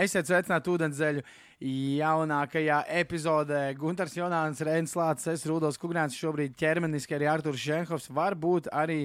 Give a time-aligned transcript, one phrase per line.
[0.00, 1.22] Esiet sveicināti ūdenzēļu
[2.00, 3.60] jaunākajā epizodē.
[3.78, 8.08] Gunārs Jonāns, Reinis Lācis, es Rudolf Kungrāns, šobrīd ķermeniski arī Arthurs Šenhovs.
[8.16, 9.04] Varbūt arī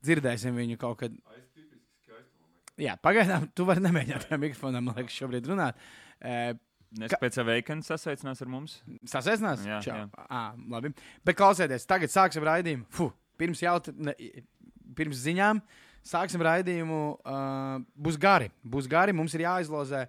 [0.00, 1.20] dzirdēsim viņu kaut kad.
[2.80, 5.80] Jā, pagaidām, tu vari nemēģināt pie mikrofona, man liekas, šobrīd runāt.
[6.20, 6.54] Uh,
[6.98, 8.80] Nespēc Aveikens sasveicinās ar mums.
[9.06, 9.60] Sasveicinās?
[9.66, 9.98] Jā, Čau.
[10.00, 10.06] jā.
[10.26, 10.40] À,
[10.72, 10.90] labi.
[11.26, 12.88] Bet klausieties, tagad sāksim raidījumu.
[12.96, 13.92] Fuh, pirms, jaut,
[14.98, 15.60] pirms ziņām
[16.06, 17.00] sāksim raidījumu.
[17.24, 18.50] Uh, būs gari.
[18.62, 19.14] Būs gari.
[19.16, 20.06] Mums ir jāizlozē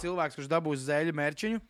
[0.00, 1.62] cilvēks, kurš dabūs zēļu mērķiņu.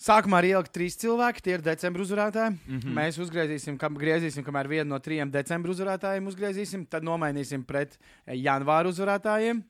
[0.00, 2.54] Sākumā ir ielikt trīs cilvēki, tie ir decembra uzvarētāji.
[2.56, 2.78] Mm.
[2.78, 2.94] -hmm.
[2.96, 8.38] Mēs uzgriezīsim, kam, griezīsim, kamēr vienu no trijiem decembra uzvarētājiem uzgriezīsim, tad nomainīsim pret eh,
[8.40, 9.60] janvāra uzvarētājiem.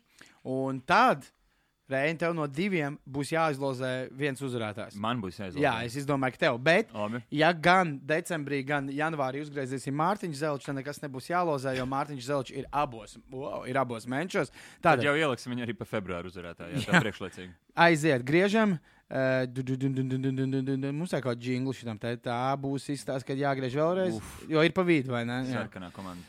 [0.46, 1.26] Un tad,
[1.90, 4.98] Reini, tev no diviem būs jāizlozē viens uzvarētājs.
[5.00, 5.64] Man būs jāizlozē.
[5.64, 6.60] Jā, es domāju, ka tev.
[6.62, 7.22] Bet, Labi.
[7.34, 12.54] ja gan decembrī, gan janvārī uzgriezīsim Mārtiņu Zelču, tad nekas nebūs jālozē, jo Mārtiņš Zelčs
[12.54, 14.54] ir abos, wow, ir abos mēnešos.
[14.78, 15.00] Tad...
[15.00, 16.78] tad jau ieliksim viņu arī pa februāru uzvarētāju.
[16.78, 17.04] Jā, jā.
[17.04, 17.52] priekšlaicīgi.
[17.88, 18.78] Aiziet, griežam.
[19.10, 19.90] Uh, du, du, du,
[20.94, 21.98] mums ir kaut kāda jingla šitam.
[21.98, 24.20] Tā, tā būs izstāsts, kad jāgriež vēlreiz.
[24.20, 24.44] Uf.
[24.46, 25.40] Jo ir pa vidu, vai ne?
[25.50, 26.22] Jā, sarkanā komanda.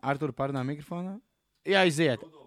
[0.00, 1.18] Ar tur parunā mikrofonā.
[1.68, 2.24] Jā, aiziet.
[2.24, 2.39] Kudu.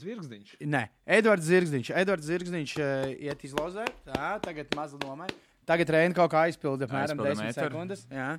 [0.00, 0.54] Zvirgzdiņš.
[0.64, 1.90] Nē, Edvards Zirgzniņš.
[2.02, 3.84] Edvards Zirgzniņš uh, iet izlozē.
[4.06, 5.28] Tā, tagad maza domai.
[5.68, 7.68] Tagad Reina kaut kā aizpilda apmēram Aizpilda 10 metru.
[7.68, 8.06] sekundes.
[8.10, 8.30] Jā.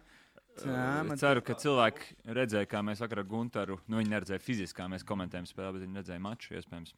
[0.53, 4.41] Tā, Es man ceru, ka cilvēki redzēja, kā mēs vakar ar Gunteru, nu viņi neredzēja
[4.43, 6.91] fiziski, kā mēs komentējam spēli, bet viņi redzēja maču iespējams.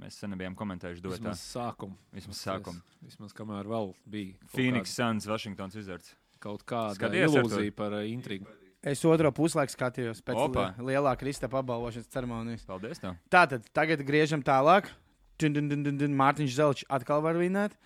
[0.00, 1.18] Mēs sen nebijām komentējuši dotā.
[1.20, 1.94] Vismaz sākumu.
[2.16, 2.80] Vismaz sākumu.
[3.04, 6.14] Vismaz kamēr vēl bija kaut Phoenix Suns, Washingtons Wizards.
[6.14, 8.46] kāda- Kaut kāda Skaties, ilūzija par uh, intrigu.
[8.80, 10.70] Es otro puslaiku skatījos pēc Opa.
[10.80, 12.64] li lielā kristāla apbalvošanas ceremonijas.
[12.64, 13.00] Paldies!
[13.02, 13.18] Tev.
[13.32, 14.88] Tātad, tagad griežam tālāk.
[15.40, 16.14] Dun, dun, dun, dun, dun.
[16.16, 17.76] Mārtiņš Zelčs atkal var vinēt.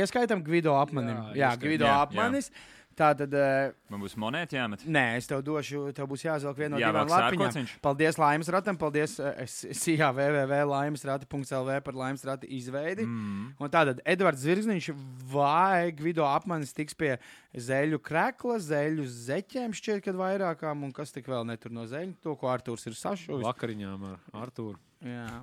[0.00, 1.14] Ieskaitam Gvido apmanim.
[1.30, 2.50] Jā, jā Gvido apmanis.
[2.50, 3.10] Jā apmanis.
[3.20, 4.84] Tātad, eh, Man būs monēta jāmet.
[4.84, 7.68] nē, es tev došu, tev būs jāizvelk viena no Jā, divām lapiņām.
[7.82, 13.06] Paldies Laimas ratam, paldies eh, SIA www.laimesrata.lv par Laimas rata izveidi.
[13.06, 13.54] Mm.
[13.58, 14.90] Un tātad Edvards Zvirgzniņš
[15.32, 17.18] vai Gvido apmanis tiks pie
[17.54, 22.36] zeļu krekla, zeļu zeķiem šķiet, kad vairākām, un kas tik vēl netur no zeļu, to,
[22.36, 23.46] ko Artūrs ir sašuvis.
[23.46, 24.78] Vakariņām ar Artūru.
[25.00, 25.40] Jā.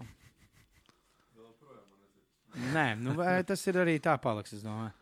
[2.74, 3.14] Nē, nu
[3.46, 4.94] tas ir arī tā paliks, es domāju.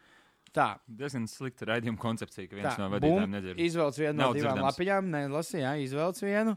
[0.56, 2.80] Tā ir diezgan slikta raidījuma koncepcija, ka viens tā.
[2.80, 3.60] no vadītājiem nedzird.
[3.66, 4.68] Izvelc vienu Nav no divām dzirdams.
[4.70, 6.56] lapiņām, nelasīja, jā, izvelc vienu.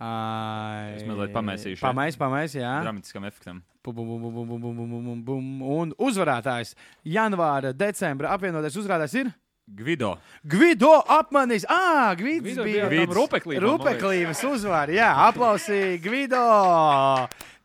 [0.00, 1.80] Ai, es mazliet pamaisīju.
[1.80, 2.72] Pamais, pamais, jā.
[2.84, 3.62] Dramatiskam efektam.
[3.84, 5.50] Bum, bum, bum, bum, bum, bum, bum, bum.
[5.80, 6.74] Un uzvarētājs
[7.08, 9.32] janvāra, decembra apvienotais uzrādājs ir
[9.76, 10.16] Gvido.
[10.42, 11.64] Gvido apmanis.
[11.68, 13.14] Ah, Gvids Gvido bija Gvids.
[13.14, 13.62] liekas.
[13.62, 14.92] Rupeklīvas uzvara.
[14.92, 16.42] Jā, aplausī Gvido.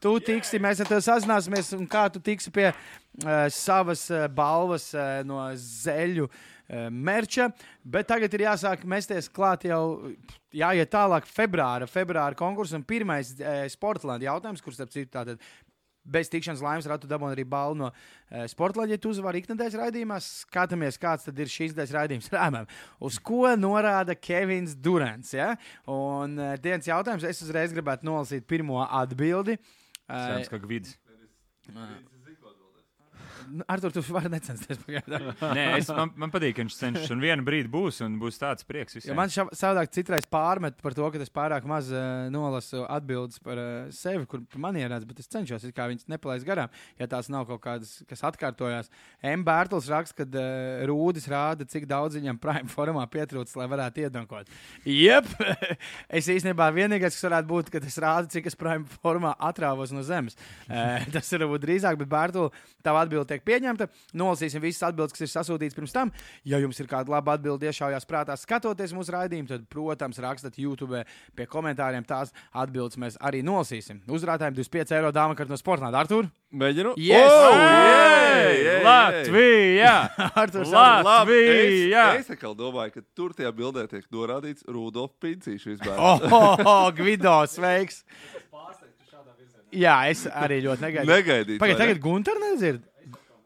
[0.04, 4.92] Tu tiksi, mēs ar tevi sazināsimies, un kā tu tiksi pie uh, savas uh, balvas
[4.94, 7.50] uh, no zeļu uh, merča.
[7.82, 10.12] Bet tagad ir jāsāk mesties klāt jau,
[10.54, 12.86] jāiet tālāk februāra, februāra konkursam.
[12.86, 15.42] Pirmais uh, Sportlands jautājums, kurš, starp citu, tātad
[16.06, 20.20] bez tikšanas laimes ratu dabūna arī balvu no uh, sporta leģenda uzvaru ikdienas raidījumā.
[20.24, 22.70] Skatāmies, kāds tad ir šīs dienas raidījums rāmēm.
[23.06, 25.34] Uz ko norāda Kevins Durants?
[25.36, 25.54] Ja?
[25.92, 29.60] Un uh, dienas jautājums, es uzreiz gribētu nolasīt pirmo atbildi.
[30.06, 31.00] Uh, Cerams, ka Gvids.
[33.68, 34.80] Ar to tu vari necensties.
[35.58, 37.12] Nē, es, man, man patīk, ka viņš cenšas.
[37.14, 38.98] Un vienā brīdī būs, un būs tāds prieks.
[38.98, 39.18] Jo visiem.
[39.18, 43.62] man šā- savādāk citreiz pārmet par to, ka es pārāk maz uh, nolasu atbildes par
[43.62, 47.30] uh, sevi, kur par mani ierādās, bet es cenšos kā viņas nepalaist garām, ja tās
[47.34, 48.92] nav kaut kādas, kas atkārtojās.
[49.26, 49.46] M.
[49.48, 54.52] Bērtls raksta, ka uh, Rūdis rāda, cik daudz viņam prime formā pietrūcis, lai varētu iedankot.
[54.90, 55.30] Jep!
[56.20, 60.04] es īstenībā vienīgais, kas varētu būt, ka es rādu, cik es prime formā atrāvos no
[60.06, 60.38] zemes.
[60.66, 62.50] Uh, tas ir varbūt drīzāk, bet Bērtl,
[62.86, 63.90] tava atbilde tiek pieņemta.
[64.18, 66.12] Nolasīsim visas atbildes, kas ir sasūtītas pirms tam.
[66.48, 71.04] Ja jums ir kāda laba atbilde iešaujās prātā, skatoties mūsu raidījumu, tad, protams, rakstat YouTube
[71.36, 74.02] pie komentāriem tās atbildes mēs arī nolasīsim.
[74.12, 75.92] Uzrādājiem 25 eiro dāma kārta no sporta.
[75.96, 76.30] Artur!
[76.56, 76.96] Mēģinu.
[77.02, 77.32] Yes!
[77.32, 79.94] Oh, Ej, jē, jē, Latvija!
[80.42, 80.68] Artur!
[80.72, 82.06] Latvija!
[82.20, 86.00] Es, es domāju, ka tur tajā bildē tiek norādīts Rudolf Pincīšs vispār.
[86.00, 88.04] Oh, oh, oh Gvido, sveiks!
[89.76, 91.12] Jā, es arī ļoti negaidīju.
[91.12, 91.60] Negaidīt.
[91.60, 92.84] Pagaidiet, tagad Gunter nedzird.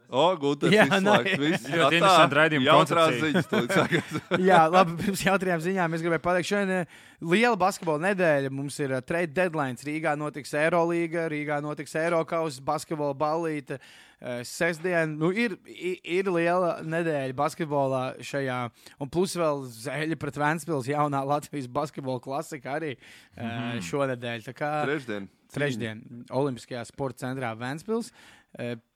[0.10, 1.16] O, Gunter, Jā, nē.
[1.38, 1.68] viss.
[1.70, 3.50] Ļoti interesanti raidījuma Jautrās ziņas.
[3.52, 4.16] tūlīt sākās.
[4.50, 6.88] Jā, labi, pirms jautrījām ziņām es gribēju pateikt, šodien ir
[7.30, 8.50] liela basketbola nedēļa.
[8.50, 9.78] Mums ir uh, trade deadline.
[9.86, 13.78] Rīgā notiks Eirolandes, Rīgā notiks Eiropas basketbola ballīte.
[14.20, 18.58] Uh, Sestdien nu, ir, i- ir liela nedēļa basketbolā šajā,
[19.00, 24.42] un plus vēl zēļa pret Vēnspils jaunā Latvijas basketbola klasika arī uh, šonadēļ.
[24.50, 25.30] Tā kā Trešdien.
[25.54, 28.12] Trešdien Olimpiskajā sporta centrā Vēnspils.
[28.12, 28.39] Eh,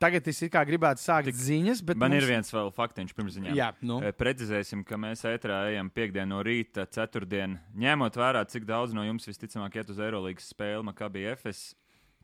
[0.02, 2.24] Tagad es kā gribētu sākt Tik- ziņas, bet Man mums...
[2.24, 3.54] ir viens vēl faktiņš pirms ziņām.
[3.56, 4.00] Jā, nu.
[4.02, 7.60] E, Precizēsim, ka mēs ētrā ejam piekdienu no rīta, ceturtdien.
[7.78, 11.76] Ņemot vērā, cik daudz no jums visticamāk iet uz Eirolandes spēli, Makabī FS.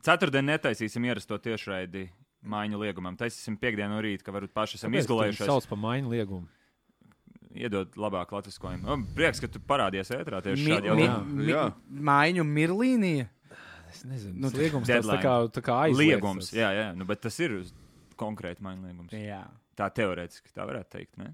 [0.02, 2.08] Ceturtdien netaisīsim ierasto tiešraidi
[2.50, 3.14] maiņu liegumam.
[3.20, 5.46] Taisīsim piekdienu no rīta, ka varbūt paši esam izgulējušies.
[5.46, 6.48] Sauc par maiņu liegumu.
[7.50, 8.86] Iedod labāku latviskojumu.
[8.86, 11.06] O, Prieks, ka tu parādies ētrā tieši šādi mi,
[11.50, 12.00] jautājumi.
[12.10, 13.26] maiņu mirlīnija.
[13.90, 16.14] Es nezinu, Nu, liegums tas tā kā, tā kā aizliegts.
[16.14, 17.58] Liegums, jā, jā, nu, bet tas ir
[18.20, 19.14] konkrēti maiņu liegums.
[19.16, 19.44] Jā.
[19.78, 21.32] Tā teorētiski tā varētu teikt, ne?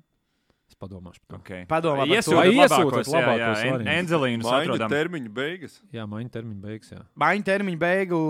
[0.66, 1.42] Es padomāšu par to.
[1.44, 1.66] Okay.
[1.70, 2.34] Padomā par to.
[2.34, 3.92] Vai iesūtiet labākos, jā, jā, variantus?
[3.92, 4.90] Enzelīnus Maiņu atrodam.
[4.90, 5.76] termiņa beigas.
[5.94, 6.90] Jā, maiņu termiņu beigas.
[6.90, 7.02] Jā.
[7.22, 8.20] Maiņu termiņu beigu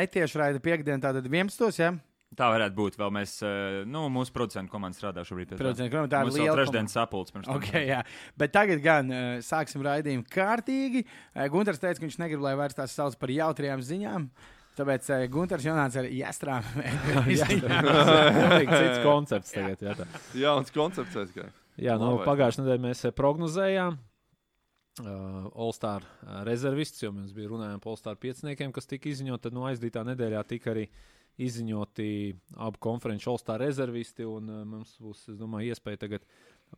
[0.00, 1.78] netieši raida piekdiena, tātad 11.
[1.78, 1.92] Ja?
[2.34, 2.96] Tā varētu būt.
[2.98, 5.52] Vēl mēs, eh, nu, mūsu producentu komanda strādā šobrīd.
[5.52, 5.62] pie tā.
[5.62, 7.54] Producenti, krom, tā ir Mums liela trešdienas tam.
[7.54, 8.02] Okay, jā.
[8.36, 11.04] Bet tagad gan uh, sāksim raidījumu kārtīgi.
[11.06, 14.26] Uh, Gunārs teica, ka viņš negrib, lai vairs tās sauc par jautrajām ziņām.
[14.76, 16.66] Tāpēc uh, Gunārs Jonāts ar jāstrām.
[17.30, 19.86] Jā, tas ir cits koncepts tagad.
[19.86, 20.10] Jā, tā.
[20.36, 21.52] Jauns koncepts aizgāja.
[21.80, 22.26] jā nu, Labais.
[22.26, 23.96] pagājušajā nedēļā mēs eh, prognozējām.
[24.96, 29.44] Uh, All-Star uh, rezervists, jo mēs bijām runājām par All-Star pieciniekiem, kas tika izziņoti.
[29.46, 30.86] Tad no aizdītā nedēļā tika arī
[31.42, 32.08] izziņoti
[32.64, 34.26] abu konferenču All-Star rezervisti.
[34.28, 36.26] Un, uh, mums būs, domāju, iespēja tagad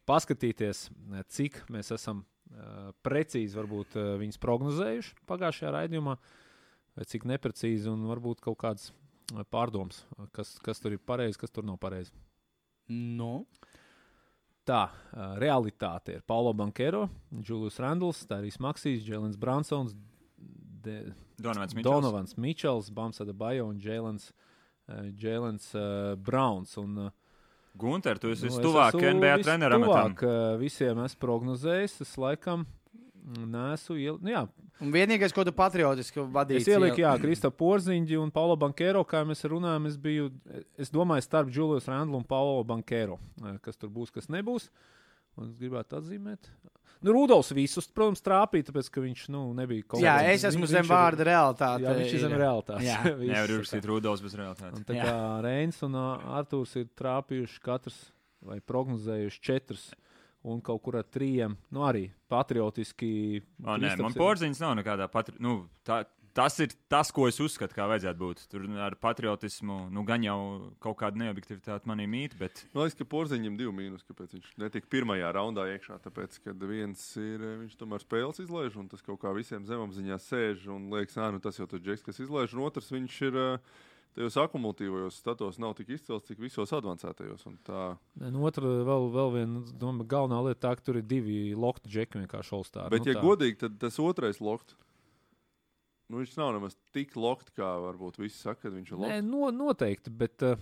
[0.09, 6.17] paskatīties, eh, cik mēs esam uh, precīzi varbūt, uh, viņus prognozējuši pagājušajā raidījumā,
[6.99, 8.93] vai cik neprecīzi un varbūt kaut kādas
[9.53, 10.03] pārdomas,
[10.33, 12.13] kas, kas tur ir pareizi, kas tur nav pareizi.
[12.89, 13.47] nu,
[14.69, 19.95] Tā uh, realitāte ir Paulo Bankero, Julius Randls, Tārijas Maksīs, Jēlins Bransons,
[20.83, 21.89] De- Donovans Mičels.
[21.91, 24.31] Donovans Mičels, Bamsada Bajo un Jēlins
[24.89, 26.77] uh, Jēlins, uh, Browns.
[26.81, 27.11] Un, uh,
[27.79, 29.85] Gunter, tu esi nu, es tuvāk esmu NBA treneram.
[29.85, 32.65] vistuvāk, uh, Visiem esmu prognozējis, es laikam
[33.29, 34.17] nesu iel...
[34.25, 34.41] nu, jā,
[34.81, 39.21] un vienīgais, ko tu patriotiski vadīji, Es ieliku, jā, Krista Porziņģi un Paulo Bankero, kā
[39.29, 40.31] mēs runājam, es biju,
[40.81, 44.71] es domāju, starp Julius Randlu un Paulo Bankero, eh, kas tur būs, kas nebūs.
[45.39, 46.49] Un es gribētu atzīmēt.
[47.03, 50.65] Nu, Rudolfs visus, protams, trāpīja, tāpēc, ka viņš nu, nebija kaut Jā, kāds- es esmu
[50.67, 51.85] viņš- zem vārda realitāte.
[51.87, 52.87] Jā, viņš ir zem realitātes.
[52.89, 52.99] Jā.
[53.31, 54.75] Nevar uzrakstīt Rudolfs bez realitātes.
[54.81, 55.05] Un tā Jā.
[55.07, 56.07] kā Reins un ā,
[56.41, 58.01] Artūrs ir trāpījuši katrs
[58.43, 59.89] vai prognozējuši četrus
[60.49, 63.43] un kaut kur ar trījiem, nu arī patriotiski.
[63.65, 65.31] O, nē, man porziņš nav nekādā pat.
[65.43, 66.03] Nu, tā,
[66.35, 68.43] tas ir tas, ko es uzskatu, kā vajadzētu būt.
[68.53, 70.39] Tur ar patriotismu, nu, gan jau
[70.83, 74.91] kaut kāda neobjektivitāte manī mīt, bet Man liekas, ka Porziņam divi mīnus, kāpēc viņš netika
[74.93, 75.99] pirmajā raundā iekšā.
[76.05, 80.19] Tāpēc, ka viens ir, eh, viņš tomēr spēles izlaiž, un tas kaut kā visiem zemapziņā
[80.29, 83.37] sēž un liekas, ah, nu tas jau tas džeks, kas izlaiž, un otrs viņš ir.
[83.37, 83.59] eh,
[84.19, 87.47] Tajos akumulatīvajos statos nav tik izcils, cik visos avansētajos.
[87.47, 91.03] un Tā, Nē, Nu, otra vēl, vēl viena doma, galvenā lieta tā, ka tur ir
[91.07, 92.91] divi lokti džeki vienkārši olstāri.
[92.91, 93.23] Bet, nu, ja tā.
[93.23, 94.75] godīgi, tad tas otrais lokt.
[96.09, 99.27] Nu, viņš nav nemaz tik lokt, kā varbūt visi saka, ka viņš ir Nē, lokt.
[99.29, 100.57] no, noteikti, bet uh,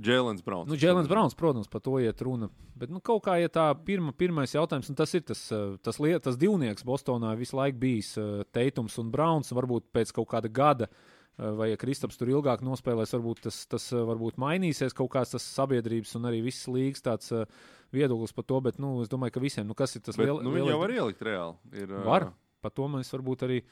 [0.00, 0.70] Jēlens Browns.
[0.70, 2.48] nu, Jēlins Browns, protams, par to iet runa.
[2.80, 5.98] Bet nu, kaut kā, ja tā pirma, pirmais jautājums, un tas ir tas, uh, tas,
[6.00, 10.48] liet, tas divnieks Bostonā visu laiku bijis uh, Teitums un Browns, varbūt pēc kaut kāda
[10.48, 10.88] gada.
[11.36, 15.36] uh, Vai ja Kristaps tur ilgāk nospēlēs, varbūt tas, tas uh, varbūt mainīsies kaut kāds
[15.36, 17.44] tas sabiedrības un arī viss līgas tāds uh,
[17.92, 18.62] viedoklis par to.
[18.64, 20.72] Bet nu, es domāju, ka visiem, nu, kas ir tas Bet, liel- nu, viņi lielais-
[20.72, 21.56] jau var ielikt reāli.
[21.76, 22.30] Ir, Var.
[22.60, 23.62] Par to mēs varbūt arī.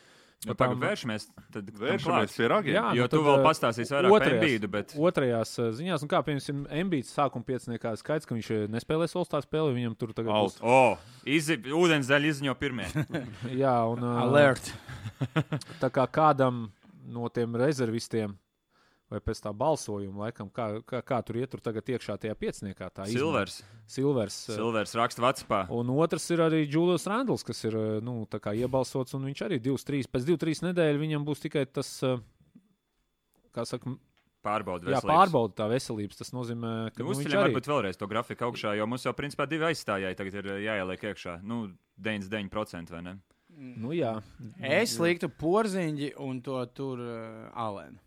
[0.46, 1.24] nu, tām- vēršamies.
[1.52, 2.74] Tad tam Vēršamies pie ragiem.
[2.76, 6.08] Jā, Jo nu, tu vēl uh, pastāstīsi vairāk par Embīdu, bet Otrajās uh, ziņās, nu
[6.12, 9.74] kā piemēram, Embīts sākuma pieciniekā skaidrs, ka viņš uh, nespēlēs Olstā spēli.
[9.80, 10.60] Viņam tur tagad būs.
[10.62, 10.96] O,
[11.26, 12.86] izi, ūdens daļa izziņo pirmie.
[13.62, 14.70] Jā, un uh, Alert.
[15.82, 16.68] tā kā kādam
[17.08, 18.36] no tiem rezervistiem.
[19.08, 22.90] Vai pēc tā balsojuma, laikam, kā, kā, kā tur iet, tur tagad iekšā tajā pieciniekā.
[22.92, 23.62] Tā Silvers.
[23.88, 24.34] Silvers.
[24.50, 25.60] uh, Silvers raksta Vatspā.
[25.72, 29.40] Un otrs ir arī Julius Randls, kas ir uh, nu, tā kā iebalsots, un viņš
[29.46, 30.10] arī 2-3.
[30.12, 32.20] Pēc 2-3 nedēļu viņam būs tikai tas, uh,
[33.56, 33.94] kā saka,
[34.44, 34.92] Pārbauda.
[34.92, 36.20] jā, pārbauda tā veselības.
[36.20, 39.14] Tas nozīmē, ka Nu, viņš Uzceļam arī varbūt vēlreiz to grafiku augšā, jo mums jau
[39.16, 41.38] principā divi aizstājēji tagad ir eh, jāieliek iekšā.
[41.48, 41.62] Nu,
[41.98, 43.16] 99% vai ne?
[43.58, 44.12] Nu, jā,
[44.62, 47.98] Es liktu porziņģi un to tur uh, alēnu.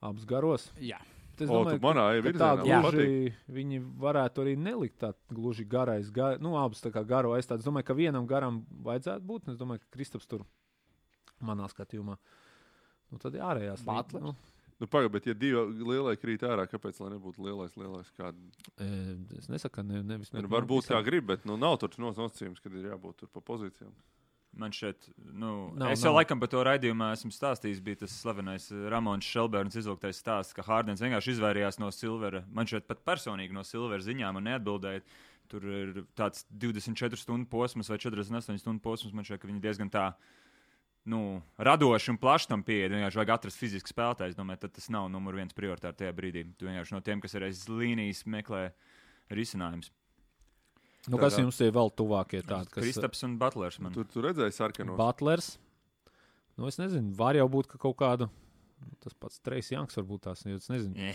[0.00, 0.70] Abus garos.
[0.80, 0.98] Jā.
[1.36, 6.08] Es O, tu manā ka virzienā, tā gluži viņi varētu arī nelikt tā gluži garais.
[6.10, 7.60] Gar, nu, abas tā kā garo aizstāt.
[7.60, 9.50] Es domāju, ka vienam garam vajadzētu būt.
[9.52, 10.46] Es domāju, ka Kristaps tur
[11.44, 12.16] manā skatījumā.
[13.12, 14.22] Nu, tad ārējās Butler?
[14.30, 14.36] Nu,
[14.76, 15.56] Nu, Pagaid, bet ja divi
[15.88, 18.10] lielie krīt ārā, kāpēc lai nebūtu lielais, lielais?
[18.12, 18.36] Kāda...
[18.76, 18.88] e,
[19.38, 22.18] es nesaku, ka ne, nevis Nu, ne, varbūt visām- grib, bet nu, nav tur nos-
[22.20, 23.94] nosacījums, kad ir jābūt tur pa pozīcijām.
[24.56, 26.22] Man šeit, nu, nav, es jau nav.
[26.22, 27.82] laikam par to raidījumā esmu stāstījis.
[27.84, 32.40] Bija tas slavenais eh, Ramons Šelberns izvilktais stāsts, ka Hārdens vienkārši izvairījās no Silvera.
[32.48, 35.04] Man šeit pat personīgi no Silvera ziņām neatbildēja.
[35.52, 39.12] Tur ir tāds 24 stundu posms vai 48 stundu posms.
[39.14, 40.08] Man šeit, viņi diezgan tā
[41.06, 41.20] nu,
[41.60, 42.88] radoši un plaši tam pieeja.
[42.94, 44.34] Vienkārši vajag atrast fizisku spēlētāju.
[44.34, 46.48] Es domāju, tad tas nav numur viens prioritāte tajā brīdī.
[46.56, 48.70] Tu vienkārši no tiem, kas ir aiz līnijas, meklē
[49.36, 49.92] risinājumus.
[51.08, 52.70] Nu, kas jums ir vēl tuvākie tādi?
[52.70, 53.78] Kas, Kristaps un Butlers.
[53.78, 53.92] Man.
[53.94, 54.96] Tur, tur redzēja sarkano.
[54.98, 55.52] Butlers.
[56.58, 58.28] Nu, es nezinu, var jau būt ka kaut kāda.
[58.82, 60.44] nu, Tas pats Trejs Janks varbūt tās.
[60.46, 60.96] nu, Es nezinu.
[60.96, 61.14] Yeah.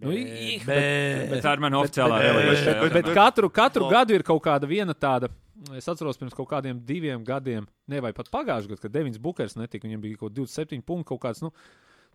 [0.00, 2.80] Nu, i- i- Bet tā ir mana oficiālā bet- reliģija.
[2.80, 5.28] Bet, bet katru, katru gadu ir kaut kāda viena tāda.
[5.76, 9.54] Es atceros, pirms kaut kādiem diviem gadiem, ne vai pat pagājušajā gadā, kad Devins Bukers
[9.56, 11.42] netika, viņam bija kaut kāds 27 punkti, kaut kāds.
[11.42, 11.52] Nu,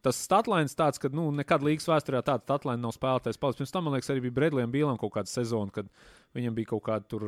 [0.02, 3.40] Tas statlines tāds, ka nu, nekad līgas vēsturē tāda statline nav spēlētājs.
[3.42, 3.60] Palicis.
[3.60, 5.90] Pirms tam, man liekas, arī bija Bredlijam Bīlam kaut kāda sezona, kad
[6.38, 7.26] viņam bija kaut kāda tur,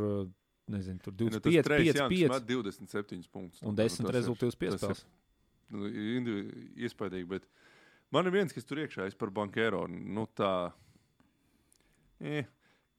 [0.71, 3.61] nezinu, tur Nu, tas 25, Trejs 5, Janks 5 met 27 punktus.
[3.61, 5.03] un Nu, 10 tas ir- rezultātus piespēlēs.
[5.71, 5.89] nu,
[6.87, 7.27] iespaidīgi.
[7.27, 7.43] Bet
[8.11, 9.85] man ir viens, kas tur iekšā ir par bankēro.
[9.89, 10.71] Nu, tā.
[12.21, 12.43] E,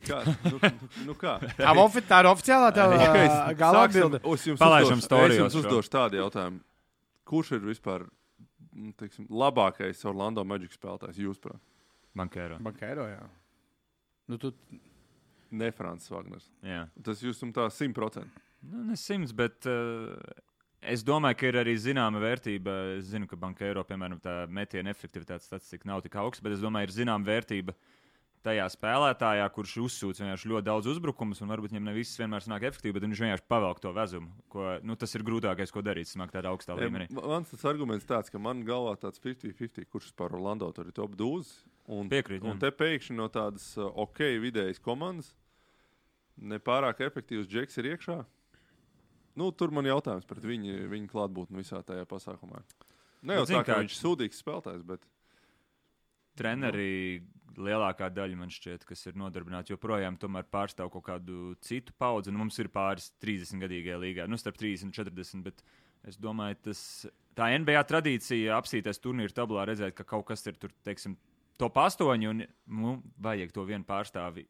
[0.04, 0.22] kā?
[0.50, 0.70] Nu, nu,
[1.12, 1.36] nu, kā?
[1.56, 4.20] Tā, ofi, tā ir oficiālā tev Okay, ā, gala atbilde.
[4.24, 6.60] Es jums Palaižam uzdošu, es jums uzdošu tādu jautājumu.
[7.28, 8.10] Kurš ir vispār nu,
[8.98, 11.60] teiksim, labākais Orlando Magic spēlētājs jūsuprāt?
[12.16, 12.58] Bankēro.
[12.64, 13.22] Bankēro, jā.
[14.28, 14.52] Nu, tu,
[15.52, 16.48] Ne Francis Wagners.
[16.64, 16.86] Jā.
[17.04, 18.40] Tas jūs jums tā simtprocentīgi.
[18.72, 20.14] Nu, ne simts, bet uh,
[20.80, 22.76] es domāju, ka ir arī zināma vērtība.
[22.96, 26.88] Es zinu, ka bankēro, piemēram, tā metiena efektivitātes statistika nav tik augsta, bet es domāju,
[26.88, 27.76] ir zināma vērtība
[28.42, 32.96] tajā spēlētājā, kurš uzsūc ļoti daudz uzbrukumus, un varbūt viņam ne viss vienmēr sanāk efektīvi,
[32.96, 34.30] bet viņš vienkārši pavelk to vezumu.
[34.52, 37.06] Ko, nu, tas ir grūtākais, ko darīt, smagt tādā augstā līmenī.
[37.14, 40.92] Ma- Mans tas arguments tāds, ka man galvā tāds 50-50, kurš par Orlando tur ir
[40.96, 41.52] top 12.
[41.92, 45.32] Un, Piekrīt, un te pēkšņi no tādas uh, ok, vidējas komandas,
[46.38, 48.20] nepārāk efektīvs džeks ir iekšā.
[49.38, 52.60] Nu, tur man jautājums par viņu, viņu klātbūtni visā tajā pasākumā.
[53.22, 55.06] Ne jau zini tā, kā- viņš ir sūdīgs spēlētājs, bet
[56.38, 57.22] Treneri
[57.58, 62.32] lielākā daļa man šķiet, kas ir nodarbināti, joprojām tomēr pārstāv kaut kādu citu paudzi.
[62.32, 65.44] Nu, mums ir pāris 30 gadīgajā līgā, nu, starp 30 un 40.
[65.44, 65.62] Bet
[66.08, 66.80] es domāju, tas,
[67.38, 71.18] tā NBA tradīcija apsīties turnīru tablā, redzēt, ka kaut kas ir tur, teiksim,
[71.60, 74.46] top 8 un nu, vajag to vienu pārstāvi.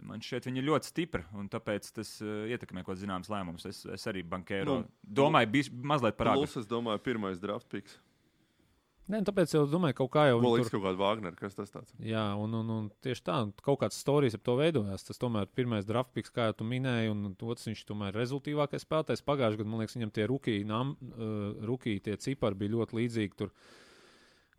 [0.00, 3.66] Man šķiet, viņi ir ļoti stipri, un tāpēc tas uh, ietekmē kaut kādas zināmas lēmumus.
[3.68, 6.48] Es, es arī bankēru Nu, nu, domāju, bija mazliet par agru.
[6.48, 7.98] es domāju, pirmais draft picks.
[9.10, 10.76] Nē, nu, tāpēc jau domāju, kaut kā jau liekas, tur.
[10.76, 11.94] kaut kāda Wagner, kas tas tāds.
[12.06, 15.02] Jā, un, un, un tieši tā, kaut kāds stāstījis ap to veidojās.
[15.08, 18.86] Tas tomēr ir pirmais draftpiks, kā jau tu minēji, un otrs viņš tomēr ir rezultātīvākais
[18.86, 19.24] spēlētājs.
[19.26, 23.38] Pagājušajā gadā, man liekas, viņam tie rookie, nam, uh, rookie tie cipari bija ļoti līdzīgi.
[23.42, 23.50] Tur,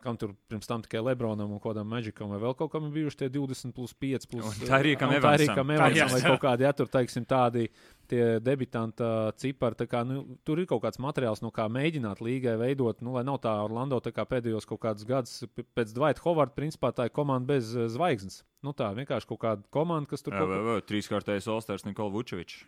[0.04, 3.22] kam tur pirms tam tikai Lebronam un kādam Magicam vai vēl kaut kam ir bijuši
[3.24, 5.96] tie 20 plus 5 plus Un Tyrikam un Tyrikam Evansam.
[5.96, 6.28] Evansam vai Jā.
[6.30, 7.66] kaut kādi, ja tur, teiksim, tādi
[8.10, 9.74] tie debitanta cipari.
[9.80, 13.24] tā Kā, nu, tur ir kaut kāds materiāls, no kā mēģināt līgai veidot, nu, lai
[13.24, 15.44] nav tā Orlando tā kā pēdējos kaut kādus gadus
[15.76, 18.42] pēc Dvaita Hovarda, principā tā ir komanda bez eh, zvaigznes.
[18.64, 22.64] Nu, tā vienkārši kaut kāda komanda, kas tur kaut ko- vai, trīskārtais Olsters Nikola Vučevičs.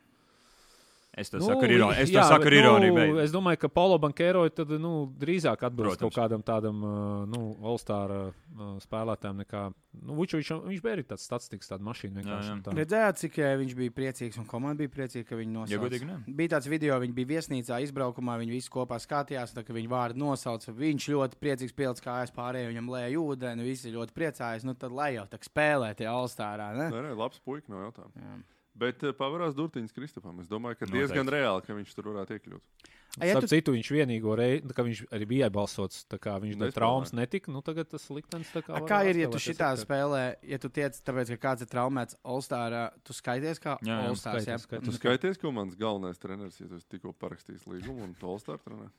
[1.16, 1.96] Es to Nu, saku ar ironiju.
[2.02, 2.92] Es to jā, saku bet, ar ironiju.
[2.92, 3.18] Nu, beidz.
[3.25, 6.12] es domāju, ka Paulo Bankero ir tad, nu, drīzāk atbilst Protams.
[6.12, 9.38] kaut kādam tādam uh, nu, All-Star uh, spēlētājam.
[9.40, 9.62] Nekā,
[10.02, 12.20] nu, Vučovičs, viņš bija arī tāds statistikas, tāda mašīna.
[12.20, 12.56] Jā, vienkārši, jā.
[12.58, 12.75] un tā.
[12.76, 15.82] Redzējāt, cik eh, viņš bija priecīgs, un komanda bija priecīga, ka viņi Ja nosauca.
[15.87, 16.18] godīgi, ne.
[16.42, 20.20] Bija tāds video, viņi bija viesnīcā, izbraukumā, viņi visi kopā skatījās, tā, ka viņa vārdu
[20.20, 20.75] nosauca.
[20.76, 24.68] Viņš ļoti priecīgs pielicis kājās pārējiem, viņam lēja ūdeni, visi ļoti priecājās.
[24.68, 28.44] Nu, tad lai jau tā spēlē tie nē, labs puika no jautājuma.
[28.76, 28.83] Jā.
[28.83, 30.37] Bet uh, pavērās durtiņas Kristapam.
[30.45, 30.99] Es domāju, ka Noteikti.
[31.00, 32.92] diezgan reāli, ka viņš tur varētu iekļūt.
[33.16, 36.35] Ai, ja Starp tu- citu, viņš vienīgo reizi, ka viņš arī bija iebalsots, tā kā
[36.37, 36.68] viņš Nespēlēja.
[36.68, 37.49] bez traumas netika.
[37.54, 38.75] Nu, tagad tas liktenis tā kā.
[38.76, 39.87] A, var Kā ir, ja tu šitā atpakaļ.
[39.87, 44.11] spēlē, ja tu tiec, tāpēc, ka kāds ir traumēts All-Starā, tu skaities kā Jā, jā,
[44.11, 44.45] All-Stars?
[44.45, 44.85] skaities, jā?
[44.85, 48.92] Tu skaities, ko mans galvenais treneris, ja tu tikko parakstījis līgumu un Polstar treneris.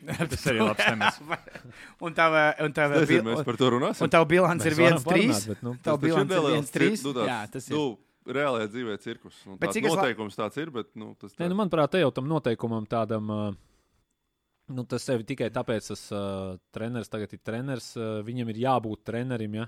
[0.34, 1.20] Tas arī ir labs temats.
[2.00, 2.14] Un
[3.04, 4.02] Nezinu, bil, mēs par to runāsim.
[4.02, 5.04] un tava bilants ir varam 1-3.
[5.06, 6.96] parunāt, bet, nu, Tava Tas taču ir bilants ir neliels 1-3.
[6.96, 7.76] cir- nu, tāds, Jā, tas ir.
[8.26, 9.38] Reālajā dzīvē cirkus.
[9.46, 11.90] Nu, Bet tāds cik es la- noteikums tāds ir, bet nu, tas Nē, nu, manuprāt,
[11.90, 13.30] te jau tam noteikumam tādam.
[13.30, 13.58] Uh,
[14.70, 17.88] Nu, tas sev tikai tāpēc, ka uh, treneris tagad ir treneris.
[17.98, 19.56] Uh, viņam ir jābūt trenerim.
[19.58, 19.64] Ja?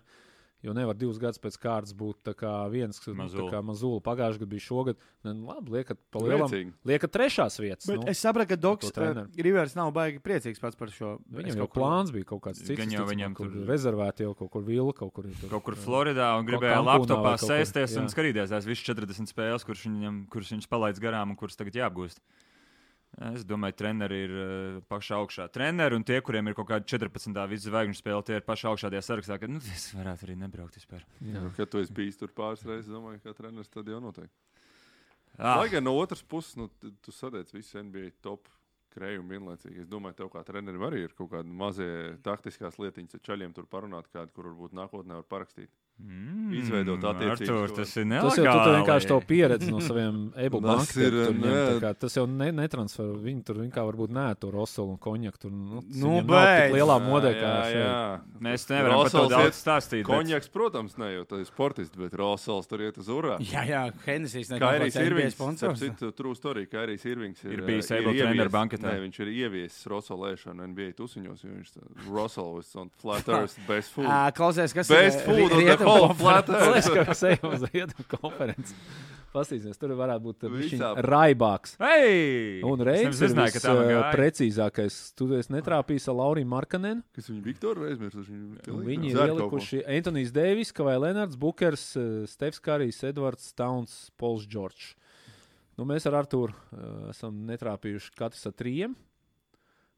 [0.63, 3.49] Jo nevar divus gadus pēc kārtas būt kā viens, kas Mazula.
[3.51, 3.99] bija mazula.
[4.07, 5.01] Pagājušajā gadā bija šogad.
[5.27, 6.47] Nu, labi, liekat, pa lielam.
[6.47, 6.71] Priecīgi.
[6.87, 7.89] Liekat, trešās vietas.
[7.91, 11.17] Bet nu, es sapratu, ka Doks uh, Rivers nav baigi priecīgs pats par šo.
[11.35, 12.79] Viņam Es jau kaut kur- plāns bija kaut kāds cits.
[12.79, 15.35] Gan jau viņam tur- rezervēti jau kaut kur vilka, kaut kur ir.
[15.41, 15.51] tur.
[15.51, 20.29] Kaut kur Floridā un gribēja laptopā sēsties un skatīties tās visas 40 spēles, kuras viņam,
[20.31, 22.23] kuras viņš palaidis garām un kuras tagad jāapgūst.
[23.21, 25.45] Es domāju, treneri ir uh, pašā augšā.
[25.53, 27.37] Treneri un tie, kuriem ir kaut kāda 14.
[27.51, 30.79] visu zvaigžņu spēle, tie ir pašā augšā tajā sarakstā, ka nu, es varētu arī nebraukt
[30.81, 31.05] vispār.
[31.21, 31.43] Jā.
[31.59, 34.33] Kad tu esi bijis tur pāris reizes, domāju, ka treneris tad jau noteikti.
[35.37, 38.49] Ah, Lai gan no otras puses, nu, tu sadiec visu NBA top
[38.93, 39.85] krējumu vienlaicīgi.
[39.85, 41.89] Es domāju, tev kā trenerim arī ir kaut kādi mazie
[42.25, 45.73] taktiskās lietiņas, ar čaļiem tur parunāt, kādi, kur varbūt nākotnē var parakstīt.
[46.03, 49.27] Mm, Izveidot attiecības Artur, tas ir Tas jau tu vienkārši to nelegāli.
[49.31, 50.93] pieredzi no saviem Tas bankiem.
[50.93, 53.13] tur tā kā Tas jau ne, netransfer.
[53.23, 55.39] Viņi tur kā varbūt nē, tur Roselu un Konjaku.
[55.39, 56.75] Tur, nu, Nu, beidz.
[56.75, 58.21] lielā modē kā jā, jā.
[58.43, 60.03] Mēs nevaram par to Rosals daudz iet- stāstīt.
[60.05, 63.39] bet- Konjaks, protams, ne jau tas ir sportists, bet Rosals tur iet uz urā.
[63.41, 65.37] Jā, jā, Hennessys Kairijs Irvings,
[65.79, 68.91] citu, true story, Kairijs Irvings ir, Ir bijis eh, able treneru banketā.
[68.93, 73.57] Nē, viņš ir ieviesis Rosalu ēšanu NBA tusiņos, jo viņš Rosal was on flat earth
[73.67, 74.07] best food.
[74.07, 75.53] Ā, Klausies, kas Best ir food
[75.97, 76.21] earth.
[77.07, 78.75] ka ejam uz rietumu konferenci.
[79.33, 81.71] Pastīsimies, tur varētu būt Visā- viņa raibāks.
[81.81, 82.61] Hei!
[82.69, 84.01] Un Es reizes ir vis, gāja.
[84.13, 84.99] precīzākais.
[85.17, 87.01] Tu esi netrāpījis ar Lauriju Markanenu.
[87.17, 88.37] Kas viņa Viktoru aizmirsuši?
[88.67, 94.45] Viņa, Viņi ir ielikuši Antonius Deivis, Kavai Lenards, Bukers, eh, Stefs Kārijs, Edvards Towns, Pols
[94.47, 94.93] Džordžs.
[95.79, 98.93] Nu, mēs ar Artūru uh, esam netrāpījuši katrs ar trījiem.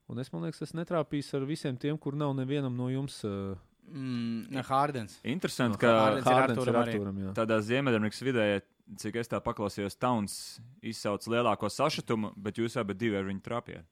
[0.08, 3.18] Un es domāju, ka es netrāpīju ar visiem tiem, kur nav nevienam no jums.
[3.26, 3.56] Uh,
[3.92, 5.18] Mm, Hārdens.
[5.22, 6.94] Interesanti, no ka Hārdens ir Hārdens ir arī.
[6.98, 7.32] Artūram, jā.
[7.36, 8.46] tādā Ziemeļamerikas vidē,
[9.00, 10.38] cik es tā paklausījos, Tauns
[10.82, 13.86] izsauc lielāko sašutumu, bet jūs abi divi ar viņu trāpījāt.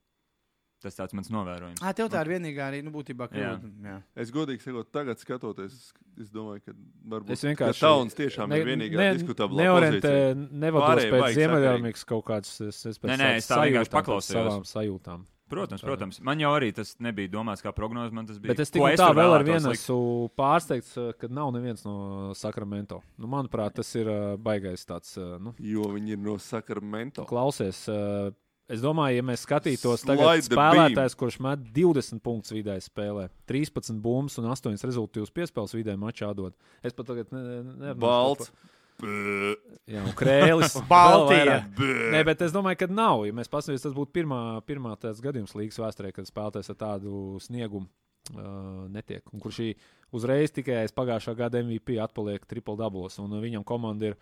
[0.83, 1.79] Tas tāds mans novērojums.
[1.79, 3.53] Ah, tev tā ir vienīgā arī, nu, būtībā Jā.
[3.55, 3.69] kļūda.
[3.87, 3.93] Jā.
[4.19, 5.77] Es godīgi sakot, tagad skatoties,
[6.19, 6.73] es domāju, ka
[7.13, 7.83] varbūt Es vienkārši.
[7.85, 10.59] Tauns tiešām ir vienīgā diskutablā Neorientē, pozīcija.
[10.65, 12.57] nevados Pārējie pēc Ziemeļamerikas kaut kādas.
[12.67, 14.41] Es, es pēc Nē, nē, es tā vienkārši sajūtām, pēc paklausījos.
[14.41, 15.23] Savām sajūtām.
[15.49, 15.85] Protams, Tā.
[15.85, 16.19] protams.
[16.23, 18.11] Man jau arī tas nebija domāts kā prognoze.
[18.15, 18.53] Man tas bija.
[18.55, 23.01] Bet es tikai tā vēl ar vienu esmu pārsteigts, eh, ka nav neviens no Sakramento.
[23.19, 25.17] Nu, manuprāt, tas ir eh, baigais tāds.
[25.17, 27.25] eh, Nu, Jo viņi ir no Sakramento.
[27.27, 28.31] klausies, eh,
[28.69, 34.37] es domāju, ja mēs skatītos tagad spēlētājs, kurš met 20 punktus vidēji spēlē, 13 bumbas
[34.39, 36.53] un 8 rezultātus piespēles vidēji mačā dod.
[36.81, 38.49] Es pat tagad ne, ne, nerunāšu Balts.
[38.49, 38.69] par-
[39.01, 40.77] Jā, un krēlis.
[40.91, 41.57] Baltija.
[42.13, 43.25] Nē, bet es domāju, ka nav.
[43.27, 47.41] Ja mēs paskatīsimies, tas būtu pirmā, pirmā tāds gadījums līgas vēsturē, kad spēlētājs ar tādu
[47.43, 49.25] sniegumu uh, netiek.
[49.33, 49.69] Un kurš šī
[50.15, 53.19] uzreiz tikai aiz pagājušā gada MVP atpaliek triple dublos.
[53.23, 54.19] Un viņam komanda ir.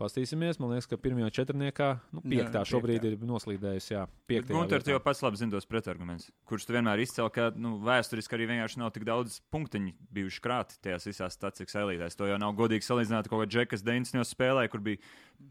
[0.00, 3.10] Pastīsimies, man liekas, ka pirmajā četrniekā, nu, piektā Jā, šobrīd piektā.
[3.12, 3.90] ir noslīdējusi.
[3.92, 4.54] Jā, piektā.
[4.56, 8.46] Gunter, jau pats labi zini tos pretargumentus, kurš tu vienmēr izcēl, ka nu, vēsturiski arī
[8.48, 12.16] vienkārši nav tik daudz punktiņu bijuši krāti tajās visās statistikas elītēs.
[12.16, 14.96] To jau nav godīgi salīdzināt ar kaut kādu Džekas Deinsņos spēlē, kur bija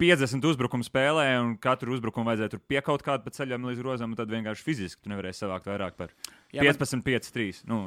[0.02, 4.20] 50 uzbrukumu spēlē, un katru uzbrukumu vajadzēja tur piekaut kādu pa ceļam līdz rozam, un
[4.20, 6.10] tad vienkārši fiziski tu nevarēji savākt vairāk par
[6.52, 7.64] Jā, man- 15, 5, 3.
[7.70, 7.86] Nu.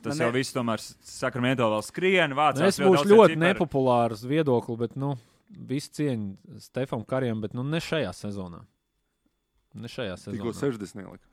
[0.00, 2.72] Tas Man jau ne- viss tomēr Sakramento vēl skrien, vācās.
[2.72, 5.10] Es būšu ļoti nepopulārs viedoklis, bet nu,
[5.50, 8.62] visu cieņu Stefam Karim, bet nu, ne šajā sezonā.
[9.74, 10.76] Ne šajā Tikko sezonā.
[10.78, 11.26] 60 nelika.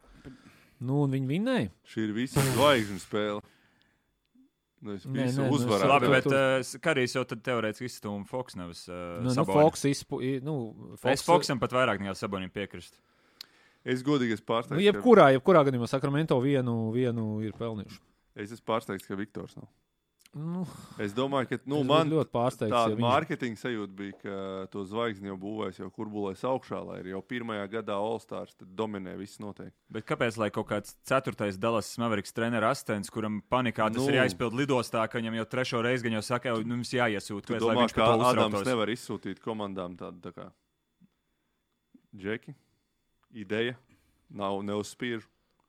[0.80, 1.70] Nu, un viņi vinnēja.
[1.90, 3.42] Šī ir visa zvaigžņu spēle.
[4.80, 5.88] Nu, es Nē, visu nē, nu, es uzvarētu.
[5.90, 9.46] Labi, Tu- bet tu- uh, Karijs jau tad teorētiski izstūma Foks, nevis uh, Nu, nu.
[9.50, 10.54] Foks izpu, nu,
[11.02, 13.00] Foks, Es Foksam pat vairāk nekā Sabonim piekrist.
[13.84, 14.78] Es godīgi esmu Nu, pārsteigts.
[14.78, 18.00] ka- jebkurā, jebkurā gadījumā Sakramento vienu, vienu ir pelnījuši.
[18.36, 19.66] Es esmu pārsteigts, ka Viktors nav.
[20.36, 20.66] Nu,
[21.00, 22.74] Es domāju, ka nu, es man ļoti pārsteigts.
[22.74, 27.00] tāda ja viņi- mārketinga sajūta bija, ka to zvaigzni jau būvēs, jau kurbulēs augšā, lai
[27.00, 29.74] ir jau pirmajā gadā All-Stars dominē viss noteikti.
[29.90, 34.06] Bet kāpēc, lai kaut kāds ceturtais Dallas Mavericks treneris asistents, kuram panikā tas Nu.
[34.06, 34.10] nu.
[34.10, 37.54] ir jāizpild lidostā, ka viņam jau trešo reizi gan jau saka, ka mums jāiesūta, Tu
[37.54, 38.66] kāpēc, lai domā, viņš ka uztrauktos?
[38.66, 40.52] nevar izsūtīt komandām tādu tā kā
[42.16, 42.54] džeki?
[43.34, 43.76] Ideja
[44.30, 45.24] nav neuzspiež.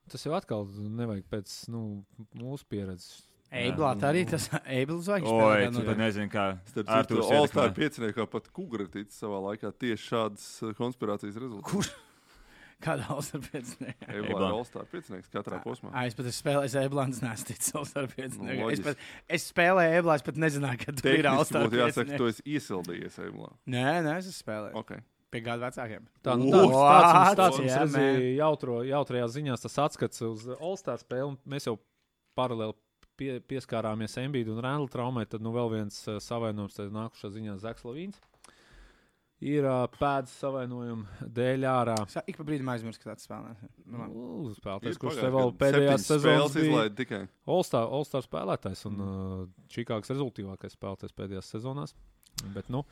[0.09, 3.23] Tas jau atkal nevajag pēc nu, mūsu pieredzes.
[3.49, 8.27] Eiblāt arī tas Eibls zvaigžņu Oi, tu nu, pat nezini, kā Starp citu, All-Star pieciniekā
[8.29, 11.71] pat Kugra tic savā laikā tieši šādas uh, konspirācijas rezultātus.
[11.71, 11.89] Kur?
[12.85, 13.43] Kāda All-Star?
[13.49, 14.45] Eivlā Eiblan.
[14.45, 15.91] ir All-Star piecinieks katrā posmā.
[15.91, 18.37] Ah, es pat esmu spēlējis Eiblāns, nestīts All-Star pēc.
[18.39, 22.21] Nu, es, pat, es spēlēju Eiblā, es pat nezināju, ka tur ir All-Star būtu jāsaka,
[22.21, 23.51] tu esi iesildījies Eivlā.
[23.75, 24.77] Nē, nē, es esmu spēlējis.
[24.85, 25.03] Okay.
[25.29, 26.05] Pie gadu vecākiem.
[26.25, 31.03] Tā nu, tāds, tāds, tāds mums Yeah, redzēja jautro, jautrajās ziņās, tas atskats uz All-Star
[31.03, 31.35] spēli.
[31.51, 31.75] Mēs jau
[32.39, 32.79] paralēli
[33.19, 37.87] pie, pieskārāmies Embīdu un Rēnla traumai, tad nu vēl viens uh, savainojums, nākušā ziņā Zaks
[37.87, 38.21] Lavīns.
[39.39, 41.95] Ir uh, pēdas savainojuma dēļ ārā.
[42.09, 43.53] Es ik pa brīdim aizmirsu, ka tāds spēlē.
[43.87, 44.09] Nu.
[44.11, 47.21] Nu, Spēlētājs, kurš pagājuši te vēl spēles bija izlaid tikai.
[47.47, 51.95] All-Star, All-Star spēlētājs un uh, Čikāgas rezultātīvākais spēlētājs pēdējās sezonās.
[52.55, 52.83] Bet, nu,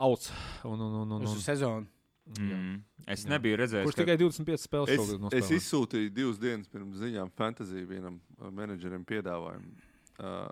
[0.00, 0.32] auts.
[0.64, 1.99] Un, un, un, un, Uz un, sezonu.
[2.38, 2.76] Mm.
[3.10, 3.30] Es Jā.
[3.32, 5.56] nebiju redzējis, kurš ka tikai 25 spēles Es, šogad es nospēlēja.
[5.58, 9.72] izsūtīju divas dienas pirms ziņām fantāziju vienam uh, menedžerim piedāvājumu.
[10.20, 10.46] Uh,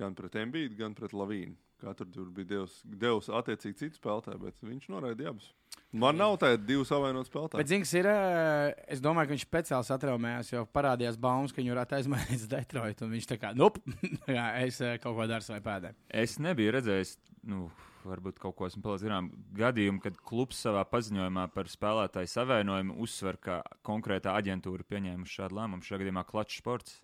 [0.00, 1.54] gan pret Embīdu, gan pret Lavīnu.
[1.76, 5.50] Katru tur bija devis, devis attiecīgi citu spēlētāju, bet viņš noraidīja abus.
[5.92, 7.66] Man nav tāda divu savainot Bet, spēlētāju.
[7.68, 8.06] zināms, ir.
[8.08, 12.48] eh, Es domāju, ka viņš speciāli satraumējās, jo parādījās baumas, ka viņu varētu aizmainīt uz
[12.48, 13.04] Detroitu.
[13.04, 13.68] un Viņš tā kā, nu,
[14.66, 15.92] es eh, kaut ko daru savai pēdē.
[16.08, 17.14] Es nebiju redzējis,
[17.52, 17.68] nu,
[18.08, 23.40] varbūt kaut ko esmu palicis garām, gadījumu, kad klubs savā paziņojumā par spēlētāju savainojumu uzsver,
[23.42, 27.00] ka konkrētā aģentūra pieņēmusi šādu lēmumu, šajā gadījumā Clutch Sports.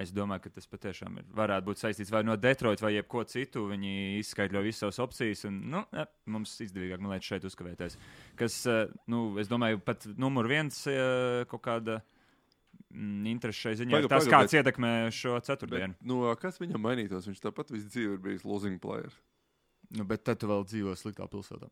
[0.00, 1.26] Es domāju, ka tas patiešām ir.
[1.36, 3.66] Varētu būt saistīts vai no Detroitas, vai jebko citu.
[3.68, 5.42] Viņi izskaidro visas savas opcijas.
[5.48, 7.98] Un, nu, ne, mums izdevīgāk, man liekas, šeit uzkavēties.
[8.40, 13.98] Kas, eh, nu, es domāju, pat numur viens eh, kaut kāda mm, interese šai ziņā.
[13.98, 15.98] Paga, ir Tas, paga, kāds ietekmē šo ceturtdienu.
[15.98, 17.28] Bet, nu, kas viņam mainītos?
[17.28, 19.12] Viņš tāpat visu dzīvi ir bijis losing player.
[19.96, 21.70] Nu, bet tad tu vēl dzīvo sliktā pilsētā.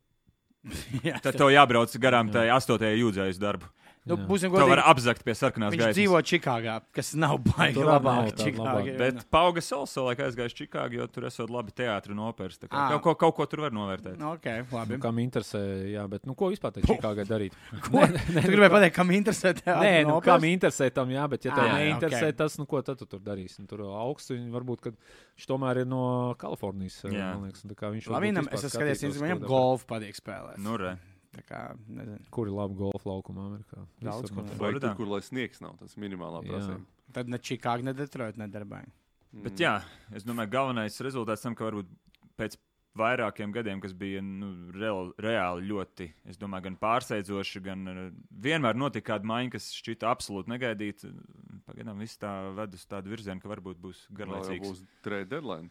[1.07, 3.69] Jā, Tad tev jābrauc garām tai astotajai jūdzēji uz darbu.
[4.09, 4.85] Nu, būsim To var godīgi.
[4.93, 5.99] apzakt pie sarkanās Viņš gaismas.
[5.99, 8.43] dzīvo Čikāgā, kas nav baigi arī nav labāk.
[8.59, 8.95] labāka.
[8.99, 12.59] Bet Pauga Sols savulaik aizgāja uz Čikāgu, jo tur esot labi teātris un operas.
[12.69, 12.89] Ā.
[12.95, 14.17] Kaut, ko, kaut ko tur var novērtēt.
[14.19, 14.97] Nu, Ok, labi.
[14.97, 15.61] Nu, kam interesē,
[15.93, 17.53] jā, bet nu, ko vispār te Čikāgai darīt?
[17.89, 18.05] Ko?
[18.09, 19.83] Tu gribēji pateikt, kam interesē teātris?
[19.85, 22.39] Nē, nu, kam interesē tam, jā, bet ja tev neinteresē ok.
[22.41, 23.61] tas, nu, ko tad tu tur darīsi?
[23.61, 27.03] Nu, tur augsts, un varbūt, ka viņš tomēr ir no Kalifornijas.
[27.09, 27.35] Jā.
[27.37, 30.59] man Liekas, viņš viņam, es esmu skatījies, viņam golfu patīk spēlēt.
[30.63, 30.97] Nu, re.
[31.39, 31.63] Tā kā.
[32.35, 33.85] Kur ir labi golfa laukuma Amerikā?
[34.03, 34.57] Daudz, kur tur.
[34.59, 34.89] Floridā?
[34.89, 36.81] tur, kur lai sniegs nav, tas minimālā prasība.
[37.15, 38.97] Tad ne Čikāga, ne Detroit nedarbojas.
[39.45, 39.77] Bet jā,
[40.17, 41.91] es domāju, galvenais rezultāts tam, ka varbūt
[42.41, 42.57] pēc
[42.99, 48.01] vairākiem gadiem, kas bija nu, reāli, reāli ļoti, es domāju, gan pārsteidzoši, gan eh,
[48.49, 51.13] vienmēr notika kāda maiņa, kas šķita absolūti negaidīta.
[51.69, 54.65] Pagaidām viss tā ved uz tādu virzienu, ka varbūt būs garlaicīgs.
[54.65, 55.71] būs trade deadline.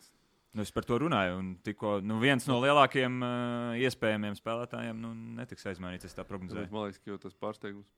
[0.55, 1.37] Nu, es par to runāju.
[1.41, 6.07] Un tikko nu, viens no lielākajiem uh, iespējamiem spēlētājiem nu, netiks aizmainīts.
[6.07, 6.69] Es tā prognozēju.
[6.73, 7.89] Man liekas, ka tas pārsteigums.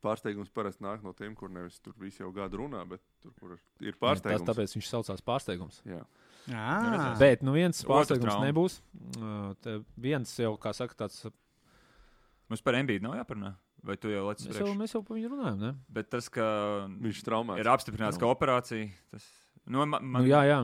[0.00, 3.52] Pārsteigums parasti nāk no tiem, kur nevis tur visi jau gadu runā, bet tur, kur
[3.84, 4.46] ir Tas pārsteigums.
[4.48, 5.82] tāpēc viņš saucās pārsteigums.
[5.84, 6.00] Jā.
[6.56, 8.78] Ah, Bet nu, viens pārsteigums nebūs.
[9.18, 11.26] Uh, te viens jau, kā saka, tāds.
[12.50, 13.52] Mums par MBD nav jāparunā.
[13.84, 15.68] Vai tu jau leci Mēs jau, mēs jau par viņu runājam, ne?
[15.88, 16.44] Bet tas, ka
[17.00, 17.62] Viņš traumēts.
[17.62, 19.24] ir apstiprināts kā operācija, tas
[19.64, 20.58] nu, man, man, Nu, jā, jā.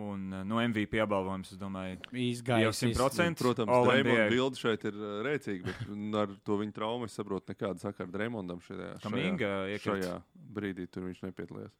[0.00, 2.82] Un uh, no MVP apbalvojums, es domāju, izgājis.
[2.82, 3.40] jau 100%.
[3.40, 4.28] Protams, NBA.
[4.32, 8.62] bilde šeit ir uh, rēcīga, bet ar to viņa traumu es saprotu nekādu sakaru Dreamondam
[8.64, 9.96] šajā, šajā, Kaminga iekrita.
[9.96, 10.14] šajā
[10.56, 10.88] brīdī.
[10.90, 11.76] Tur viņš nepiedalījās.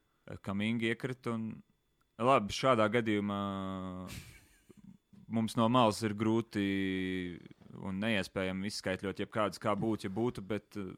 [0.46, 1.36] Kaminga iekrita.
[1.36, 1.48] Un...
[2.20, 3.40] Labi, šādā gadījumā
[5.32, 6.66] mums no malas ir grūti
[7.86, 10.44] un neiespējami izskaidrot, jebkādas kā būtu, ja būtu.
[10.46, 10.90] Bet uh,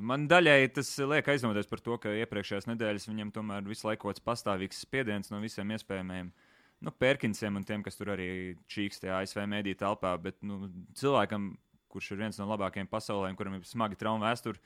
[0.00, 4.16] man daļēji tas liek aizdomāties par to, ka iepriekšējās nedēļas viņam tomēr visu laiku kaut
[4.16, 6.32] kāds pastāvīgs spiediens no visiem iespējamiem.
[6.84, 8.28] Nu, Pērkinsiem un tiem, kas tur arī
[8.68, 10.66] čīkst tajā ASV mēdīte telpā, bet nu,
[10.98, 11.54] cilvēkam,
[11.92, 14.60] kurš ir viens no labākajiem pasaulē, kuram ir smagi trauma vēsture,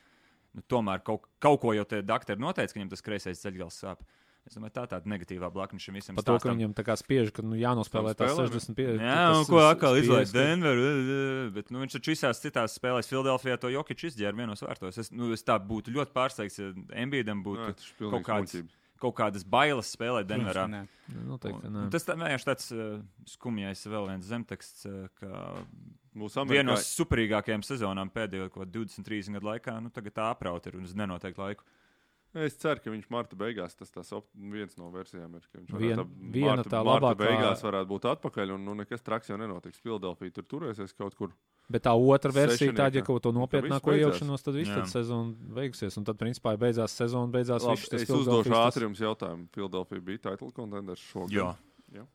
[0.59, 4.03] nu, tomēr kaut, kaut ko jau tie doktori noteica, ka viņam tas kreisais ceļgals sāp.
[4.49, 6.17] Es domāju, tā ir tāda negatīvā blakne šim visam.
[6.17, 9.03] Par to, ka viņam tā kā spiež, ka nu, jānospēlē tās spēlēm, 65.
[9.05, 10.33] Jā, tas un ko atkal izlaiž.
[10.35, 10.87] Denveru.
[11.55, 14.99] Bet nu, viņš taču visās citās spēlēs Filadelfijā to jokiču izģēra vienos vārtos.
[15.05, 16.73] Es, nu, es tā būtu ļoti pārsteigts, ja
[17.05, 18.80] Embīdam būtu ir kaut kāds, muļķības.
[19.01, 20.67] Kaut kādas bailes spēlēt Denverā.
[20.71, 20.83] Nē.
[21.11, 25.65] Nu, Noteikti, Un, un tas tā, vienkārši tāds uh, skumjais vēl viens zemteksts, uh, ka
[26.21, 30.17] Mūsu viena no Amerikā superīgākajām sezonām pēdējo kaut kādu 20, 30 gadu laikā, nu tagad
[30.17, 31.67] tā aprauta ir uz nenoteiktu laiku.
[32.33, 35.43] Es ceru, ka viņš marta beigās tas tās op- viens no versijām ir.
[35.51, 38.65] ka viņš Vien- varētu ap- viena marta- tā marta labākā- beigās varētu būt atpakaļ, un
[38.65, 39.81] nu, nekas traks jau nenotiks.
[39.83, 41.31] Filadelfija tur turēsies kaut kur.
[41.69, 44.87] Bet tā otra versija, tāda, ja kaut ko Un tad nopietnāko iejaukšanos, tad viss tad
[44.87, 45.97] sezona beigsies.
[45.99, 49.49] Un tad, principā, beidzās sezona, beidzās Labi, tas es uzdošu Philadelphia's tas- ātri jums jautājumu.
[49.55, 51.31] Filadelfija bija title contenders šogad.
[51.31, 51.57] Jā.
[51.93, 52.07] Jā.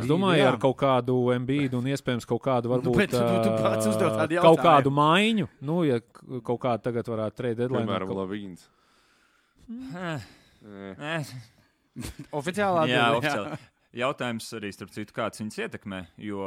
[0.00, 0.52] Es domāju, Jā.
[0.52, 4.10] ar kaut kādu MBD un iespējams kaut kādu varbūt Nu, bet tu- tu pats uzdod
[4.18, 4.82] tādu kaut jautājumu.
[4.82, 5.48] kādu maiņu.
[5.60, 7.86] Nu, ja k- kaut kāda tagad varētu trade deadline.
[7.86, 8.28] Piemēram, kaut...
[8.28, 8.66] Lavīns.
[9.70, 10.22] Eh,
[10.98, 11.34] eh.
[12.40, 13.66] Oficiālā Jā, atbilde, oficiāli.
[14.00, 15.98] Jautājums arī, starp citu, kāds viņus ietekmē.
[16.22, 16.44] Jo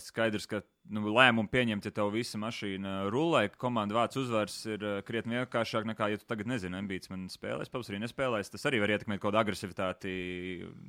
[0.00, 4.80] skaidrs, ka nu, lēmumu pieņemt, ja tev visa mašīna rulē, ka komanda vāc uzvaras, ir
[4.80, 8.48] uh, krietni vienkāršāk nekā, ja tu tagad nezini, MBC man spēlēs, pavasarī nespēlēs.
[8.54, 10.14] Tas arī var ietekmēt kaut kādu agresivitāti,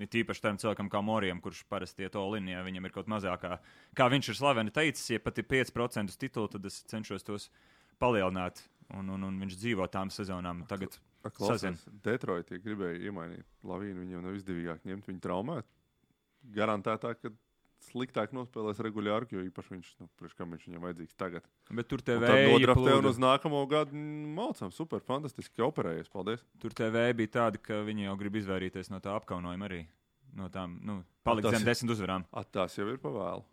[0.07, 3.57] it īpaši tam cilvēkam kā Morijam, kurš parasti iet to līnijā, viņam ir kaut mazākā.
[3.99, 7.51] Kā viņš ir slaveni teicis, ja pat ir 5% uz titulu, tad es cenšos tos
[7.99, 8.63] palielināt.
[8.95, 10.63] Un, un, un viņš dzīvo tām sezonām.
[10.71, 10.95] Tagad
[11.35, 11.75] Sazin.
[12.05, 14.05] Detroitā gribēja iemainīt Lavīnu.
[14.05, 15.65] Viņam nav izdevīgāk ņemt viņu traumēt.
[16.55, 17.31] Garantētāk, ka
[17.87, 21.45] sliktāk nospēlēs regulāri, jo īpaši viņš, nu, priekš kam viņš viņam vajadzīgs tagad.
[21.69, 23.99] Bet tur tev Tad vēja nodraftē un uz nākamo gadu
[24.37, 24.71] maucam.
[24.73, 26.09] Super, fantastiski operējies.
[26.13, 26.45] Paldies.
[26.61, 29.83] Tur TV bija tāda, ka viņi jau grib izvairīties no tā apkaunojuma arī.
[30.37, 32.25] No tām, nu, palikt zem ir- desmit uzvarām.
[32.33, 33.43] At, tās jau ir pavēlu.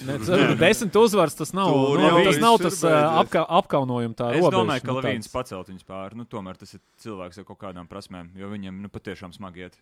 [0.60, 1.68] Desmit uzvaras tas nav.
[1.72, 4.16] Tur Nu, jau tas nav tas apka, apkaunojums.
[4.16, 6.16] Tā Es robeža, domāju, ka nu, Lavīns tāds- pacelt viņus pāri.
[6.20, 9.76] Nu, tomēr tas ir cilvēks ar kaut kādām prasmēm, jo viņam nu, patiešām smagi iet.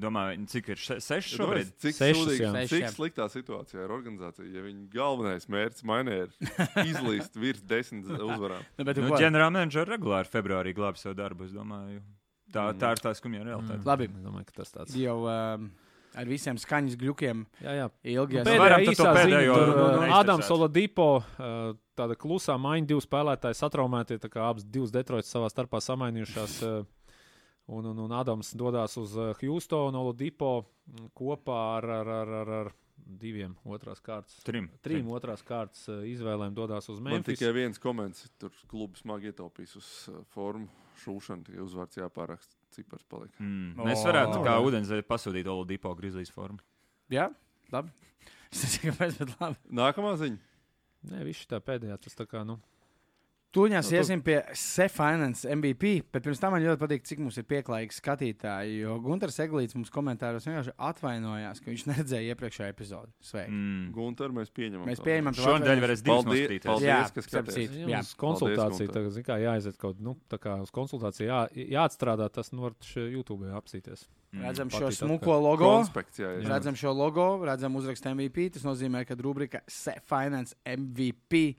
[0.00, 1.68] Domāju, cik ir še, seši šobrīd?
[1.84, 6.30] Cik, Sešas, sūdīgi, cik sliktā situācijā ir organizācija, ja viņa galvenais mērķis mainē ir
[6.94, 8.64] izlīst virs desmit uzvarām.
[8.80, 11.44] Nu, bet, Nu, nu, ģenerālmenedžeri regulāri februārī glāb savu darbu.
[11.44, 12.00] Es domāju,
[12.50, 12.78] tā, Mm.
[12.80, 13.84] tā ir tā skumja realitāte.
[13.84, 14.08] Labi.
[14.08, 14.96] Es domāju, ka tas tāds.
[14.96, 15.68] jau um,
[16.18, 17.86] ar visiem skaņas gļukiem Jā, jā.
[18.14, 18.40] ilgi.
[18.42, 20.16] Nu, Pēdējā īsā ziņa, pēdējo tur nu, uh.
[20.18, 21.60] Adams Oladipo, uh,
[21.98, 26.58] tāda klusā maiņa, divi spēlētāji satraumēti, tā kā abas divas Detroitas savā starpā samainījušās.
[26.68, 26.82] uh,
[27.72, 30.48] Un, un, un Adams dodas uz Houstonu, Oladipo
[30.90, 32.70] mm, kopā ar, ar, ar, ar, ar
[33.22, 34.40] diviem otrās kārtas.
[34.44, 34.66] Trim.
[34.82, 37.38] Trim otrās kārtas izvēlēm dodas uz Man Memphis.
[37.38, 38.32] tikai viens komentārs.
[38.42, 39.88] Tur klubs smagi ietaupīs uz
[40.34, 40.66] formu
[41.04, 41.46] šūšanu.
[41.46, 42.58] Tikai uzvārds jāpāraksta.
[42.74, 43.36] Cipars palika.
[43.42, 43.74] Mm.
[43.78, 44.62] O, Mēs varētu kā jā.
[44.68, 46.60] ūdenzēļu pasūtīt Oladipo Grizzlies formu.
[47.12, 47.28] Jā,
[47.74, 47.92] labi.
[48.52, 49.56] Es nezinu, kāpēc, bet labi.
[49.78, 50.40] Nākamā ziņa.
[51.08, 52.42] Nē, viņš tā pēdējā tas tā kā.
[52.44, 52.58] Nu,
[53.52, 57.18] Tūņās Nu, nu, tu- iesim pie Sefinance MVP, bet pirms tam man ļoti patīk, cik
[57.20, 58.78] mums ir pieklājīgi skatītāji.
[58.80, 63.12] Jo Gunārs Eglīts mums komentāros vienkārši atvainojās, ka viņš neredzēja iepriekšējo epizodi.
[63.20, 63.52] Sveiki!
[63.52, 63.90] Mm.
[63.92, 64.86] Gunter, mēs pieņemam.
[64.88, 65.84] Mēs pieņemam to Šonadēļ atvainojumu.
[65.84, 66.70] varēs divas Paldies, noskatīties.
[66.70, 66.88] paldies.
[66.88, 67.54] Jā, ka starp skaties.
[67.68, 69.10] citu, jā, uz konsultāciju, Gunter.
[69.12, 71.42] tā, kā, jāaiziet kaut nu, tā kā uz konsultāciju, jā,
[71.76, 74.06] jāatstrādā tas, nu, var YouTube apsīties.
[74.32, 74.46] Mm.
[74.48, 75.68] Redzam šo Patīt smuko logo.
[75.76, 76.48] Konspekts, jā, jā.
[76.48, 78.48] Redzam šo logo, redzam uzrakstu MVP.
[78.56, 81.58] Tas nozīmē, ka rubrika Sefinance MVP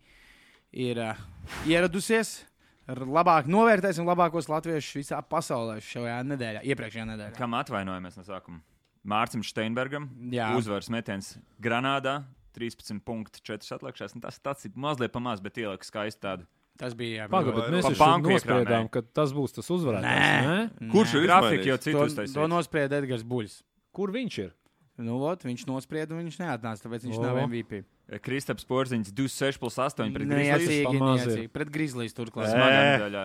[0.74, 1.22] ir uh,
[1.70, 2.42] ieradusies.
[2.84, 7.36] Labāk novērtēsim labākos latviešus visā pasaulē šajā nedēļā, iepriekšējā nedēļā.
[7.38, 8.60] Kam atvainojamies no sākuma?
[9.08, 10.10] Mārcis Steinbergam.
[10.32, 10.50] Jā.
[10.60, 12.24] Uzvaras metiens Granādā.
[12.58, 14.14] 13,4 atlikušās.
[14.14, 16.46] Nu, Tas, tas ir mazliet pamazs, bet ieliek skaisti tādu.
[16.78, 18.90] Tas bija bet mēs banku nospriedām, iekrāmēja.
[18.94, 20.46] ka tas būs tas uzvarētājs.
[20.46, 20.68] Nē.
[20.82, 20.90] Nē?
[20.94, 22.20] Kurš ir Grafika jau izmainījis?
[22.20, 23.60] citu To, to nosprieda Edgars Buļs.
[23.94, 24.54] Kur viņš ir?
[25.02, 27.24] Nu, ot, viņš nosprieda, un viņš neatnāca, tāpēc viņš O.
[27.26, 27.84] nav MVP.
[28.24, 31.52] Kristaps Porziņš 26 plus 8 pret Grizzlies.
[31.56, 32.52] Pret Grizzlies turklāt.
[32.52, 32.90] Smagā Ē.
[32.98, 33.24] nedēļā.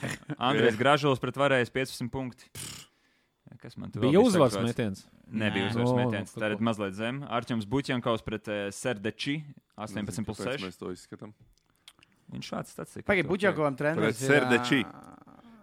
[0.50, 2.46] Andrejs Gražulis pret varējis 15 punkti.
[3.60, 5.02] Kas man tur Bija uzvaras metiens.
[5.28, 5.72] Nebija Nē.
[5.74, 6.30] uzvaras metiens.
[6.38, 7.18] Tā ir mazliet zem.
[7.28, 9.40] Arčuns Buķjankovs pret uh, Serdeči
[9.76, 10.64] 18 Nezinu, plus kāpēc 6.
[10.64, 11.34] Mēs to izskatām.
[12.30, 13.04] Viņš šāds tāds ir.
[13.10, 14.22] Pagaid, Buļķakovam treneris.
[14.22, 14.80] Pret Serdeči.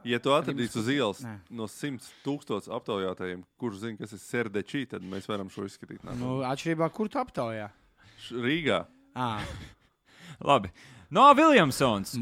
[0.07, 1.33] Ja tu atradīsi uz ielas Nē.
[1.57, 6.03] no 100 tūkstošiem aptaujātajiem, kurš zina, kas ir serdečī, tad mēs varam šo izskatīt.
[6.03, 6.19] nākamā.
[6.21, 7.71] Nu, atšķirībā, kur tu aptaujā?
[8.31, 8.83] Rīgā.
[9.17, 9.43] Ah.
[10.49, 10.71] Labi.
[11.09, 12.17] No Viljamsons.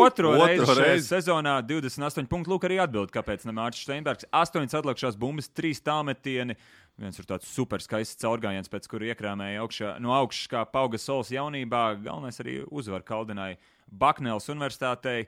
[0.00, 2.54] Otro reizi šajā sezonā 28 punktu.
[2.54, 4.24] Lūk, arī atbild, kāpēc ne Mārcis Steinbergs.
[4.32, 6.56] 8 atlikušās bumbas, 3 tālmetieni.
[6.96, 11.34] Viens ir tāds super skaists caurgājiens, pēc kura iekrāmēja augšā, no augšas kā pauga solis
[11.34, 11.82] jaunībā.
[12.04, 13.58] Galvenais arī uzvar kaldināja
[13.92, 15.26] Baknēlas universitātei.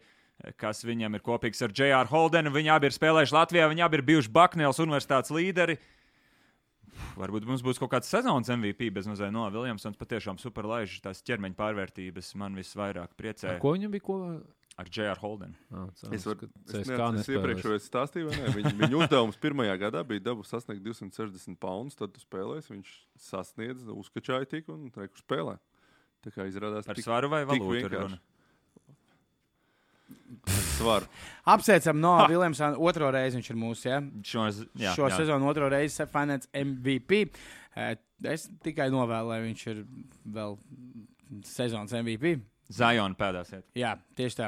[0.60, 2.08] Kas viņam ir kopīgs ar J.R.
[2.08, 2.52] Holdenu.
[2.52, 5.78] Viņi abi ir spēlējuši Latvijā, viņi abi ir bijuši Baknēlas universitātes līderi.
[7.16, 9.96] Varbūt mums būs kaut kāds sezonas MVP bez mazliet no Viljamsons.
[10.00, 14.04] Patiešām super laižs tās ķermeņa pārvērtības man visvairāk priecē Ar ko viņam bija?
[14.06, 14.18] Ko?
[14.76, 15.16] ar J.R.
[15.22, 15.54] Holdenu.
[15.72, 17.28] Ah, Es varu CSKA pateikt, es nespēlēs.
[17.32, 18.50] iepriekšēju stāstīju, vai ne?
[18.58, 22.74] Viņa, viņa uzdevums pirmajā gadā bija dabūt sasniegt 260 poundus, tad tu spēlēsi.
[22.74, 22.90] Viņš
[23.30, 25.56] sasniedz, uzkačāja tik un reku spēlē.
[26.26, 28.20] Tā kā izrādās, Par tik svaru vai valūtu ir runa?
[30.76, 31.06] Svaru.
[31.44, 32.78] Apsveicam no Viljamsona.
[32.78, 33.86] Otro reizi viņš ir mūsu.
[33.90, 34.00] Ja?
[34.24, 35.16] Šo, jā, Šo jā.
[35.20, 37.24] sezonu otro reizi Finance MVP.
[37.76, 39.82] Eh, Es tikai novēlu, lai viņš ir
[40.32, 40.54] vēl
[41.44, 42.38] sezonas MVP.
[42.72, 43.66] Zajona pēdās iet.
[43.76, 44.46] Jā, tieši tā.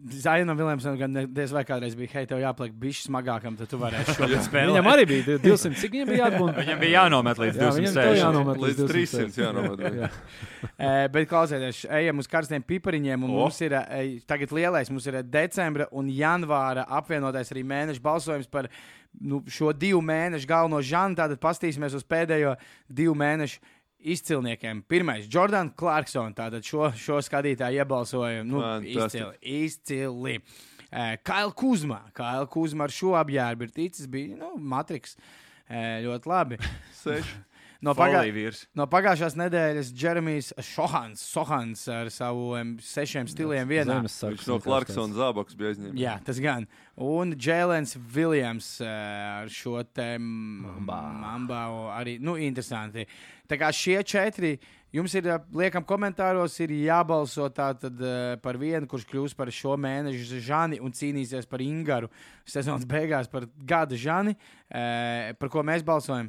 [0.00, 3.78] Uh, Zaina Viljamsona gan diez vai kādreiz bija, hei, tev jāpaliek bišķi smagākam, tad tu
[3.80, 4.72] varēsi šo spēlēt.
[4.72, 5.76] Viņam arī bija 200.
[5.80, 6.54] Cik viņam bija jāatbūna?
[6.56, 8.20] Viņam bija jānomet līdz Jā, viņam tev 260.
[8.22, 9.40] jānomet Līdz 300 260.
[9.44, 9.82] jānomet.
[10.00, 10.10] Jā.
[10.70, 13.26] Uh, bet klausieties, ejam uz karstiem pipariņiem.
[13.26, 13.42] un O.
[13.42, 18.48] Mums ir uh, tagad lielais, mums ir eh, decembra un janvāra apvienotais arī mēneša balsojums
[18.50, 18.70] par
[19.20, 21.20] nu, šo divu mēnešu galveno žanru.
[21.20, 22.56] Tātad pastīsimies uz pēdējo
[22.88, 23.60] divu mēnešu
[24.00, 24.82] izcilniekiem.
[24.88, 26.34] Pirmais, Jordans Clarkson.
[26.36, 28.44] Tātad šo, šo skatītāju iebalsoja.
[28.46, 29.36] Nu, izcili.
[29.40, 30.38] izcili.
[30.90, 32.00] Uh, Kaila Kuzma.
[32.16, 35.16] Kaila Kuzma ar šo apģērbu ir ticis, bija nu, Matriks.
[35.70, 36.58] Uh, ļoti labi.
[37.02, 37.38] Seši.
[37.80, 38.20] No, pagā...
[38.76, 44.02] No pagājušās nedēļas Jeremijs Šohans, Sohans ar saviem sešiem stiliem vienā.
[44.04, 46.00] Viņš no Clarksona zābaks bija aizņemts.
[46.00, 46.66] Jā, tas gan.
[47.00, 50.98] Un Jēlens Viljams eh, ar šo te Mamba.
[51.22, 51.62] mamba
[51.96, 53.06] arī, nu, interesanti.
[53.48, 54.50] Tā kā šie četri,
[54.92, 59.78] jums ir, eh, liekam, komentāros, ir jābalso tātad eh, par vienu, kurš kļūs par šo
[59.80, 62.12] mēnešu žani un cīnīsies par Ingaru
[62.44, 64.36] sezonas beigās par gada žani,
[64.68, 66.28] par ko mēs balsojam.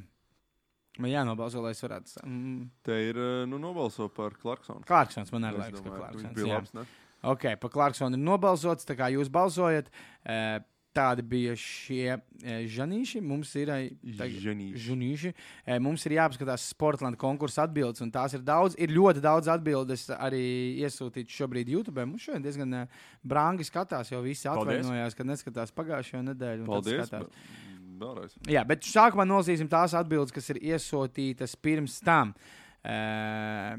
[1.00, 2.18] Man jānobalso, lai es varētu.
[2.28, 4.84] Mm, Te ir eh, nu, nobalso par Clarksonu.
[4.88, 6.36] Clarksons man arī liekas, ka Clarksons.
[6.36, 6.74] bija labs.
[6.76, 6.84] Ne?
[7.32, 9.88] Ok, par Clarksonu ir nobalsots, tā kā jūs balsojat.
[10.26, 10.60] eh,
[10.92, 13.22] Tādi bija šie eh, žanīši.
[13.24, 14.34] Mums ir tag-.
[15.64, 18.76] Eh, Mums ir jāapskatās Sportlandes konkursa atbildes, un tās ir daudz.
[18.76, 20.42] Ir ļoti daudz atbildes arī
[20.84, 22.04] iesūtītas šobrīd YouTube.
[22.04, 22.76] Mums šodien diezgan
[23.24, 25.72] brangi skatās, jo visi atvainojās, ka neskatās
[26.60, 27.08] un tad Paldies.
[27.08, 27.71] skatās.
[28.02, 28.36] Vēlreiz.
[28.50, 32.36] Jā, bet sākumā nolasīsim tās atbildes, kas ir iesūtītas pirms tam.
[32.82, 33.78] Uh,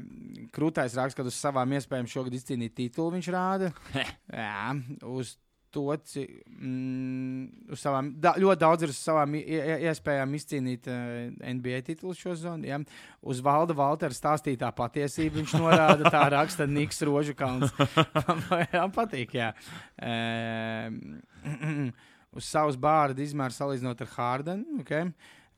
[0.55, 3.73] Krūtais raksta, ka uz savām iespējām šogad izcīnīt titulu viņš rāda.
[4.31, 4.69] Jā,
[5.11, 5.33] uz
[5.73, 11.81] to, cik, mm, uz savām, da, ļoti daudz ir uz savām iespējām izcīnīt uh, NBA
[11.89, 12.69] titulu šo zonu.
[12.69, 12.79] Ja?
[13.25, 17.73] Uz Valda Valtera stāstītā patiesība viņš norāda, tā raksta Niks Rožukalns.
[18.77, 19.51] Man patīk, jā.
[19.97, 21.91] Uh,
[22.37, 24.79] uz savas bārda izmēra salīdzinot ar Hārdenu.
[24.83, 25.09] Okay?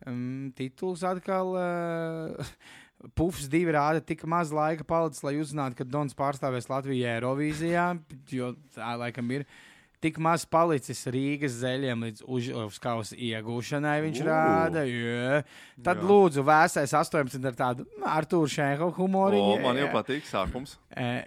[0.05, 1.53] Um, tituls atkal.
[1.59, 2.55] Uh,
[3.17, 7.89] Pufs divi rāda tik maz laika palicis, lai uzzinātu, ka Dons pārstāvēs Latviju Eirovīzijā,
[8.33, 9.43] jo tā laikam ir.
[10.05, 12.21] Tik maz palicis Rīgas zeļiem līdz
[12.61, 14.25] uzkausa iegūšanai, viņš Ū.
[14.27, 14.83] rāda.
[14.85, 15.39] Jā.
[15.81, 16.05] Tad, Jā.
[16.11, 19.41] lūdzu, vēsais 18 ar tādu nu, Arthuru Šēnko humoru.
[19.63, 20.75] Man jau patīk sākums.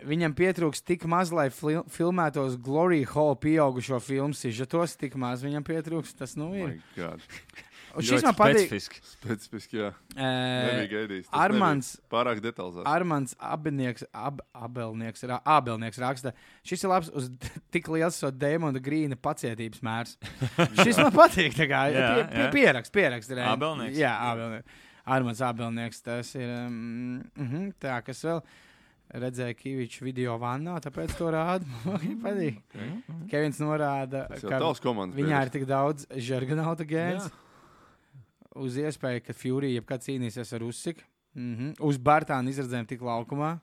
[0.06, 4.94] Viņam pietrūks tik maz, lai fil filmētos Glory Hall pieaugušo filmu sižetos.
[5.00, 6.14] Tik maz viņam pietrūks.
[6.14, 6.78] Tas nu ir.
[6.78, 7.18] Un
[8.04, 8.66] šis man patīk.
[8.66, 9.00] specifiski.
[9.12, 9.90] Specifiski, jā.
[10.14, 11.30] Eh, Nebija gaidījis.
[11.34, 12.86] Armāns Pārāk detalizēts.
[12.88, 16.32] Armāns Abelnieks, ab, Abelnieks, ra, Abelnieks raksta,
[16.66, 17.30] šis ir labs uz
[17.74, 20.16] tik liels so Dēmona Grīna pacietības mērs.
[20.84, 21.56] šis man patīk.
[21.58, 22.52] Kā, Jā, pie, pie, jā.
[22.54, 23.34] pierakst, pierakst.
[23.34, 23.44] re.
[23.50, 23.98] Abelnieks.
[23.98, 24.84] Jā, Abelnieks.
[25.08, 26.48] Armāns Abelnieks, tas ir.
[26.66, 28.42] Um, uh -huh, tā, kas vēl
[29.14, 31.64] redzēja Kaviču video vannā, tāpēc to rāda.
[31.86, 32.58] Man viņa patīk.
[32.68, 33.28] Okay.
[33.30, 35.52] Kevins norāda, ka viņā ir biedrs.
[35.52, 37.30] tik daudz žargonauta gēns.
[38.56, 41.00] Uz iespēju, ka Fury jebkad cīnīsies ar Usiku.
[41.34, 41.74] Mm -hmm.
[41.84, 43.60] Uz Bartāna izredzēm tik laukumā.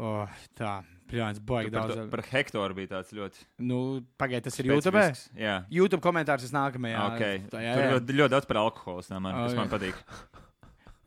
[0.00, 1.94] Oh, tā, protams, baigi Par, daudz.
[1.94, 3.36] to- par hektāru bija tāds ļoti.
[3.58, 5.12] Nu, Pagaidiet, tas ir YouTube.
[5.36, 5.64] Jā.
[5.70, 7.16] YouTube komentārs ir nākamajā.
[7.16, 7.38] Okay.
[7.38, 7.90] Tā, Tur jā, jā.
[7.92, 9.56] ļoti, ļoti daudz par alkoholu, tā man, O, kas jā.
[9.56, 9.94] man patīk.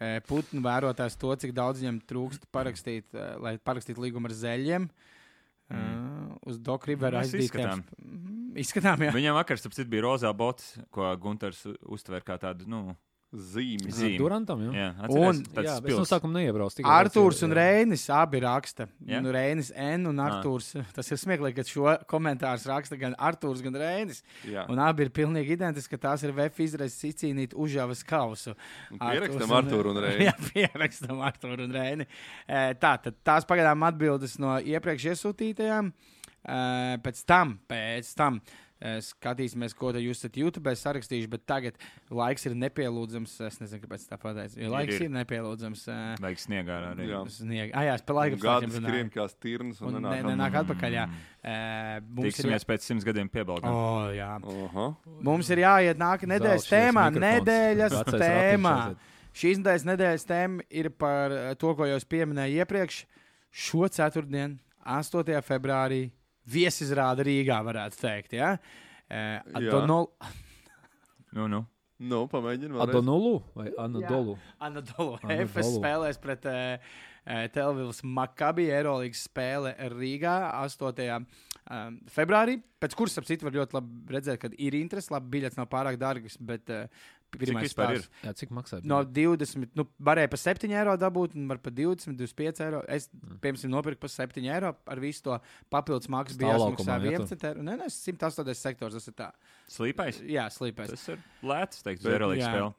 [0.03, 4.89] E, Putnu vērotājs to, cik daudz viņam trūkst parakstīt, eh, lai parakstītu līgumu ar zeļiem.
[5.73, 6.37] Mm.
[6.49, 7.49] Uz Doku Riveru Mēs aizdīt.
[7.49, 7.83] izskatām.
[9.07, 9.13] Jā.
[9.15, 12.95] Viņam vakar, starp citu, bija rozā bots, ko Gunārs uztver kā tādu, nu,
[13.33, 13.91] zīmi.
[13.91, 14.17] Zīmi.
[14.21, 14.71] Durantam, jā.
[14.77, 16.85] jā, Un- atceries, tāds jā, es no sākuma neiebraucu.
[16.85, 17.57] Arthurs un jā.
[17.59, 18.87] Reinis abi raksta.
[19.09, 19.19] Jā?
[19.25, 20.71] Nu, Reinis N un Arthurs.
[20.95, 24.23] Tas ir smieklīgi, ka šo komentāru raksta gan Arthurs, gan Reinis.
[24.47, 24.63] Jā.
[24.71, 28.55] Un abi ir pilnīgi identiski, ka tās ir VF izraisas izcīnīt užavas kausu.
[28.93, 30.25] Un Pierakstam Arturs Arturu un Reini.
[30.29, 32.07] Jā, pierakstam Arthuru un Reini.
[32.47, 35.93] E, Tā, tad tās pagaidām atbildes no iepriekš iesūtītajām.
[37.03, 38.41] Pēc tam, pēc tam.
[38.83, 41.77] E, Skatīsimies, ko jūs esat YouTube sarakstījuši, bet tagad
[42.11, 43.35] laiks ir nepielūdzams.
[43.47, 44.59] Es nezinu, kāpēc tā pateicu.
[44.59, 45.05] Jo laiks ir.
[45.07, 45.85] ir nepielūdzams.
[45.87, 47.07] e, Vajag sniegā arī.
[47.09, 47.21] Jā.
[47.37, 47.71] Sniega.
[47.73, 50.29] Ah, jā, es par laiku Gada skrien kā stirns un Un ne- nenāk.
[50.33, 50.97] nenāk atpakaļ.
[50.99, 51.07] Jā.
[51.43, 51.55] E,
[52.03, 53.71] Mums ir, Tiksimies pēc simts gadiem piebalgā.
[53.71, 54.29] oh, jā.
[54.43, 54.95] Oha.
[55.23, 57.07] mums ir jāiet nākamā nedēļas tēmā.
[57.15, 58.77] Nedēļas tēmā.
[59.33, 62.99] Šīs nedēļas, nedēļas tēma ir par eh, to, ko jau es pieminēju iepriekš.
[63.53, 65.41] Šo ceturtdienu, 8.
[65.45, 66.11] februārī,
[66.49, 68.35] viesizrāda Rīgā, varētu teikt.
[68.39, 68.55] Ja?
[69.09, 70.09] Eh, Adonol,
[71.33, 71.63] Nu, nu.
[72.03, 72.83] Nu, pamēģini vēl.
[72.83, 74.35] Adonolu vai Anadolu?
[74.59, 75.33] Anadolu Anadolu.
[75.45, 76.95] Efes spēlēs pret uh,
[77.53, 81.27] Telvīlas Makabi Eirolandes spēle Rīgā 8.
[81.63, 82.57] Um, februārī.
[82.83, 85.13] Pēc kuras, ap citu, var ļoti labi redzēt, ka ir interesi.
[85.13, 87.07] Labi, biļets nav pārāk dārgs, bet uh,
[87.39, 88.83] pirmais vispār stāsts- Jā, cik maksā?
[88.85, 92.83] No 20, nu, varēja par 7 eiro dabūt, un var par 20, 25 eiro.
[92.87, 93.39] Es, Mm.
[93.39, 95.39] piemēram, nopirku par 7 eiro ar visu to
[95.71, 96.37] papildus maksu.
[96.37, 97.23] Bija jāsmaksā ja tu?
[97.25, 97.61] 11 eiro.
[97.63, 98.93] Nē, nē, 108 sektors.
[98.93, 99.31] Tas ir tā.
[99.69, 100.21] Slīpais.
[100.27, 100.89] Jā, slīpēs.
[100.89, 102.49] Tas ir lēts, teikt, jā.
[102.49, 102.73] spēle.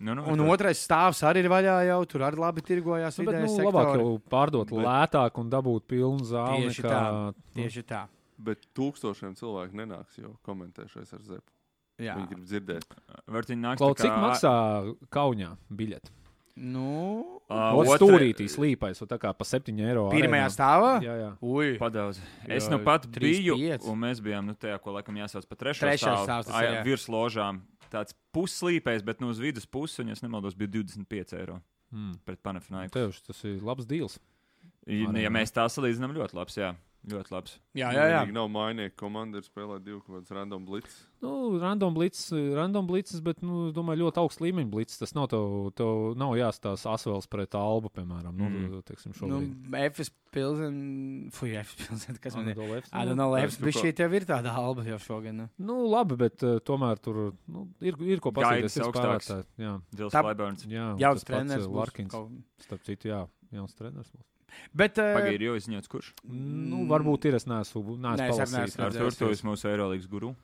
[0.00, 2.04] Nu, nu, Un tā- otrais stāvs arī ir vaļā jau.
[2.06, 3.18] Tur arī labi tirgojās.
[3.18, 3.98] Nu, bet, nu, labāk sektori.
[3.98, 6.68] jau pārdot Bet- lētāk un dabūt pilnu zāli.
[6.68, 7.12] Tieši nekā, tā.
[7.12, 8.08] nu, Tieši tā.
[8.38, 11.50] Bet tūkstošiem cilvēku nenāks, jo komentēšais ar zepu.
[11.98, 12.14] Jā.
[12.14, 12.84] Viņi grib dzirdēt.
[13.26, 16.10] Klau, tā cik kā- maksā kaunijā biļete?
[16.60, 20.08] Nu, otra- stūrītī slīpais, tā kā pa 7 eiro.
[20.10, 20.54] pirmajā arēnā.
[20.56, 20.92] stāvā?
[21.02, 21.30] Jā, jā.
[21.42, 21.78] Ui.
[21.78, 22.18] Padaudz.
[22.48, 23.86] Es Jā, nu pat trīs, biju, pieci.
[23.88, 26.26] un mēs bijām nu, tajā, ko laikam jāsauc par trešo Trešais stāvu.
[26.26, 26.84] stāvs tas Ā, ir, jā, jā.
[26.84, 27.60] Virs ložām.
[27.90, 31.60] Tāds puslīpējs, bet nu uz vidus puses, un, ja es nemaldos, bija 25 eiro
[31.94, 32.18] Mm.
[32.26, 32.90] pret Panafinaiku.
[32.90, 34.18] Tev tas ir labs deals.
[34.86, 35.32] Ja, Arī, ja jā.
[35.32, 36.54] mēs tā salīdzinām, ļoti labs.
[36.56, 36.74] Jā,
[37.14, 37.58] ļoti labs.
[37.78, 38.20] Jā, jā, jā.
[38.32, 40.96] Nav mainīgi komanda, ir spēlēt divu kaut kādus random blitz.
[41.22, 44.98] Nu, random blitz, random blitzes, bet, nu, es domāju, ļoti augsts līmeņa blitz.
[45.00, 48.34] Tas nav tev, tev nav jāstāsta asvels pret albu, piemēram.
[48.38, 48.82] Nu, Mhm.
[48.86, 49.74] teiksim, Nu, šobrīd.
[49.88, 51.32] Efes pilsēta.
[51.32, 52.20] Fui, Efes pilsēta.
[52.20, 52.54] Kas man ir?
[52.56, 53.14] Efes, I nu,
[53.72, 55.34] kā- šī tev ir tāda alba jau šogad.
[55.34, 55.48] Nu.
[55.58, 58.76] Nu, labi, bet uh, tomēr tur nu, ir, ir ko paskatīties.
[58.78, 59.26] Ir augstāks.
[59.26, 59.44] spēlētāji.
[59.58, 60.66] Jā, Dils Tā- Klaiburns.
[60.66, 61.66] jā un Jauns pats, treneris.
[61.66, 62.12] Larkins.
[62.12, 64.10] kaut- Starp citu, jā, jauns treneris.
[64.14, 64.24] būs.
[64.76, 66.12] Bet, uh, ir jau izziņots, kurš.
[66.28, 67.38] Nu, varbūt ir.
[67.38, 68.78] Es neesmu, palasījis.
[68.82, 70.34] Ar to esi mūsu Eirolandes guru.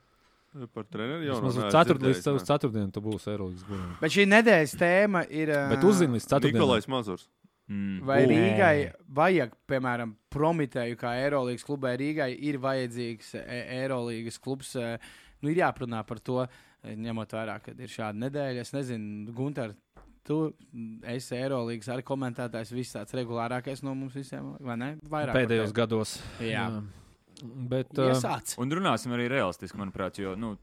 [0.71, 3.89] Par treneru jau Vismaz uz ceturt, līdz uz ceturtdienu tu būsi Eirolandes gurā.
[3.99, 5.51] bet šī nedēļas tēma ir.
[5.51, 6.61] Uh, Bet uzzini līdz ceturtdienai.
[6.61, 7.25] Nikolais Mazurs.
[7.67, 7.97] Mm.
[8.05, 8.29] Vai Nē.
[8.31, 8.77] Rīgai
[9.17, 14.75] vajag, piemēram, Prometēju, kā Eirolandes klubai Rīgai, ir vajadzīgs Eirolandes klubs?
[14.77, 16.45] Nu, ir jāprunā par to,
[16.85, 18.63] ņemot vērā, ka ir šāda nedēļa.
[18.63, 19.75] Es nezinu, Gunter,
[20.25, 20.39] tu
[21.11, 24.91] esi Eirolandes arī komentētājs, viss tāds regulārākais no mums visiem, vai ne?
[25.11, 26.19] Vairāk Pēdējos gados.
[26.39, 26.53] tevi.
[26.53, 26.69] Jā.
[27.45, 28.55] Bet, Uh, uh, Iesāc.
[28.63, 30.55] Un runāsim arī realistiski, manuprāt, jo nu,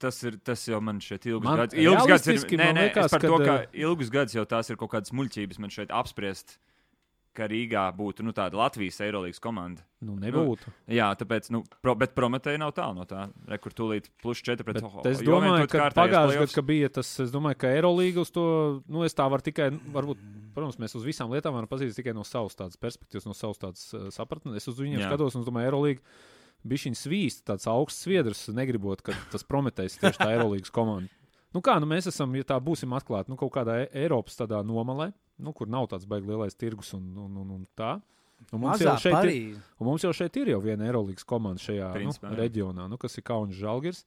[0.00, 2.38] tas, ir, tas jau man šeit ilgus Man gadus ilgus gads ir.
[2.60, 5.12] Nē, nē, liekas, par to, kad, ka uh, ilgus gadus jau tās ir kaut kādas
[5.12, 6.58] muļķības man šeit apspriest.
[7.36, 9.84] Ka Rīgā būtu nu, tāda Latvijas Eirolandes komanda.
[10.04, 10.70] Nu, nebūtu.
[10.92, 13.26] Jā, tāpēc, nu, pro, bet Prometēja nav tālu no tā.
[13.50, 15.02] Rekur tūlīt plus 4 pret Bet Oho.
[15.08, 18.46] es domāju, ka pagājušajā gadā, bija tas, es domāju, ka Eirolandā uz to,
[18.90, 20.22] nu, es tā varu tikai, varbūt,
[20.56, 23.88] protams, mēs uz visām lietām varam pazīties tikai no savas tādas perspektīvas, no savas tādas
[23.96, 24.60] uh, sapratnes.
[24.60, 25.10] Es uz viņiem Jā.
[25.10, 25.98] skatos, un domāju,
[26.64, 31.12] bija šis svīsts, tāds augsts sviedrs, negribot, ka tas Prometējs tieši tā Eirolandas komanda.
[31.54, 34.58] Nu kā, nu mēs esam, ja tā būsim atklāti, nu kaut kādā E- Eiropas tādā
[34.66, 37.94] nomalē, nu, kur nav tāds baigi lielais tirgus un, un, un, un tā.
[38.52, 41.62] Un mums, Mazā jau šeit ir, un mums jau šeit ir jau viena Eirolandas komanda
[41.62, 44.02] šajā Principā, nu, reģionā, nu, kas ir Kaunis Žalgiris.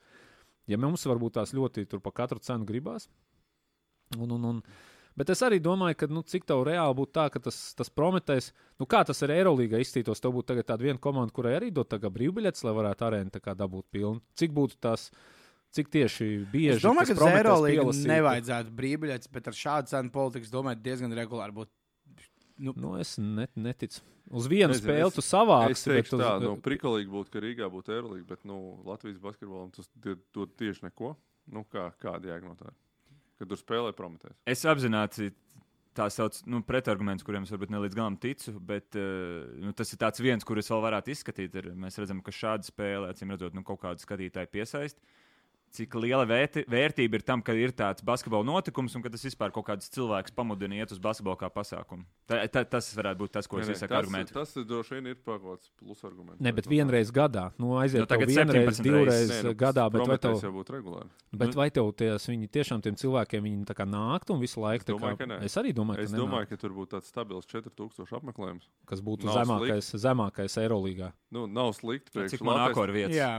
[0.67, 3.07] Ja mums varbūt tās ļoti tur pa katru cenu gribās.
[4.19, 4.59] Un, un, un,
[5.17, 8.51] bet es arī domāju, ka nu, cik tev reāli būtu tā, ka tas, tas prometējs,
[8.79, 11.89] nu kā tas ar Eirolandā izstītos, tev būtu tagad tāda viena komanda, kurai arī dot
[11.95, 14.21] tagad brīvbiļetes, lai varētu arēnu tā kā dabūt pilnu.
[14.37, 15.07] Cik būtu tas,
[15.75, 18.07] cik tieši bieži Es domāju, ka pielasītu?
[18.07, 21.69] nevajadzētu brīvbiļetes, bet ar šādu cenu politiku, es domāju, diezgan regulāri būtu.
[22.57, 24.01] Nu, es net, neticu.
[24.33, 27.29] Uz vienu Nezinu, spēli es- tu Es savāksi, bet teikšu uz, tā, nu, prikalīgi būtu,
[27.31, 29.87] ka Rīgā būtu Eirolands, bet nu, Latvijas basketbolam tas
[30.33, 31.15] dod tieši neko.
[31.53, 32.73] Nu, kā, kāda jēga no tā?
[33.39, 34.35] Kad tur spēlē prometējs.
[34.45, 35.29] Es apzināti
[35.95, 39.93] tā sauc nu, pretarguments, kuriem es varbūt ne līdz galam ticu, bet uh, nu, tas
[39.93, 41.55] ir tāds viens, kurus vēl varētu izskatīt.
[41.55, 44.97] Ir, mēs redzam, ka šāda spēle, acīm redzot, nu, kaut kādu skatītāju piesaist.
[45.77, 49.51] Cik liela vērti, vērtība ir tam, ka ir tāds basketbola notikums un ka tas vispār
[49.53, 52.05] kaut kāds cilvēks pamudina iet uz basketbolu kā pasākumu.
[52.25, 55.11] Tā, tā, tas varētu būt tas, ko es nē, izsaku tas, tas ir droši vien
[55.11, 56.41] ir kaut kāds plusarguments.
[56.41, 57.51] Ne, bet vienreiz gadā.
[57.61, 59.29] Nu, aiziet Nu, nu, tagad vienreiz, 17 divreiz.
[59.29, 61.09] Nē, nu, gadā, bet vai tev, tas jau būtu regulāri?
[61.43, 64.81] bet vai tev ties, viņi tiešām tiem cilvēkiem viņi tā kā nāktu un visu laiku?
[64.87, 68.17] Es domāju, kā, es arī domāju, Es ka domāju, ka tur būtu tāds stabils 4000
[68.17, 68.65] apmeklējums.
[68.89, 71.11] kas būtu nav zemākais, zemākais Eirolīgā.
[71.31, 72.11] Nu, nav slikti.
[72.15, 73.15] Nu, priekš Cik Monako Latvijas- ir vietas?
[73.21, 73.31] Jā,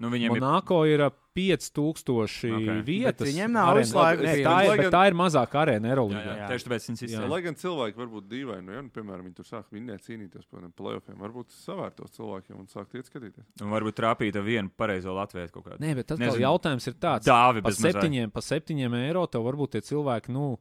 [0.00, 2.36] Nu, viņiem ir Monako ir ap 5000 Ok.
[2.56, 2.80] okay.
[2.86, 3.20] vietas.
[3.20, 3.92] Bet viņiem nav vietas.
[3.92, 6.48] tā, ir, gan- tā ir mazākā arēna Jā.
[6.50, 7.28] tieši tāpēc viņas izsaka.
[7.30, 10.48] Lai gan cilvēki var būt dīvaini, nu, ja, nu, piemēram, viņi tur sāk vinnēt, cīnīties
[10.50, 13.46] par playoffiem, varbūt savērtos cilvēkiem un sākt iet skatīties.
[13.60, 15.84] Un varbūt trāpīt ar vienu pareizo latviešu kaut kādu.
[15.84, 17.28] Nē, bet tas jautājums ir tāds.
[17.28, 20.56] Dāvi Pa septiņiem, pa septiņiem eiro tev varbūt tie cilvēki, nu,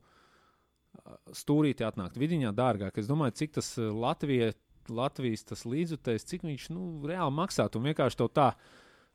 [1.36, 2.18] stūrīti atnākt.
[2.20, 2.98] Vidiņā dārgāk.
[3.00, 4.52] Es domāju, cik tas eh, Latvija,
[4.90, 7.80] Latvijas tas līdzutējs, cik viņš, nu, reāli maksātu.
[7.80, 8.48] Un vienkārši tev tā,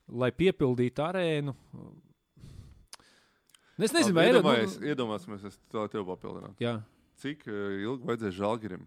[0.08, 1.54] lai piepildītu arēnu.
[1.74, 1.92] Nu,
[3.84, 6.54] Es nezinu, vai Iedomājies, nu, iedomāsimies, es tā tev papildinātu.
[6.62, 6.76] Jā,
[7.18, 8.84] Cik uh, ilgi vajadzēja žēlgirim?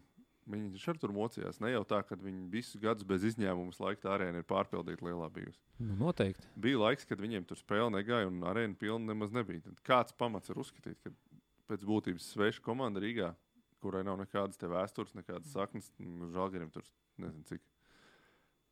[0.47, 1.57] Viņi taču arī tur mocījās.
[1.59, 5.27] Ne jau tā, ka viņi visus gadus bez izņēmumus laika tā arēna ir pārpildīta lielā
[5.35, 5.59] bijusi.
[5.83, 6.47] nu, noteikti.
[6.55, 9.65] Bija laiks, kad viņiem tur spēle negāja un arēna pilna nemaz nebija.
[9.65, 11.11] Tad kāds pamats ir uzskatīt, ka
[11.67, 13.33] pēc būtības sveša komanda Rīgā,
[13.83, 16.87] kurai nav nekādas vēstures, nekādas saknes, žēlgirim tur
[17.19, 17.65] nezinu cik.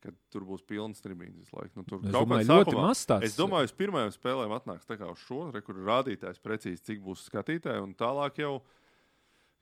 [0.06, 1.80] Kad tur būs pilns tribīns visu laiku.
[1.80, 3.26] Nu, tur Es kaut kādā ļoti maz tāds.
[3.26, 7.02] Es domāju, uz pirmajām spēlēm atnāks tā kā uz šo, re, kur rādītājs precīzi, cik
[7.06, 7.82] būs skatītāji.
[7.82, 8.60] Un tālāk jau,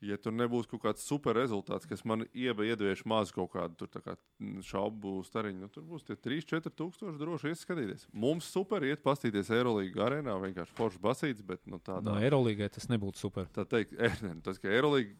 [0.04, 4.04] ja tur nebūs kaut kāds super rezultāts, kas man ieba iedvieš maz kaut kādu tur
[4.04, 4.18] kā
[4.68, 8.04] šaubu stariņu, nu, tur būs tie 3-4 tūkstoši droši ieskatīties.
[8.12, 12.10] Mums super iet pastīties Eirolandā arēnā, vienkārši foršs basīts, bet nu, tādā.
[12.12, 13.48] No Eirolīgai tas nebūtu super.
[13.56, 15.16] Tā teikt, e, ne, tas, ka Eirolandā,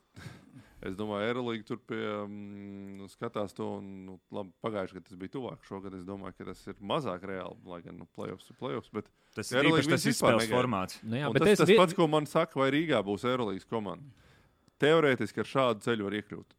[0.89, 5.21] es domāju, Eirolandā tur pie, mm, nu, skatās to, un nu, labi, pagājušajā gadā tas
[5.21, 5.63] bija tuvāk.
[5.69, 8.93] Šogad es domāju, ka tas ir mazāk reāli, lai gan nu, playoffs ir playoffs.
[8.95, 11.01] Bet, Tas ir īpaši tas izspēles formāts.
[11.03, 14.31] Nu, jā, tas, es tas pats, ko man saka, vai Rīgā būs Eirolandas komanda.
[14.83, 16.55] Teorētiski ar šādu ceļu var iekļūt.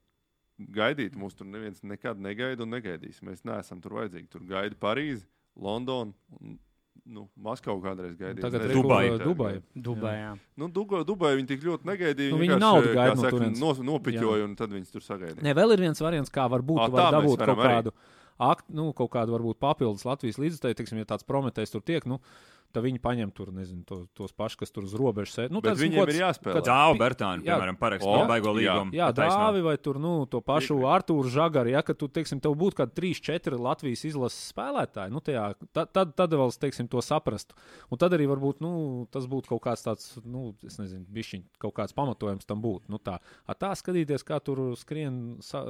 [0.76, 3.21] Gaidīt mūs tur neviens nekad negaida un negaidīs.
[3.28, 4.30] Mēs neesam tur vajadzīgi.
[4.32, 5.28] Tur gaida Parīzi,
[5.59, 6.55] Londonu un
[7.05, 8.41] nu, Maskavu kādreiz gaidīja.
[8.41, 9.09] Tagad reku, nezinu, Dubai.
[9.09, 9.53] uh, Dubai.
[9.77, 10.39] Dubajā.
[10.57, 12.31] Nu, Dubai, Dubai viņi tik ļoti negaidīja.
[12.33, 13.21] Nu, viņi viņi kā gaida no
[13.61, 15.41] nos- Nopiķoja un tad viņus tur sagaidīja.
[15.45, 16.79] Nē, vēl ir viens variants, kā var būt.
[16.81, 17.75] Ā, Tu vari tā mēs dabūt kaut arī.
[17.75, 17.91] kādu,
[18.39, 22.05] akt, nu, kaut kādu varbūt papildus Latvijas līdzekļu, teiksim, ja tāds prometējs tur tiek.
[22.05, 22.19] Nu,
[22.76, 25.51] Tad viņi paņem tur, nezinu, to, tos pašus, kas tur uz robežas sēž.
[25.55, 26.55] Nu, tāds, nu, viņiem kāds- ir jāspēlē.
[26.57, 27.55] kāds- Dāvu Bertānu, Jā.
[27.55, 28.55] piemēram, O, parakstīja baigo jā.
[28.59, 28.91] līgumu.
[28.97, 29.43] Jā, taisnām.
[29.45, 30.76] dāvi vai tur, nu, to pašu.
[30.84, 35.21] Arthūru Žagaru, ja, ka tu, teiksim, tev būtu kādi 3, 4 Latvijas izlases spēlētāji, nu,
[35.23, 37.55] tajā, tad, tad, tad vēl, teiksim, to saprastu.
[37.89, 41.73] Un tad arī varbūt, nu, tas būtu kaut kāds tāds, nu, es nezinu, bišķiņ, kaut
[41.80, 42.89] kāds pamatojums tam būtu.
[42.89, 43.19] Nu, tā.
[43.47, 45.63] A tā skatīties, kā tur skrien sa,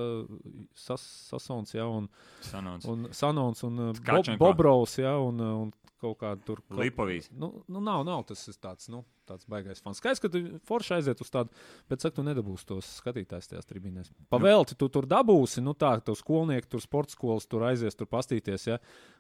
[0.74, 2.10] sas, Sasons, ja, un,
[2.42, 2.86] Sanons.
[2.86, 3.94] un Sanons un.
[4.06, 5.74] Bob, Bobrovs, ja, un, un
[6.06, 6.62] kaut kāda tur.
[6.80, 7.28] Lipovīs.
[7.34, 10.00] Nu, nu, nav, nav tas tāds, nu, tāds baigais fans.
[10.02, 14.14] Skaidrs, ka tu forši aiziet uz tādu, bet saka, tu nedabūsi tos skatītājus tajās tribīnēs.
[14.34, 18.70] Pavēlti, tu tur dabūsi, nu tā, tu skolnieki, tur sporta skolas, tur aizies, tur pastīties,
[18.70, 18.80] ja.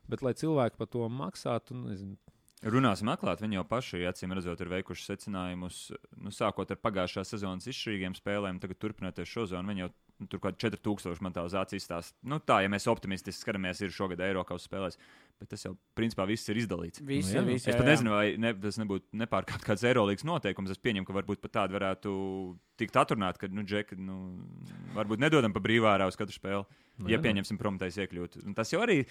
[0.10, 2.18] Bet, lai cilvēki par to maksātu, nu, nezinu.
[2.66, 5.80] Runāsim atklāti, viņi jau paši, acīm redzot, ir veikuši secinājumus,
[6.18, 9.70] nu, sākot ar pagājušā sezonas izšķirīgiem spēlēm, tagad turpinoties šo zonu.
[9.70, 12.16] Viņi jau nu, tur kaut kādi 4000 man tā uz acīs stāsta.
[12.26, 14.98] Nu, tā, ja mēs optimistiski skatāmies, ir šogad Eiropas spēlēs.
[15.42, 17.02] Bet tas jau principā viss ir izdalīts.
[17.04, 17.46] Visi, Nu jā.
[17.50, 17.92] visi, Es jā, pat jā.
[17.92, 20.72] nezinu, vai ne, tas nebūtu nepārkāpt kāds Eirolandes noteikums.
[20.72, 22.14] Es pieņemu, ka varbūt pat tādi varētu
[22.80, 24.16] tikt atrunāti, ka, nu, džeki, nu,
[24.96, 26.64] varbūt nedodam pa brīvārā uz katru spēli.
[26.96, 27.26] Nu ja jā, nu.
[27.26, 28.38] pieņemsim, prometējs iekļūt.
[28.48, 29.02] Un tas jau arī,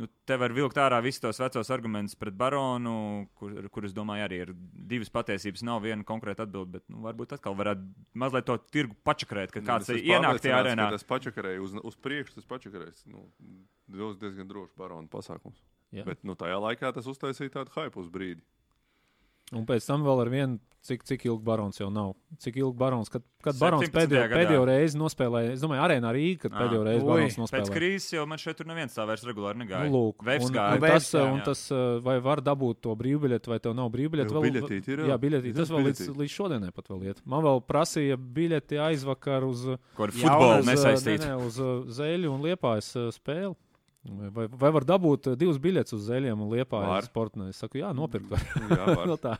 [0.00, 2.94] nu, te var vilkt ārā visus tos vecos argumentus pret baronu,
[3.38, 4.52] kur, kur domāju, arī ir
[4.90, 5.62] divas patiesības.
[5.68, 7.86] Nav viena konkrēta atbilde, bet nu, varbūt atkal varētu
[8.18, 10.90] mazliet to tirgu pačakarēt, ka kāds Nu, Es esmu ienāk tajā arēnā.
[10.96, 13.06] Tas pačakarēja uz, uz priekšu, tas pačakarēs.
[13.12, 13.28] Nu,
[13.88, 15.62] diezgan drošs baronu pasākums.
[15.94, 16.04] Jā.
[16.04, 18.42] Bet nu, tajā laikā tas uztaisīja tādu hype uz brīdi.
[19.56, 22.10] Un pēc tam vēl ar vienu, cik, cik ilgi barons jau nav.
[22.42, 23.94] Cik ilgi barons, kad, kad barons 17.
[23.96, 24.36] pēdējo, gadā.
[24.42, 26.58] pēdējo reizi nospēlēja, es domāju, arēnā Rīgā, kad Ā.
[26.62, 27.74] pēdējo reizi Ui, barons Pēc nospēlēja.
[27.78, 29.88] krīzes jau man šeit tur neviens tā vairs regulāri negāja.
[29.88, 30.74] Nu, lūk, Vefs un, gāja.
[30.76, 31.44] un, tas, gāja, un jā.
[31.48, 34.32] tas, uh, vai var dabūt to brīvbiļeti, vai tev nav brīvbiļeti?
[34.32, 35.08] Jo Vēl, biļetīt ir, jā.
[35.12, 35.56] jā, biļetīt.
[35.56, 36.20] Tas vēl līdz, biļetīt.
[36.24, 37.22] līdz šodienai pat vēl iet.
[37.24, 41.24] Man vēl prasīja biļeti aizvakar uz, Jā, futbolu uz, nesaistīt.
[41.24, 43.56] ne, uz uh, Zēļu un Liepājas uh, spēli.
[44.08, 46.58] Vai, vai var dabūt uh, divas biļetes uz Zēļiem un Var.
[46.62, 47.50] Liepājas sportnē?
[47.52, 48.30] Es saku, jā, nopirkt.
[48.32, 48.46] Var.
[48.62, 49.06] Nu, jā, var.
[49.12, 49.36] no tā.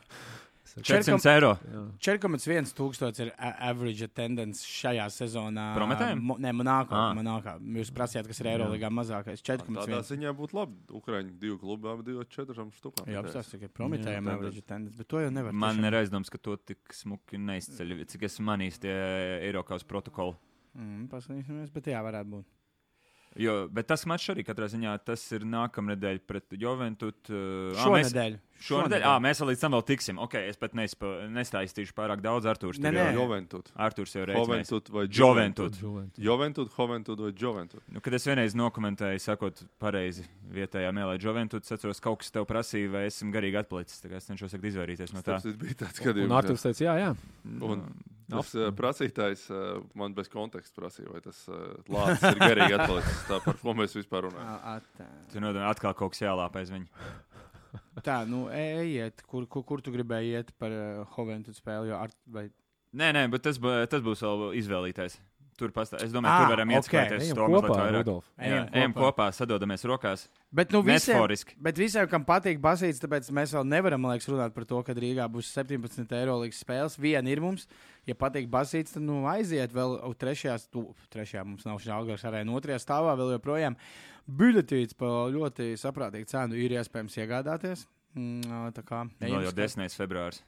[0.69, 1.49] 400 eiro.
[1.65, 1.79] Jā.
[2.21, 5.71] 4,1 tūkstoši ir average attendance šajā sezonā.
[5.75, 6.21] Prometējam?
[6.29, 6.93] Mo- Nē, Monako.
[6.95, 7.13] Ah.
[7.17, 7.55] Monako.
[7.79, 9.41] Jūs prasījāt, kas ir Eirolandā mazākais.
[9.41, 10.03] Tādā 4,1.
[10.11, 10.77] ziņā būtu labi.
[10.99, 13.09] Ukraiņi divi klubi, abi ar četrām štukām.
[13.09, 15.57] Jā, tas ir prometējām Jā, average attendance, bet to jau nevar.
[15.65, 17.97] Man ir aizdoms, ka to tik smuki neizceļ.
[18.13, 18.95] Cik es manīju tie
[19.49, 20.37] Eiropas protokoli.
[20.77, 22.58] Mm, paskatīsimies, bet jā, varētu būt.
[23.39, 27.15] Jo, bet tas mačs arī katrā ziņā tas ir nākamnedēļ pret Juventus.
[27.31, 28.35] Uh, Šonadēļ.
[28.59, 30.17] Šonadēļ, ah, mēs vēl līdz tam vēl tiksim.
[30.25, 32.43] Okay, es pat nespa, nestāstīšu pārāk daudz.
[32.51, 33.05] Artūrs, Nē, tur nē.
[33.07, 33.71] jau- Joventut.
[33.79, 34.41] Artūrs jau reizē.
[34.43, 35.79] Joventut vai Joventut.
[36.19, 37.81] Joventut, Joventut vai Joventut.
[37.89, 42.45] Nu, kad es vienreiz nokomentēju, sakot, pareizi vietējā mēlē Juventus, es atceros, kaut kas tev
[42.45, 44.01] prasīja, vai esmu garīgi atpalicis.
[44.03, 45.39] Tā kā Es cenšos izvairīties no tā.
[45.39, 46.35] Tas bija tāds Un skatījums.
[46.35, 47.15] Arthurs teica, jā, jā.
[47.63, 47.85] Un
[48.29, 51.55] Nu, tas uh, prasītājs uh, man bez konteksta prasīja, vai tas uh,
[51.89, 53.23] lācis ir garīgi atpalicis.
[53.25, 54.45] Tā par ko mēs vispār runājam.
[54.45, 55.07] Ā, atā.
[55.33, 56.85] Tu nodomā, atkal kaut kas jālāpa aiz viņa.
[58.07, 61.93] Tā, nu, ejiet, kur, kur, kur tu gribēji iet par uh, Hoventu spēli?
[61.95, 62.47] Ar, vai...
[62.97, 63.59] Nē, nē, bet tas,
[63.91, 65.19] tas būs vēl izvēlītais.
[65.59, 65.99] Tur pastāv.
[66.05, 66.75] Es domāju, Ah, tur varam ok.
[66.79, 67.97] ieskatīt Ejam to mazliet kopā, vairāk.
[67.99, 68.25] Rudolf.
[68.39, 69.09] Jā, Ejam ejam kopā.
[69.11, 70.21] kopā, sadodamies rokās.
[70.55, 71.55] Bet, nu, visiem, Metaforiski.
[71.59, 75.27] bet visiem, kam patīk basīts, tāpēc mēs vēl nevaram liekas, runāt par to, ka Rīgā
[75.29, 76.95] būs 17 eiro līnijas spēles.
[76.97, 77.67] Viena ir mums,
[78.07, 82.45] ja patīk basīts, tad nu, aiziet vēl uz trešajā, tu, trešajā mums nav žēlgars arī
[82.45, 83.75] no otrajā stāvā vēl joprojām.
[84.29, 87.85] Biļetīts par ļoti saprātīgu cenu ir iespējams iegādāties.
[88.15, 89.95] Mm, Tā kā ejam jau skat- 10.
[89.97, 90.41] februāris.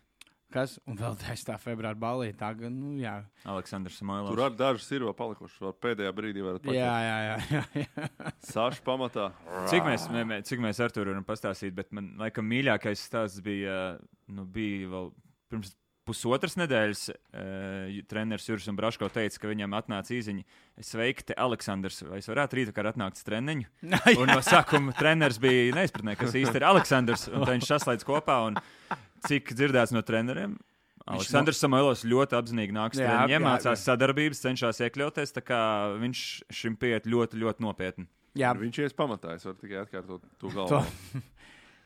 [0.52, 0.76] Kas?
[0.90, 1.54] Un vēl 10.
[1.64, 2.30] februāra balī.
[2.38, 3.14] Tā, gan, nu, jā.
[3.48, 4.42] Aleksandrs Tur Samoilovs.
[4.46, 5.60] ar dažas ir vēl palikušas.
[5.64, 8.32] Vēl pēdējā brīdī varat Jā, jā, jā, jā, jā.
[8.52, 9.30] Saša pamatā.
[9.72, 13.40] Cik mēs, mē, mē- cik mēs ar to varam pastāstīt, bet man laikam mīļākais stāsts
[13.46, 13.98] bija,
[14.28, 15.14] nu, bija vēl
[15.52, 15.72] pirms
[16.08, 17.02] pusotras nedēļas.
[17.32, 20.44] Uh, treneris Juris un Braško teica, ka viņam atnāca īziņa.
[20.84, 23.70] Sveiki, te Aleksandrs, vai es varētu rīt vakar atnākt uz treniņu?
[24.20, 27.28] Un no sākuma treneris bija neizpratnē, kas īsti ir Aleksandrs.
[27.32, 28.58] un Viņš saslēdz kopā un
[29.28, 30.58] cik dzirdēts no treneriem.
[31.12, 35.34] Aleksandrs Samoilovs ļoti apzinīgi nāk treniņu, jā, iemācās sadarbības, cenšas iekļauties.
[36.04, 38.06] Viņš šim pieiet ļoti, ļoti nopietni.
[38.38, 38.54] jā.
[38.58, 39.34] Viņš ies pamatā.
[39.36, 40.68] Es varu tikai atkārtot to To.
[40.70, 41.24] galvu.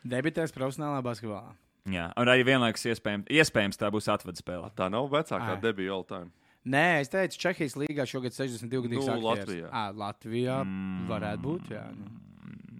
[0.06, 1.56] Debitēs profesionālā basketbolā.
[1.90, 4.70] Jā, un arī vienlaikus iespējams, iespējams tā būs atvada spēle.
[4.78, 6.32] Tā nav vecākā debija all time.
[6.66, 9.06] Nē, es teicu, Čehijas līgā šogad 62 gadīgs.
[9.06, 9.68] Nu, Latvijā.
[9.70, 11.04] À, Latvijā mm.
[11.12, 11.68] varētu būt.
[11.76, 12.10] Jā, nu.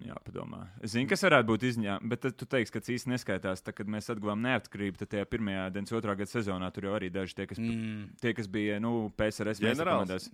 [0.06, 0.68] Jā, padomā.
[0.86, 3.64] Es zinu, kas varētu būt izņēmums, bet tu teiksi, ka tas īsti neskaitās.
[3.66, 6.16] Tad, kad mēs atguvām neatkarību, tad tajā pirmajā 92.
[6.20, 8.10] gada sezonā tur jau arī daži tie, kas, Mm.
[8.22, 10.06] tie, kas bija nu, PSRS Ģenerāls?
[10.06, 10.30] komandās.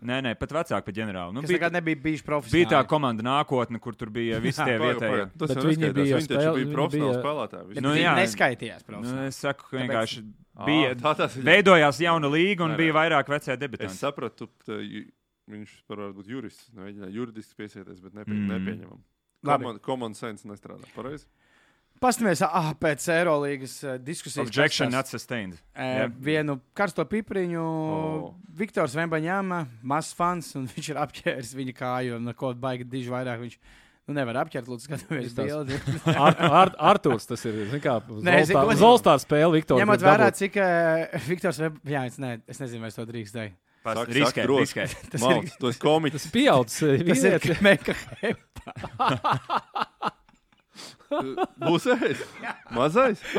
[0.00, 1.34] Nē, nē, pat vecāki par ģenerāli.
[1.34, 2.70] Nu, Kas bija, nebija bijis bija profesionāls.
[2.72, 5.30] tā komanda nākotne, kur tur bija visi tie vietējie.
[5.36, 7.80] Tas viņi bija spēle- bija profesionāli bija- spēlētāji.
[7.82, 8.16] Nu, nu, jā.
[8.16, 9.28] neskaitījās Nu, profesionāls.
[9.28, 10.94] es saku, ka Tāpēc- vienkārši Ā, bija.
[10.96, 11.42] tā tas ir.
[11.44, 12.78] Veidojās jauna līga un Nē, nē.
[12.78, 14.00] bija vairāk vecie Es debitanti.
[14.00, 15.06] sapratu, ka ju-
[15.48, 16.70] viņš varētu būt jurists.
[16.76, 18.48] Mēģināja juridiski piesieties, bet nepie, Mm.
[18.52, 19.00] nepieņemam.
[19.44, 20.84] Common, common sense nestrādā.
[20.94, 21.24] Pareizi?
[22.00, 24.48] Paskatāmies, ah, pēc Eirolandes uh, diskusijas.
[24.48, 25.58] Objection kas not sustained.
[25.74, 26.06] eh, Jā.
[26.16, 27.60] Vienu karsto pipriņu.
[27.60, 28.34] Oh.
[28.56, 33.40] Viktors Vembaņāma, mazs fans, un viņš ir apķēris viņa kāju, un ko baigi diži vairāk.
[33.44, 33.58] Viņš
[34.08, 34.88] nu, nevar apķert, lūdzu,
[35.20, 35.44] Izstāst.
[35.44, 35.76] bildi.
[36.24, 37.66] Ar, ar, Arturs tas ir.
[38.80, 39.76] Zolstāra spēle, Viktor.
[39.82, 43.36] Ņemot vērā, cik uh, Viktors Vembaņāma, jā, es, ne, es nezinu, vai es to drīkst
[43.36, 43.58] teikt.
[43.80, 44.84] Pas- Saka, Riskē, saka, riskē.
[45.14, 45.22] Tas
[45.60, 46.26] tu esi komiķis.
[46.26, 47.60] Tas pieaudzis eh, Tas ir vīrietis.
[47.64, 47.94] meka.
[51.64, 52.26] Būs ēst.
[52.76, 53.22] Mazais.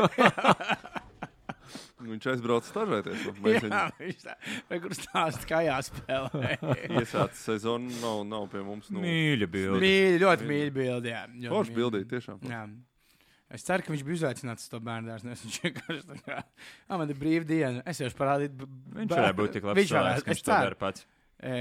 [2.02, 3.20] Viņš aizbrauca stažēties.
[3.46, 4.32] Jā, viņš tā,
[4.66, 6.56] vai kur stāst, kā jāspēlē.
[6.98, 7.92] iesācis sezonu.
[8.02, 8.88] Nav, nav pie mums.
[8.90, 9.78] Nu, Mīļa bilde.
[9.84, 10.48] Mīļi, ļoti
[11.12, 11.20] jā.
[11.36, 12.42] ļoti Forši bildīt, tiešām.
[12.50, 12.64] Jā.
[13.52, 15.28] Es ceru, ka viņš bija uzaicināts uz to bērnu dārstu.
[15.34, 16.38] Es viņš vienkārši tā kā,
[16.88, 17.82] ah, man ir brīva diena.
[17.86, 20.62] Es jau parādīju, Viņš varētu būt tik labs Viņš varētu, to ceru.
[20.70, 21.04] dara pats.
[21.42, 21.56] e,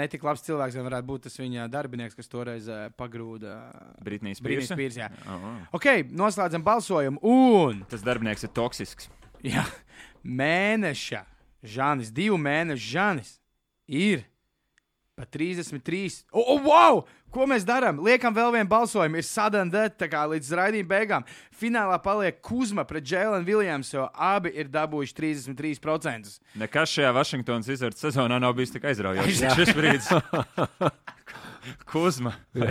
[0.00, 3.56] netik labs cilvēks, vai varētu būt tas viņa darbinieks, kas toreiz e, pagrūda.
[4.72, 4.96] Spīrs.
[5.02, 5.10] jā.
[5.28, 5.58] Oh, oh.
[5.76, 7.20] Ok, noslēdzam balsojumu.
[7.26, 9.10] Un Tas darbinieks ir toksisks.
[9.44, 9.66] jā,
[10.24, 11.24] mēneša
[11.66, 13.30] Žanis, divu mēnešu Žanis
[13.88, 14.24] ir
[15.16, 16.26] pa 33.
[16.30, 17.04] O, oh, wow!
[17.36, 17.98] Ko mēs darām?
[18.00, 19.18] Liekam, vēl vienu balsojumu.
[19.20, 21.26] Ir sadandēta tā kā līdz raidījuma beigām.
[21.52, 26.38] Finālā paliek Kuzma pret Jēlenu Viljamsu, jo abi ir dabūjuši 33%.
[26.62, 29.42] Nekas šajā Vašingtonas izvērts sezonā nav bijis tik aizraujošs.
[29.52, 30.08] Šis brīdis.
[31.92, 32.70] Kuzma vai,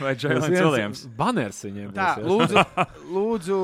[0.00, 1.02] vai viens Viljams.
[1.18, 1.90] Baners viņiem.
[1.96, 2.62] Tā, būs, jā.
[2.62, 2.86] lūdzu,
[3.16, 3.58] lūdzu.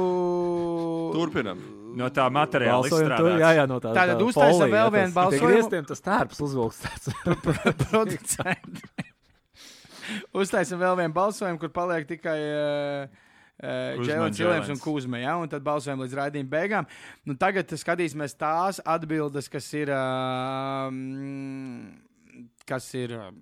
[1.17, 1.63] Turpinam.
[1.97, 3.41] No tā materiāla izstrādāts.
[3.41, 3.93] jā, jā, no tā.
[3.97, 5.47] Tātad tā uztaisam vēl vienu tas- balsojumu.
[5.49, 7.09] Tie grieztiem tas tērps uzvilks tāds.
[7.89, 9.09] producenti.
[10.43, 13.23] Uztaisim vēl vienu balsojumu, kur paliek tikai uh,
[13.63, 14.83] Džēlins Viljams un.
[14.83, 15.23] Kuzma.
[15.23, 15.37] Ja?
[15.41, 16.89] Un tad balsojam līdz raidījuma beigām.
[17.29, 19.93] Nu, tagad skatīsimies tās atbildes, kas ir.
[19.95, 20.91] Uh,
[22.67, 23.33] kas ir uh,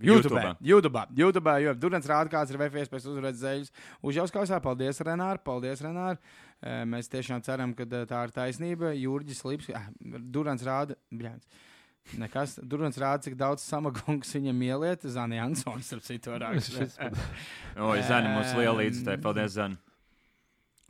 [0.00, 0.34] YouTube.
[0.34, 0.56] YouTubā.
[0.60, 1.02] YouTube.
[1.14, 1.52] YouTube.
[1.62, 3.70] Jo Durants rāda, kāds ir VFS pēc uzvarētas zeļas.
[4.02, 4.58] Uzjaus kausā.
[4.62, 5.42] Paldies, Renāri.
[5.44, 6.18] Paldies, Renāri.
[6.60, 8.90] Eh, Mēs tiešām ceram, ka eh, tā ir taisnība.
[8.98, 9.70] Jurģis Lips.
[9.70, 10.98] Ah, Durants rāda.
[11.14, 11.46] Bļāns.
[12.20, 12.58] Nekas.
[12.62, 15.06] Durants rāda, cik daudz samagungs viņam ieliet.
[15.08, 16.84] Zani Ansons ar citu rakstu.
[17.88, 19.16] Oi, Zani, mums liela līdzstē.
[19.24, 19.78] Paldies, Zani.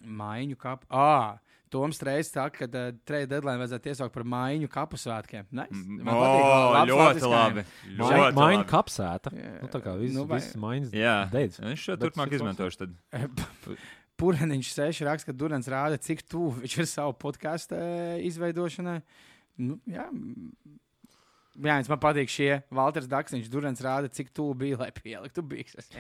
[0.05, 0.85] Maiņu kapu.
[0.93, 1.39] Ah,
[1.73, 5.47] Toms Reis saka, ka uh, trade deadline vajadzētu iesaukt par maiņu kapu svētkiem.
[5.55, 5.75] Nice.
[6.05, 7.65] Man O, patīk, ļoti labi.
[7.99, 8.67] Ļoti labi.
[8.71, 9.33] kapsēta.
[9.35, 9.55] Jā.
[9.65, 11.59] Nu, tā kā viss, Nu, nu, vai- viss maiņas Jā, deidz.
[11.65, 12.85] viņš šo turpmāk izmantošu.
[12.85, 12.95] Tad.
[14.21, 17.75] Pūraņš seši raksta, ka Durants rāda, cik tuvu viņš ir savu podkāstu
[18.29, 19.01] izveidošanai.
[19.65, 20.05] Nu, jā,
[21.55, 23.51] jā, man patīk šie Valters Daksniņš.
[23.53, 25.91] Durants rāda, cik tuvu bija, lai pieliktu bikses.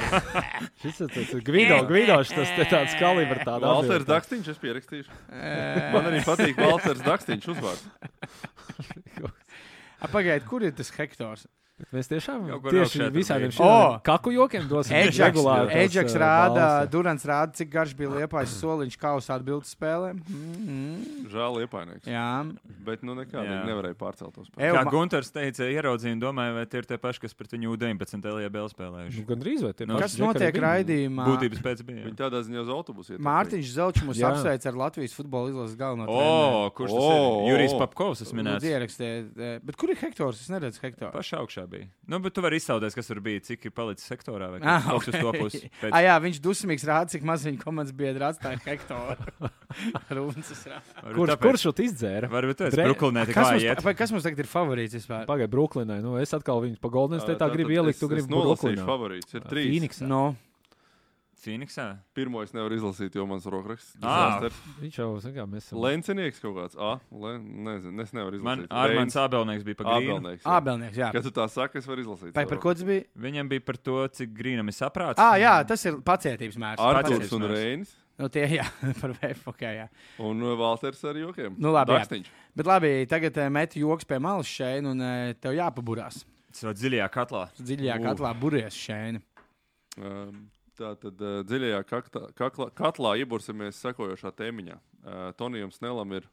[0.82, 3.64] Šis ir tas Gvido, Gvido, tas te tāds kalibrs tāds.
[3.64, 5.18] Valters Dakstiņš, es pierakstīšu.
[5.94, 7.84] Man arī patīk Valters Dakstiņš uzvārds.
[10.14, 11.46] Pagaidiet, kur ir tas hektors?
[11.92, 13.98] Mēs tiešām tieši visādiem šiem O!
[14.04, 15.74] kaku jokiem dosim Eģeks, regulāri.
[15.84, 16.90] Eģeks eh, rāda, balsi.
[16.94, 20.12] Durants rāda, cik garš bija liepais soliņš kausa atbildes spēlē.
[20.14, 21.28] Mm -hmm.
[21.34, 22.06] Žēl iepainieks.
[22.06, 22.46] Jā,
[22.84, 23.64] Bet nu nekā, Jā.
[23.64, 24.48] nevarēja pārcelt tos.
[24.56, 27.76] Ev, Kā Gunārs teica, ieraudzīju un domāju, vai tie ir tie paši, kas pret viņu
[27.76, 29.18] 19 LBL spēlējuši.
[29.20, 31.24] Nu, Gan drīz vai tie Nu, paši kas notiek raidījumā?
[31.24, 32.04] Būtības pēc bija.
[32.04, 33.20] Viņi tādā ziņā uz autobusu iet.
[33.20, 34.28] Mārtiņš Zelčs mums Jā.
[34.32, 37.48] apsveic ar Latvijas futbola izlases galveno O, kurš tas ir?
[37.50, 37.72] Jurijs.
[37.78, 38.60] Papkovs, minēts.
[38.62, 39.38] Lūdzu, ierakstiet.
[39.38, 40.40] eh, Bet kur ir hektors?
[40.40, 41.12] Es neredzu hektoru.
[41.12, 41.88] Pašā augšā bija.
[42.10, 45.08] Nu, bet tu vari izsaudēt, kas tur bija, cik ir palicis sektorā vai Ah, kas
[45.10, 45.38] uz to ok.
[45.42, 45.62] pusi.
[45.74, 45.96] Ah, Pēc...
[46.06, 48.60] jā, viņš dusmīgs rāda, cik maz viņa komandas biedri atstāja
[50.70, 50.82] rāda.
[51.02, 52.30] Varbūt Kurš, šo izdzēra?
[52.32, 55.26] Varbūt tas ir Brooklynē tik Kas mums, vai kas mums tagad ir favorīts vispār?
[55.28, 56.00] Pagaidā, Brooklynai.
[56.04, 58.00] Nu, es atkal viņu pa Golden State gribu ielikt.
[58.02, 58.86] Tu gribi Brooklynā.
[58.88, 59.34] favorīts.
[59.34, 59.70] Ir trīs.
[59.72, 60.02] Phoenix.
[60.04, 60.22] No.
[61.44, 61.84] Phoenixā?
[62.16, 64.40] Pirmo es nevaru izlasīt, jo mans rokraksts Ah.
[64.42, 65.78] ir Viņš jau, zin kā, mēs esam.
[65.84, 66.76] Lencinieks kaut kāds.
[66.80, 68.72] Ah, le, nezinu, es nevaru Man izlasīt.
[68.84, 70.16] Armāns Abelnieks bija pa grīnu.
[70.18, 70.42] Abelnieks.
[70.44, 70.54] jā.
[70.58, 71.12] Ābelnieks, jā.
[71.12, 72.34] Kad tu tā saki, es varu izlasīt.
[72.34, 73.04] Vai par ko tas bija?
[73.16, 75.18] Viņam bija par to, cik grīnam ir saprāts.
[75.22, 76.80] Ah, jā, tas ir pacietības mērs.
[76.80, 77.58] Arturs Pacietības un mērs.
[77.60, 77.94] Reinis.
[78.16, 78.64] Nu, tie, jā,
[79.00, 79.88] par VF, ok, jā.
[80.22, 81.56] Un uh, Valters ar jokiem.
[81.58, 82.04] Nu, labi, jā.
[82.04, 82.28] Dakstiņš.
[82.54, 86.20] Bet labi, tagad uh, met joks pie malas šeit, un uh, tev jāpaburās.
[86.54, 87.48] Tas ir dziļajā katlā.
[87.58, 88.04] Dziļajā Uf.
[88.06, 89.18] katlā buries šeit.
[89.98, 94.78] Um, Tā tad uh, dziļajā kaktā, kaklā, katlā iebursimies sekojošā tēmiņā.
[95.04, 96.26] Uh, Tonijam Snelam ir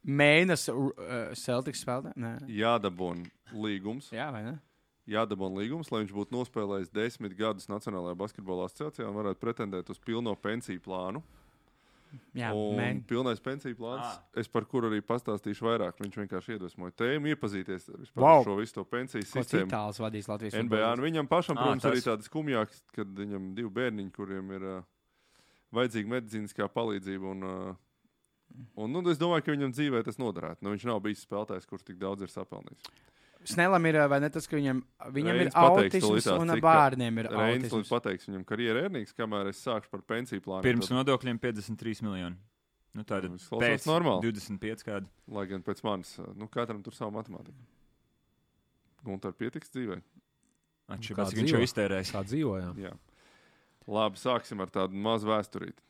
[0.00, 2.14] Mēnesis uh, Celtics spēlē?
[2.48, 4.08] Jādabūna līgums.
[4.16, 4.56] Jā, vai ne?
[5.10, 10.00] Jādabūna līgums, lai viņš būtu nospēlējis desmit gadus Nacionālajā basketbola asociācijā un varētu pretendēt uz
[10.02, 11.22] pilno pensiju plānu.
[12.34, 14.22] Jā, un pilnais pensiju plāns, Ah.
[14.36, 15.98] es par kuru arī pastāstīšu vairāk.
[15.98, 18.44] Viņš vienkārši iedvesmoja tēmu, iepazīties ar Wow.
[18.44, 19.68] šo visu to pensiju Ko sistēmu.
[19.70, 20.92] citāls vadīs Latvijas NBA.
[20.92, 22.06] Un viņam pašam, Ah, protams, arī tas.
[22.18, 24.82] tāds skumjāks, kad viņam divi bērniņi, kuriem ir uh,
[25.72, 27.30] vajadzīga medicīniskā palīdzība.
[27.30, 27.74] Un, uh,
[28.76, 30.58] un, nu, es domāju, ka viņam dzīvē tas noderētu.
[30.62, 32.82] Nu, viņš nav bijis spēlētājs, kurš tik daudz ir sapelnījis.
[33.48, 34.82] Snelam ir, vai ne tas, ka viņam,
[35.16, 37.88] viņam Reins ir autisms un bērniem ir Reinis autisms.
[37.88, 40.64] pateiks viņam karjeras ērnīgs, kamēr es sākšu par pensiju plānu.
[40.66, 42.36] Pirms tad, nodokļiem 53 miljoni.
[42.98, 43.30] Nu, tā ir
[43.88, 44.28] normāli.
[44.28, 45.08] 25 kādi.
[45.30, 47.56] lai gan pēc manis, nu, katram tur savu matemātiku.
[49.06, 50.00] Gunter pietiks dzīvē.
[50.90, 51.68] Atšķirībā, kā cik viņš jau dzīvo?
[51.70, 52.12] iztērējis.
[52.12, 52.80] Kā dzīvojām.
[52.82, 52.92] Jā.
[53.90, 55.80] Labi, sāksim ar tādu mazu vēsturīti.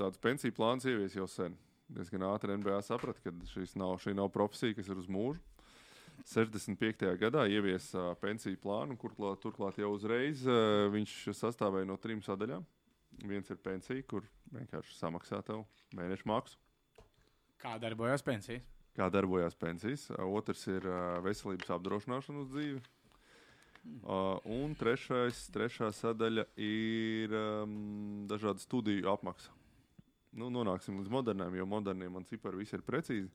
[0.00, 1.58] Tāds pensiju plāns ievies jau sen.
[1.92, 5.42] Diezgan ātri NBA saprata, ka šis nav, šī nav profesija, kas ir uz mūžu.
[6.28, 7.06] 65.
[7.20, 12.22] gadā ievies uh, pensiju plānu, kur klāt, turklāt jau uzreiz uh, viņš sastāvēja no trim
[12.24, 12.64] sadaļām.
[13.28, 16.58] Viens ir pensija, kur vienkārši samaksā tev mēneša maksu,
[17.62, 18.64] Kā darbojas pensijas?
[18.96, 20.08] kā darbojās pensijas.
[20.10, 22.80] Uh, Otrs ir uh, veselības apdrošināšana uz dzīvi.
[24.02, 29.50] Uh, un trešais, trešā sadaļa ir um, dažādu studiju apmaksa.
[30.32, 33.32] Nu, nonāksim līdz moderniem, jo moderniem man cipari visi ir precīzi.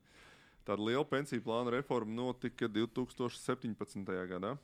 [0.68, 4.04] Tāda liela pensiju plāna reforma notika 2017.
[4.28, 4.58] gadā.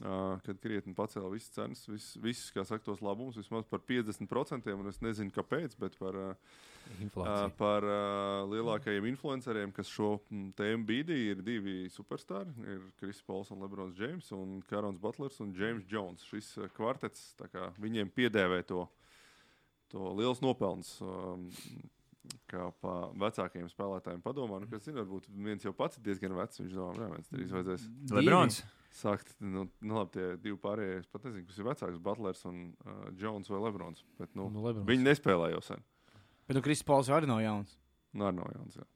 [0.00, 4.70] Uh, kad krietni pacēla visas cenas, vis, visus, kā saka, tos labumus, vismaz par 50%.
[4.78, 10.12] Un es nezinu, kāpēc, bet par, uh, par uh, lielākajiem influenceriem, kas šo
[10.56, 12.54] tēmu bīdīja, ir divi superstarri.
[12.70, 16.24] Ir Kris Pols un Lebrons Džeims, un Karons Butlers un James Jones.
[16.30, 18.86] Šis kvartets tā kā, viņiem piedēvē to,
[19.90, 20.94] to liels nopelns.
[21.02, 21.50] Um,
[22.50, 26.58] Kā pa vecākajiem spēlētājiem padomā, nu, kas zina, varbūt viens jau pats ir diezgan vecs.
[26.58, 27.84] Viņš domā, ka viņš drīz vajadzēs
[28.16, 28.56] Lebrons.
[29.00, 29.30] sākt.
[29.38, 33.04] Nu, nu, labi, tie divi pārējie, es pat nezinu, kas ir vecāks, Butlers un uh,
[33.20, 34.02] Jones vai Lebrons.
[34.18, 34.88] Bet, nu, Nu, Lebrons.
[34.90, 35.84] viņi nespēlē jau sen.
[36.48, 37.76] Bet nu, Kristis Pauls arī nav jauns.
[38.10, 38.80] Nu, arī nav jauns.
[38.80, 38.88] Jā.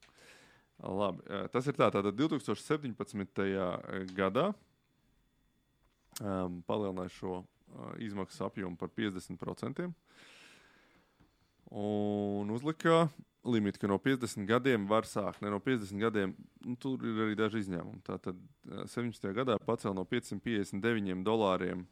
[0.90, 3.44] Labi, eh, tas ir tā, tātad 2017.
[4.18, 4.48] gadā
[6.18, 9.86] um, palielināja šo uh, izmaksu apjomu par 50%
[11.70, 13.06] un uzlika
[13.44, 15.42] limitu, ka no 50 gadiem var sākt.
[15.44, 16.34] Ne no 50 gadiem,
[16.64, 18.00] nu, tur ir arī daži izņēmumi.
[18.06, 19.28] Tātad eh, 17.
[19.36, 21.84] gadā pacēla no 559 dolāriem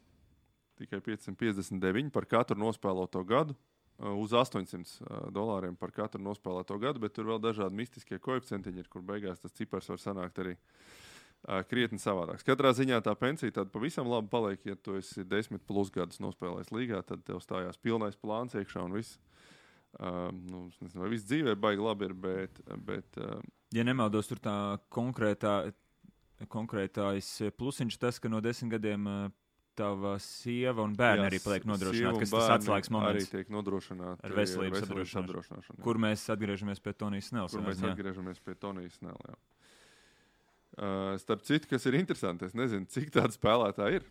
[0.79, 3.55] tikai 559 par katru nospēlēto gadu.
[4.01, 8.73] uh, Uz 800 uh, dolāriem par katru nospēlēto gadu, bet tur vēl dažādi mistiskie koeficienti,
[8.89, 10.57] kur beigās tas cipars var sanākt arī
[11.67, 12.45] krietni savādāks.
[12.47, 16.71] Katrā ziņā tā pensija tāda pavisam labi paliek, ja tu esi 10 plus gadus nospēlējis
[16.71, 19.17] līgā, tad tev stājās pilnais plāns iekšā un viss.
[19.93, 23.37] Uh, nu, nezinu, vai viss dzīvē baigi labi ir, bet, bet uh,
[23.73, 24.53] Ja nemaldos, tur tā
[24.93, 25.71] konkrētā,
[26.51, 29.07] konkrētais plusiņš tas, ka no desmit gadiem
[29.77, 34.27] tava sieva un bērni jā, arī paliek nodrošināti, kas tas atslēgas Arī moments, tiek nodrošināti
[34.27, 35.23] Ar veselības apdrošināšanu.
[35.25, 35.77] apdrošināšanu.
[35.79, 35.85] jā.
[35.87, 37.57] kur mēs atgriežamies pie Tonijas Snelsa.
[37.57, 37.93] kur mēs ne?
[37.93, 39.37] atgriežamies pie Tonijas Snellā.
[40.73, 44.05] Uh, starp citu, kas ir interesanti, es nezinu, cik tādu spēlētāju ir.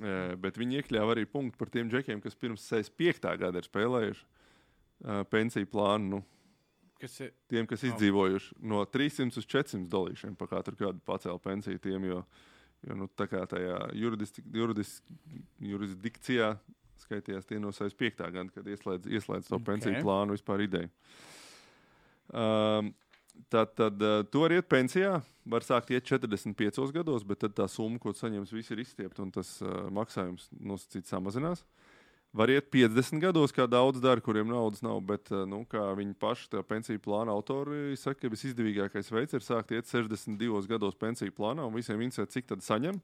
[0.00, 3.36] Uh, bet viņi iekļāva arī punktu par tiem džekiem, kas pirms 65.
[3.40, 4.24] gada ir spēlējuši
[5.04, 6.08] uh, pensiju plānu.
[6.16, 6.22] Nu,
[7.00, 7.32] Kas ir?
[7.48, 7.90] tiem, kas Oh.
[7.90, 12.22] izdzīvojuši no 300 uz 400 dolāriem par katru gadu pacēla pensiju tiem, jo,
[12.88, 13.76] jo nu, tā kā tajā
[15.60, 16.54] jurisdikcijā
[17.06, 18.22] skaitījās tie no 65.
[18.32, 19.64] gada, kad ieslēdz, ieslēdz to Ok.
[19.68, 20.90] pensiju plānu vispār ideju.
[22.32, 22.94] Um,
[23.52, 27.66] Tad, tad uh, tu vari iet pensijā, var sākt iet 45 gados, bet tad tā
[27.68, 31.60] summa, ko tu saņemsi, viss ir izstiepta un tas uh, maksājums nosacīts samazinās.
[32.36, 36.12] Var iet 50 gados, kā daudz dara, kuriem naudas nav, bet uh, nu, kā viņi
[36.20, 41.32] paši, tā pensiju plāna autori, saka, ka visizdevīgākais veids ir sākt iet 62 gados pensiju
[41.36, 43.00] plānā un visiem interesē, cik tad saņem.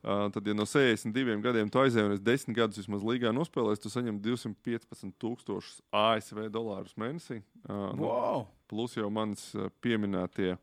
[0.00, 3.80] Uh, tad, ja no 62 gadiem tu aizēji un es 10 gadus vismaz līgā nospēlēju,
[3.80, 7.40] tu saņem 215,000 ASV dolārus mēnesī.
[7.64, 8.46] Uh, nu, Wow!
[8.68, 10.54] plus jau manis uh, pieminētie,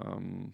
[0.00, 0.50] um,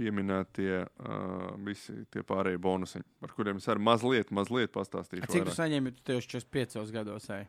[0.00, 5.26] pieminētie uh, visi tie pārējie bonusi, par kuriem es arī mazliet, mazliet pastāstīšu.
[5.26, 5.58] Cik tu vairāk.
[5.58, 5.94] saņēmi?
[5.98, 7.48] Tu tieši 45 gados ej.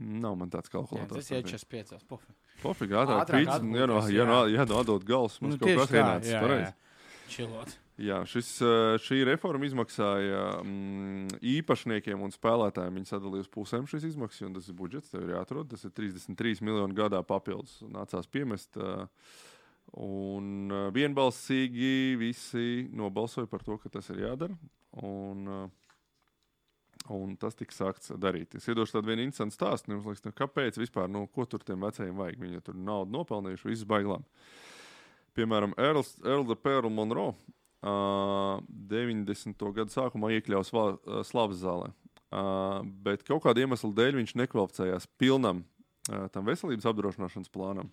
[0.00, 1.28] Nav man tāds kalkulators.
[1.28, 2.06] tas ir 45.
[2.08, 2.32] Pufi.
[2.62, 5.92] Pofīgi, ātrāk, pīcis, ja no, ja no, ja no atdot gals, mums Nu, kaut kas
[5.96, 6.72] ienācis pareizi.
[7.30, 7.76] Čilot.
[8.00, 12.96] Jā, šis, uh, šī reforma izmaksāja mm, īpašniekiem un spēlētājiem.
[12.96, 15.12] Viņi sadalīja uz pusēm šīs izmaksas, un tas ir budžets.
[15.12, 15.68] Tev ir jāatrod.
[15.70, 17.76] Tas ir 33 miljoni gadā papildus.
[17.92, 18.80] Nācās piemest.
[18.80, 19.04] Uh,
[19.98, 24.56] un uh, vienbalsīgi visi nobalsoja par to, ka tas ir jādara.
[25.02, 25.94] Un, uh,
[27.14, 28.54] un tas tika sākts darīt.
[28.58, 29.94] Es iedošu tādu vienu interesantu stāstu.
[29.94, 32.42] Jums liekas, nu, kāpēc vispār, nu, ko tur tiem vecajiem vajag?
[32.42, 34.26] Viņi tur naudu nopelnījuši, viss baiglām.
[35.38, 37.34] Piemēram, Earls, Earls Perl Monroe
[37.86, 38.60] uh,
[38.90, 39.66] 90.
[39.76, 41.90] gada sākumā iekļāvās uh, Slavas zālē.
[42.30, 47.90] Uh, bet kaut kāda iemesla dēļ viņš nekvalificējās pilnam uh, tam veselības apdrošināšanas plānam.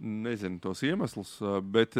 [0.00, 1.94] Nezinu tos iemeslus, bet,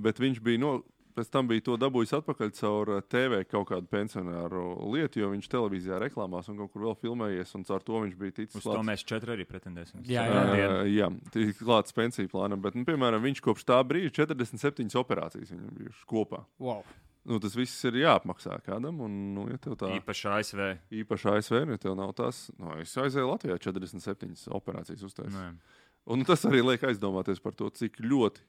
[0.00, 0.70] bet viņš bija no,
[1.18, 4.62] pēc tam bija to dabūjis atpakaļ caur TV kaut kādu pensionāru
[4.94, 8.36] lietu, jo viņš televīzijā reklāmās un kaut kur vēl filmējies, un caur to viņš bija
[8.36, 10.04] ticis Uz to mēs četri arī pretendēsim.
[10.06, 10.62] Jā, Ceturtdien.
[10.62, 10.70] jā.
[10.70, 14.94] Uh, jā, tā ir klāts pensiju plānam, bet, nu, piemēram, viņš kopš tā brīža 47
[15.02, 16.44] operācijas viņam bijušas kopā.
[16.62, 16.86] Wow.
[17.28, 20.62] Nu, tas viss ir jāapmaksā kādam, un, nu, ja tev tā Īpaši ASV.
[21.02, 25.74] īpaši ASV, nu, ja tev nav tas, nu, es aizēju Latvijā 47 operācijas uztaisīt.
[26.08, 28.40] Un tas arī liek aizdomāties par to, cik ļoti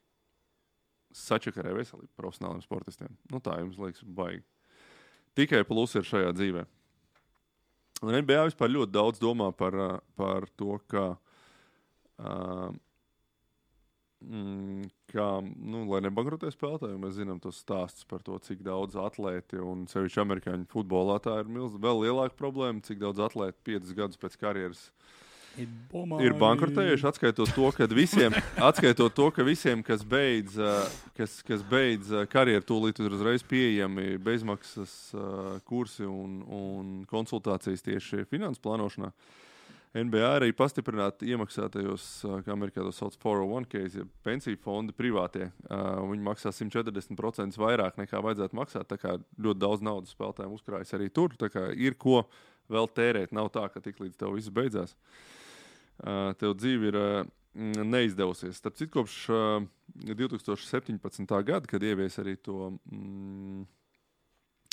[1.16, 3.16] sačakarē veselību profesionāliem sportistiem.
[3.32, 4.43] Nu, tā jums liekas, baigi.
[5.38, 6.66] Tikai plusi ir šajā dzīvē.
[8.05, 9.76] Un NBA vispār ļoti daudz domā par,
[10.16, 11.03] par to, ka,
[12.24, 12.70] uh,
[14.24, 19.60] mm, kā, nu, lai nebankrotē spēlētāji, mēs zinām tos stāstus par to, cik daudz atlēti
[19.60, 24.22] un sevišķi amerikāņu futbolā tā ir milz, vēl lielāka problēma, cik daudz atlēti piecus gadus
[24.22, 24.86] pēc karjeras
[26.24, 28.36] ir bankrotējuši, atskaitot to, ka visiem,
[28.70, 30.55] atskaitot to, ka visiem kas beidz,
[31.18, 34.95] kas, kas beidz karjeru, tūlīt ir uzreiz pieejami bezmaksas
[35.70, 39.14] kursi un, un konsultācijas tieši finanses plānošanā.
[39.89, 42.03] NBA arī pastiprināti iemaksātajos,
[42.45, 45.47] kā Amerikā to sauc, 401k, ja pensiju fondi privātie.
[45.66, 48.86] un Viņi maksā 140% vairāk nekā vajadzētu maksāt.
[48.91, 51.34] Tā kā ļoti daudz naudas spēlētājiem uzkrājas arī tur.
[51.74, 52.22] Ir ko
[52.70, 53.34] vēl tērēt.
[53.34, 54.93] Nav tā, ka tik līdz tev viss beidzās.
[54.93, 55.39] Ā,
[56.39, 56.97] Tev dzīve ir
[57.60, 58.60] neizdevusies.
[58.60, 59.41] Starp citu, kopš ā,
[60.06, 61.34] 2017.
[61.43, 63.66] gada, kad ievies arī to mm,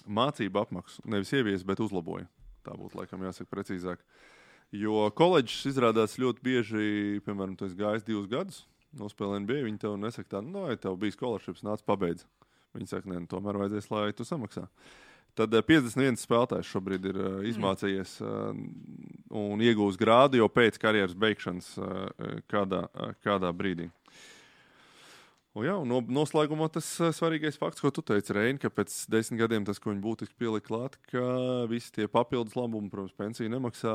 [0.07, 2.29] mācību apmaksu, nevis ievies, bet uzlaboja.
[2.67, 4.03] Tā būtu laikam jāsaka precīzāk.
[4.75, 6.87] Jo koledžas izrādās ļoti bieži,
[7.27, 8.65] piemēram, tu esi gājis divus gadus,
[8.99, 9.61] nospēlējis NBA.
[9.69, 12.27] Viņi tev nesaka, tā, nu, vai tev bija scholarships, nāc, pabeidz.
[12.77, 14.67] Viņi saka, nē, nu, tomēr vajadzēs, lai tu samaksā.
[15.37, 18.57] Tad eh, 51 spēlētājs šobrīd ir uh, izmācījies uh,
[19.37, 21.75] un iegūs grādu jau pēc karjeras beigšanas
[22.49, 22.87] kādā,
[23.25, 23.91] kādā brīdī.
[25.57, 26.85] Un, jā, un no, noslēgumā tas
[27.17, 30.69] svarīgais fakts, ko tu teici, Reini, ka pēc desmit gadiem tas, ko viņi būtiski pielika
[30.69, 31.23] klāt, ka
[31.71, 33.95] visi tie papildus labumi, protams, pensiju nemaksā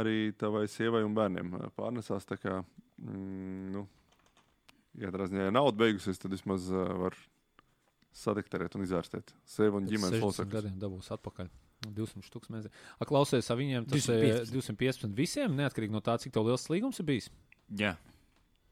[0.00, 1.54] arī tavai sievai un bērniem.
[1.78, 2.58] Pārnesās tā kā,
[2.98, 3.84] mm, nu,
[4.98, 7.14] ja tādā ziņā nauda beigusies, tad vismaz var
[8.16, 10.52] sadekterēt un izārstēt sevi un ģimenes 60 locekļus.
[10.56, 11.52] gadiem dabūs atpakaļ.
[11.86, 12.68] 200 stūks mēs.
[12.96, 14.52] A, klausies, a viņiem tas ir 215.
[14.56, 17.28] 215 visiem, neatkarīgi no tā, cik tev liels līgums ir bijis.
[17.76, 17.92] Jā,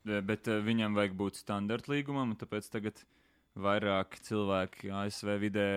[0.05, 3.01] E, bet uh, viņam vajag būt standarta līgumam, tāpēc tagad
[3.57, 5.69] vairāk cilvēki ASV vidē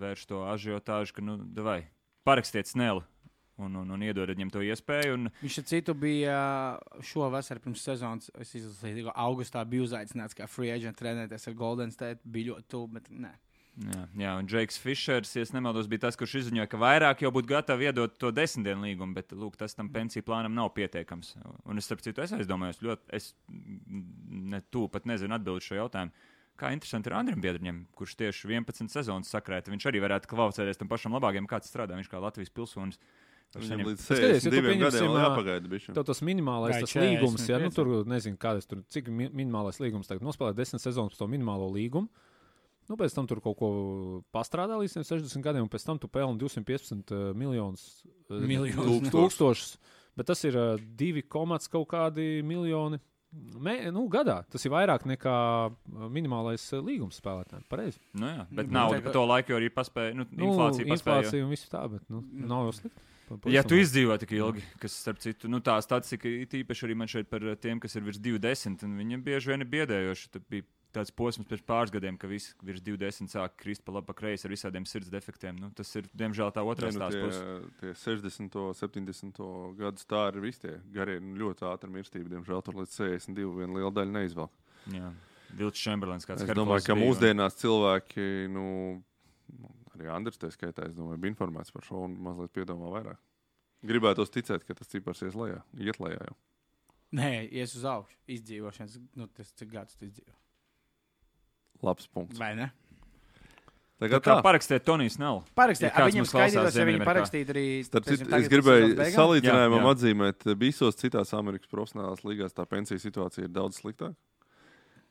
[0.00, 1.84] vērš to ažiotāžu, ka, nu, vai
[2.26, 3.04] parakstiet sneli
[3.66, 5.18] un, un, un iedodiet viņam to iespēju.
[5.18, 6.38] Un, Viņš ar citu bija
[7.06, 8.32] šovasar pirms sezonas.
[8.40, 12.20] Es izlasīju, ka augustā bija uzaicināts kā free agent trenēties ar Golden State.
[12.24, 13.32] Bija ļoti tuvu, bet nē.
[13.80, 17.30] jā, jā, un Džeiks Fišers, ja es nemaldos, bija tas, kurš izziņoja, ka vairāk jau
[17.32, 21.36] būtu gatavi iedot to desmit dienu līgumu, bet lūk, tas tam pensiju plānam nav pietiekams.
[21.64, 23.30] Un es, starp citu, es aizdomājos, ļoti, es
[24.50, 26.28] ne tu pat nezinu atbildēt šo jautājumu.
[26.60, 29.72] Kā interesanti ir Andriem Biedriņam, kurš tieši 11 sezonas sakrēta.
[29.72, 31.96] Viņš arī varētu kvalificēties tam pašam labākajam, kāds strādā.
[31.96, 32.98] Viņš kā Latvijas pilsonis.
[33.00, 35.68] var Viņam līdz Skaties, ja tu 62 gadiem jāpagaida.
[35.72, 35.94] bišķi.
[35.96, 37.74] Tev tas minimālais Vai tas 40, līgums, ja nu, 50?
[37.74, 41.66] tur nezinu, kādas tur, cik mi minimālais līgums tagad nospēlē desmit sezonas par to minimālo
[41.74, 42.08] līgumu.
[42.88, 43.68] Nu, pēc tam tur kaut ko
[44.34, 48.02] pastrādā līdz tiem 60 gadiem, un pēc tam tu pelni 215 uh, miljonus.
[48.30, 49.76] uh, Miljonus, tūk- Tūkstošus.
[50.18, 52.98] Bet tas ir uh, 2, komats kaut kādi miljoni.
[53.30, 55.34] Mē, nu, gadā tas ir vairāk nekā
[56.10, 57.62] minimālais līgums spēlētājiem.
[57.70, 58.00] Pareizi.
[58.18, 60.14] Nu, jā, bet Nu, nauda tā pa kā- to laiku arī paspēja.
[60.18, 61.22] Nu, Nu, inflācija paspēja.
[61.22, 63.06] inflācija un viss tā, bet nu, nav jau slikti.
[63.52, 67.10] Ja tu izdzīvo tik ilgi, kas, starp citu, nu, tā statistika ir īpaši arī man
[67.10, 70.30] šeit par uh, tiem, kas ir virs 20, un viņiem bieži vien ir biedējoši.
[70.34, 74.08] Tad bija tāds posms pirms pāris gadiem, ka visi virs 20 sāk krist pa labi,
[74.08, 75.58] pa kreisi ar visādiem sirds defektiem.
[75.62, 77.42] Nu, tas ir, diemžēl, tā otrā nu, puse.
[77.78, 79.42] tie, tie 60, 70
[79.78, 82.32] gadu stāri ir visi tie garie, nu, ļoti ātri mirstība.
[82.34, 84.56] Diemžēl tur līdz 62 viena liela daļa neizvelk.
[84.90, 85.12] Jā.
[85.60, 88.66] Vilks Čemberlins, kāds Es domāju, ka mūsdienās cilvēki, nu,
[90.00, 93.20] arī Andris tā skaitā, es domāju, bija informēts par šo un mazliet piedomā vairāk.
[93.86, 96.36] Gribētu ticēt, ka tas cipars ies lejā, iet lejā jau.
[97.16, 98.16] Nē, ies uz augšu.
[98.36, 100.36] Izdzīvošanas, nu, tas cik gadus tu izdzīvo.
[101.82, 102.38] Labs punkts.
[102.38, 102.68] Vai ne?
[104.00, 104.42] Tagad Kā tā.
[104.44, 105.42] parakstīt Tonijs Nell.
[105.56, 107.64] Parakstīt, Ja viņam skaidrs, ja viņi parakstītu arī.
[107.84, 109.90] Starp citu, es gribēju salīdzinājumam Jā, jā.
[109.96, 114.16] atzīmēt, visos citās Amerikas profesionālās līgās tā pensiju situācija ir daudz sliktāka.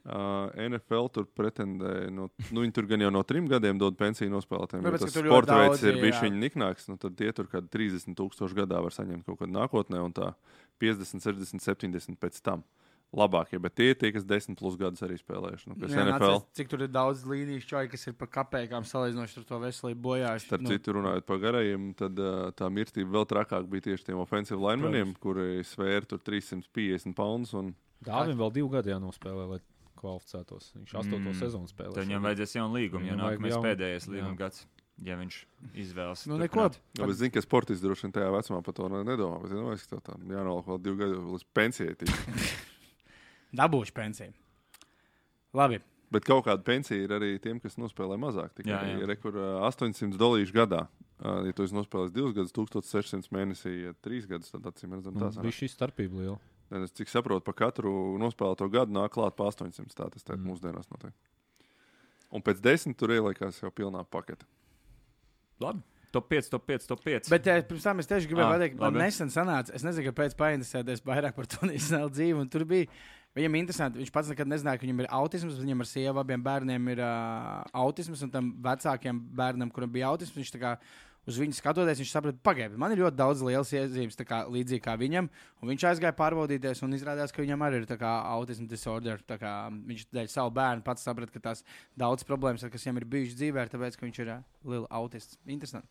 [0.07, 4.31] Uh, NFL tur pretendē, no, nu, viņi tur gan jau no trim gadiem dod pensiju
[4.31, 4.85] nospēlētājiem.
[4.87, 8.15] Tāpēc, ka Tas sporta veids ir bijis viņa niknāks, nu, tad tie tur kādi 30
[8.17, 10.31] tūkstoši gadā var saņemt kaut kad nākotnē, un tā
[10.79, 12.63] 50, 60, 70 pēc tam.
[13.09, 15.71] Labākie, bet tie ir tie, kas 10 plus gadus arī spēlējuši.
[15.71, 18.85] Nu, kas Jā, NFL, nācies, cik tur ir daudz līnijas čoļi, kas ir par kapekām
[18.85, 20.45] salīdzinoši ar to veselību bojājuši.
[20.45, 20.69] Starp nu.
[20.75, 25.15] citu, runājot par garajiem, tad uh, tā mirstība vēl trakāk bija tieši tiem offensive linemeniem,
[25.25, 27.55] kuri svēra tur 350 poundus.
[27.57, 27.73] Un...
[28.05, 29.59] Dāvim vēl divu gadu jānospēlē, lai
[29.99, 30.71] kvalificētos.
[30.79, 31.37] Viņš astoto Mm.
[31.39, 31.93] sezonu spēlē.
[31.93, 34.65] Tad viņam vajadzēs jaunu līgumu, jo nākamais jaunu- pēdējais līguma gads,
[35.03, 35.37] ja viņš
[35.75, 36.25] izvēlas.
[36.27, 36.55] Nu, neko.
[36.69, 36.79] turpināt.
[36.97, 39.41] Jā, bet es zinu, ka sportists droši vien tajā vecumā par to ne- nedomā.
[39.41, 41.95] Bet, nu, es domāju, ka tam jānolak vēl divi gadi līdz pensijai.
[43.59, 44.33] Dabūšu pensiju.
[45.53, 45.79] Labi.
[46.11, 48.49] Bet kaut kāda pensija ir arī tiem, kas nospēlē mazāk.
[48.57, 49.01] Tikai Jā, jā.
[49.03, 50.87] ir rekur, ā, 800 dolāru gadā.
[51.19, 55.19] Ja tu esi nospēlējis divus gadus, 1600 mēnesī, ja trīs gadus, tad acīm redzam, Nu,
[55.19, 56.39] tas bija šī starpība liela.
[56.71, 56.83] Ir.
[56.85, 57.91] Es cik saprotu, pa katru
[58.21, 59.93] nospēlēto gadu nāk klāt pa 800.
[59.95, 60.45] Tā tas Mm.
[60.51, 61.13] mūsdienās notiek.
[62.31, 64.45] Un pēc desmit tur ieliekās jau pilnā pakete.
[65.59, 65.81] Labi.
[66.11, 67.29] Top 5, top 5, top 5.
[67.29, 69.03] Bet eh, pirms tam es tieši gribēju Ā, pateikt, man labi.
[69.05, 72.39] nesen sanāca, es nezinu, kāpēc painteresēties vairāk par to nesenālu dzīvi.
[72.41, 72.87] un Tur bija,
[73.37, 76.87] viņam interesanti, viņš pats nekad nezināja, ka viņam ir autisms, viņam ar sievu abiem bērniem
[76.95, 80.73] ir uh, autisms, un tam vecākiem bērnam, kuram bija autisms, viņš tā kā
[81.29, 84.83] uz viņu skatoties, viņš saprata, pagaidiet, man ir ļoti daudz lielas iezīmes, tā kā, līdzīgi
[84.85, 85.29] kā viņam.
[85.61, 89.21] Un viņš aizgāja pārbaudīties, un izrādās, ka viņam arī ir tā kā autisma disorder.
[89.27, 91.63] tā kā Viņš dēļ savu bērnu pats saprata, ka tās
[91.97, 95.39] daudz problēmas, kas viņam ir bijušas dzīvē, ir tāpēc, ka viņš ir uh, liela autists.
[95.47, 95.87] Interesanti.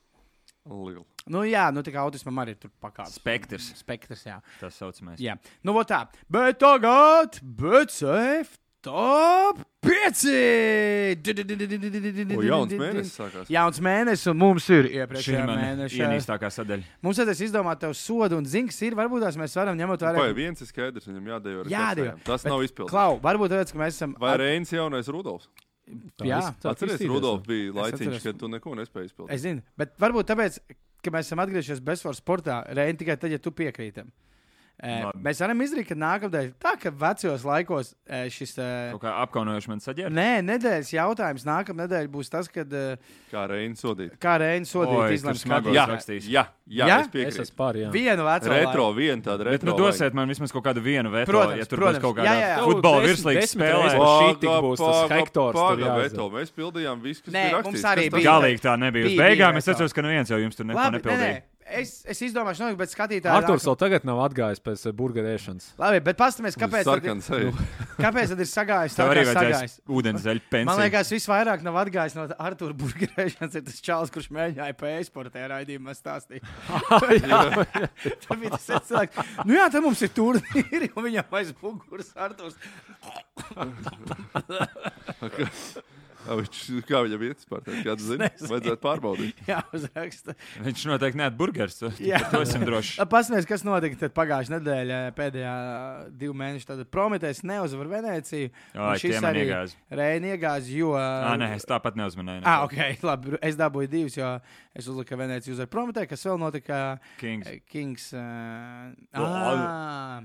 [0.69, 1.05] Liela.
[1.29, 3.17] Nu, jā, nu, tā kā autismam arī tur pakāpes.
[3.21, 3.73] Spektrs.
[3.81, 4.39] Spektrs, jā.
[4.61, 5.21] Tas saucamais.
[5.21, 5.37] jā.
[5.65, 6.05] Nu, tā.
[6.29, 10.25] Bet tagad, BCF top 5!
[12.35, 13.51] O, jauns mēnesis sākās.
[13.53, 16.01] Jauns mēnesis, un mums ir iepriekšējā mēneša.
[16.05, 16.89] ienīstākā sadaļa.
[17.05, 20.25] Mums vajadzēs izdomāt tev sodu, un zings ir, varbūt tās mēs varam ņemot vērā.
[20.25, 22.17] Vai viens ir skaidrs, viņam jādējo ar Jādējo.
[22.27, 22.93] Tas Bet, nav izpildīts.
[22.95, 24.15] Klau, varbūt tāpēc, ka mēs esam.
[24.21, 25.49] Vai Reinis jaunais Rudolfs?
[26.21, 28.25] Jā, Atceries, Rudolfs bija laiciņš, atceros.
[28.27, 29.33] kad tu neko nespēji izpildīt.
[29.33, 30.59] Es zinu, bet varbūt tāpēc,
[31.01, 34.11] ka mēs esam atgriezušies bezsvaru sportā, Reini tikai tad, ja tu piekrītam.
[34.79, 35.19] Labi.
[35.27, 37.95] mēs varam izdarīt, ka nākamajā, tā kā vecajos laikos
[38.31, 38.53] šis.
[39.03, 40.11] Apkaunojoši man saģēra.
[40.15, 42.71] nē, nedēļas jautājums nākamā nedēļa būs tas, kad
[43.33, 44.15] Kā Reinis sodīt.
[44.23, 45.75] kā Reini sodīt izlems smagos.
[45.75, 45.87] Jā.
[45.91, 46.29] rakstīs.
[46.31, 47.01] jā, jā, Jā?
[47.01, 47.43] es Es piekrītu.
[47.43, 47.91] esmu pār, jā.
[47.91, 48.97] Vienu veco Retro, laiku.
[49.01, 49.67] viena tāda Bet retro.
[49.67, 51.99] nu dosiet man vismaz kaut kādu vienu veto, Protams, ja tur protams.
[51.99, 52.65] būs kaut kāda jā, jā.
[52.65, 53.91] futbola desmit spēlē.
[53.99, 55.99] šī tik būs tas hektors jāizdara.
[56.07, 57.91] Veto, Mēs pildījām visu, kas Nē, bija mums rakstīts.
[57.91, 58.31] arī Kas tas bija.
[58.31, 59.13] Galīgi tā nebija.
[59.19, 61.43] Beigām es atceros, ka neviens jau jums tur neko nepildīja.
[61.69, 63.29] Es, es izdomāšu, nolikt, bet skatītāji.
[63.29, 65.67] Arthurs vēl tagad nav atgājis pēc eh, burgerēšanas.
[65.81, 67.29] Labi, bet paskatīsimies, kāpēc, tad ir- Sarkans
[68.05, 69.75] kāpēc tad ir sagājis tā, arī sagājis.
[69.99, 70.79] ūdens zeļu Man pensiju.
[70.81, 73.59] liekas, visvairāk nav atgājis no Arthūra burgerēšanas.
[73.61, 76.47] Ir tas čels, kurš mēģināja pēcsportē raidījumā stāstīt.
[76.89, 79.37] Tā bija tas cilvēks.
[79.45, 82.57] Nu jā, tad mums ir turnīri, un viņam aiz muguras Arthurs.
[86.29, 87.63] Ā, viņš- Kā viņam iet vispār?
[87.65, 88.29] Kādu nezinu.
[88.53, 89.39] Vajadzētu pārbaudīt.
[89.51, 90.35] Jā, uzraksta.
[90.67, 91.79] Viņš noteikti neat burgers.
[91.81, 92.21] to- Jā.
[92.33, 92.99] To esam droši.
[93.15, 95.55] Pastāstiet, kas notika tad pagājušajā nedēļā, pēdējā
[96.21, 96.69] divu mēnešu.
[96.69, 98.51] Tad Prometējs neuzvar Venēciju.
[98.77, 99.75] Ai, šis arī- iegāz.
[99.91, 100.93] Reini iegāz, jo.
[100.99, 102.45] Ā, nē, es tāpat neuzmanēju.
[102.45, 102.69] Ah, neko.
[102.69, 103.39] ok, labi.
[103.43, 104.35] Es dabūju divus, jo
[104.77, 106.83] es uzliku, ka Venecija uzvar Prometēju, kas vēl notika.
[107.19, 107.49] Kings.
[107.73, 108.11] Kings.
[108.13, 110.21] Uh, ah,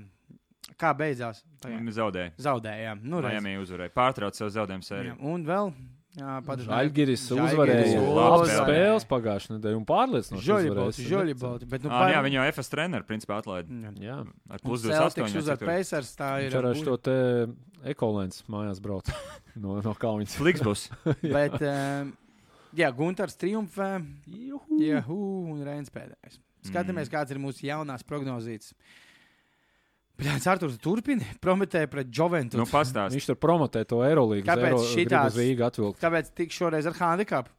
[0.84, 1.42] kā beidzās?
[1.64, 2.36] Viņi Zaudēja.
[2.44, 3.02] Zaudējām.
[3.08, 3.24] Nu.
[3.24, 3.92] Miami uzvarēja.
[3.96, 5.18] Pārtrauc savu zaudējumu Jā, sēriju.
[5.32, 5.74] Un vēl.
[6.14, 10.44] Jā, Žalgiris Žalgiris uzvarēja labas spēles pagājušajā nedēļā un pārliecinoši.
[10.46, 11.00] Uzvarēs.
[11.10, 11.66] žoļibauti.
[11.72, 13.80] Bet, nu, Ah, jā, viņa jau FS treneru principā atlaida.
[13.98, 15.42] Jā, Ar Plus plus 28 28.
[15.42, 15.64] uzvar.
[15.72, 16.54] Pacers, tā ir.
[16.54, 17.16] ar šo te
[17.90, 19.10] ekolēns mājās brauc
[19.64, 20.36] no, no Kaunas.
[20.38, 20.86] Fliks būs.
[21.36, 22.14] Bet, um,
[22.78, 23.90] jā, Gunters triumfē.
[24.78, 26.38] Jā, un Reins pēdējais.
[26.70, 28.70] Skatāmies, kāds ir mūsu jaunās prognozītes.
[30.20, 32.60] Pēc Arthurs turpina, prometēja pret Joventu.
[32.60, 33.16] Nu, pastāst.
[33.16, 34.46] Viņš tur promotē to Eirolīgu.
[34.46, 36.00] Kāpēc Rīga atvilkt.
[36.02, 37.50] Kāpēc tik šoreiz ar handikapu?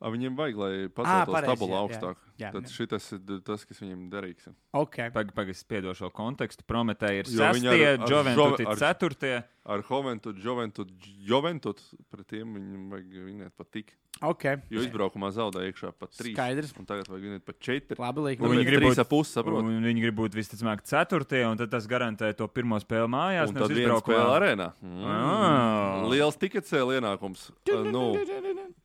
[0.00, 1.84] Viņiem vajag, lai paceltos pareizi, tabulu jā, jā.
[1.84, 2.16] augstāk.
[2.40, 4.46] Jā, Tad šis ir tas, kas viņiem derīgs.
[4.72, 4.96] Ok.
[5.12, 6.64] Pagaidzi, pagaidzi, piedošu šo kontekstu.
[6.64, 10.86] Prometēji ir Jo viņi ar- sestie, ar Hoventu, Joventu,
[11.20, 11.74] Joventu
[12.10, 13.92] pret tiem viņam vajag vinēt pat tik.
[14.24, 14.44] Ok.
[14.72, 16.32] Jo izbraukumā zaudēja iekšā pat trīs.
[16.34, 16.72] Skaidrs.
[16.80, 18.00] Un tagad vajag vinēt pat četri.
[18.00, 18.40] Labi, liek.
[18.40, 19.60] Un Un viņi grib būt- pusi, saprot.
[19.60, 23.48] Un viņi grib būt visticamāk ceturtie, un tad tas garantē to pirmo spēli mājās.
[23.52, 24.16] Un nevis tad izbraukumā.
[24.16, 24.72] spēle arēnā.
[24.82, 26.00] Ah.
[26.00, 26.08] Mm.
[26.10, 27.50] Liels tiketsēle ienākums.
[27.68, 28.16] Uh, nu,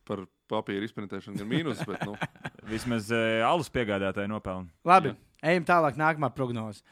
[0.04, 2.14] par papīra izprintēšanu ir mīnus, bet nu,
[2.70, 4.68] Vismaz e, alus piegādātāji nopelna.
[4.86, 5.98] Labi, ejam tālāk.
[6.00, 6.82] Nākamā prognoze.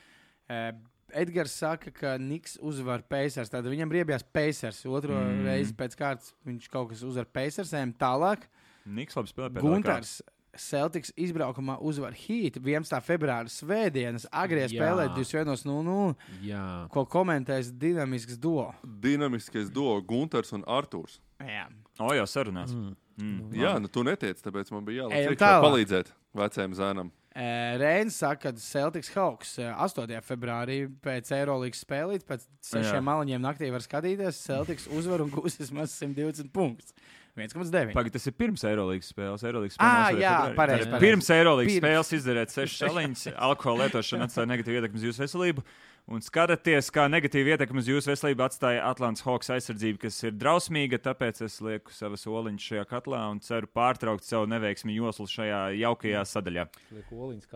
[0.48, 0.70] Uh,
[1.14, 3.50] Edgars saka, ka Niks uzvar Pacers.
[3.52, 4.80] Tad viņam riebjās Pacers.
[4.86, 5.44] Otro Mm.
[5.46, 7.70] reizi pēc kārtas viņš kaut kas uzvar Pacers.
[7.72, 8.48] Ejam tālāk.
[8.86, 9.60] Niks labi spēlē.
[9.62, 10.16] Gunters.
[10.54, 13.00] Celtics izbraukumā uzvar Heat 11.
[13.02, 14.26] februāra svētdienas.
[14.30, 14.70] Agrie Jā.
[14.74, 16.14] spēlē 21.00.
[16.46, 16.88] Jā.
[16.94, 18.72] Ko komentēs dinamisks duo.
[18.84, 21.18] dinamiskais duo Gunters un Artūrs.
[21.40, 21.66] Jā.
[21.98, 22.70] O, jau sarunās.
[22.74, 22.94] Mm.
[23.20, 23.52] Mm.
[23.54, 25.62] Jā, nu tu netiec, tāpēc man bija jālaiž tālāk.
[25.68, 27.12] palīdzēt vecajam zēnam.
[27.34, 30.20] Reins saka, ka Celtics Hawks uh, 8.
[30.22, 33.02] februārī pēc Eirolandes spēlīt, pēc sešiem Jā.
[33.02, 34.38] maliņiem naktī var skatīties.
[34.46, 36.94] Celtics uzvar un gūs vismaz 120 punktus.
[37.34, 37.90] 1,9.
[37.96, 39.42] Pagaid, tas ir pirms Eirolandes spēles.
[39.42, 40.54] Eirolandes spēles jā, februārī.
[40.60, 41.06] pareizi, Tad pareizi.
[41.08, 43.24] Pirms Eirolandes spēles izdarīt sešas saliņas.
[43.48, 45.64] Alkohola lietošana atstāja negatīvu ietekmi uz jūsu veselību.
[46.12, 50.98] Un skatāties, kā negatīva ietekme uz jūsu veselību atstāja Atlantijas Hawks aizsardzība, kas ir drausmīga.
[51.00, 56.24] Tāpēc es lieku savas oliņas šajā katlā un ceru pārtraukt savu neveiksmi joslu šajā jaukajā
[56.28, 56.66] sadaļā.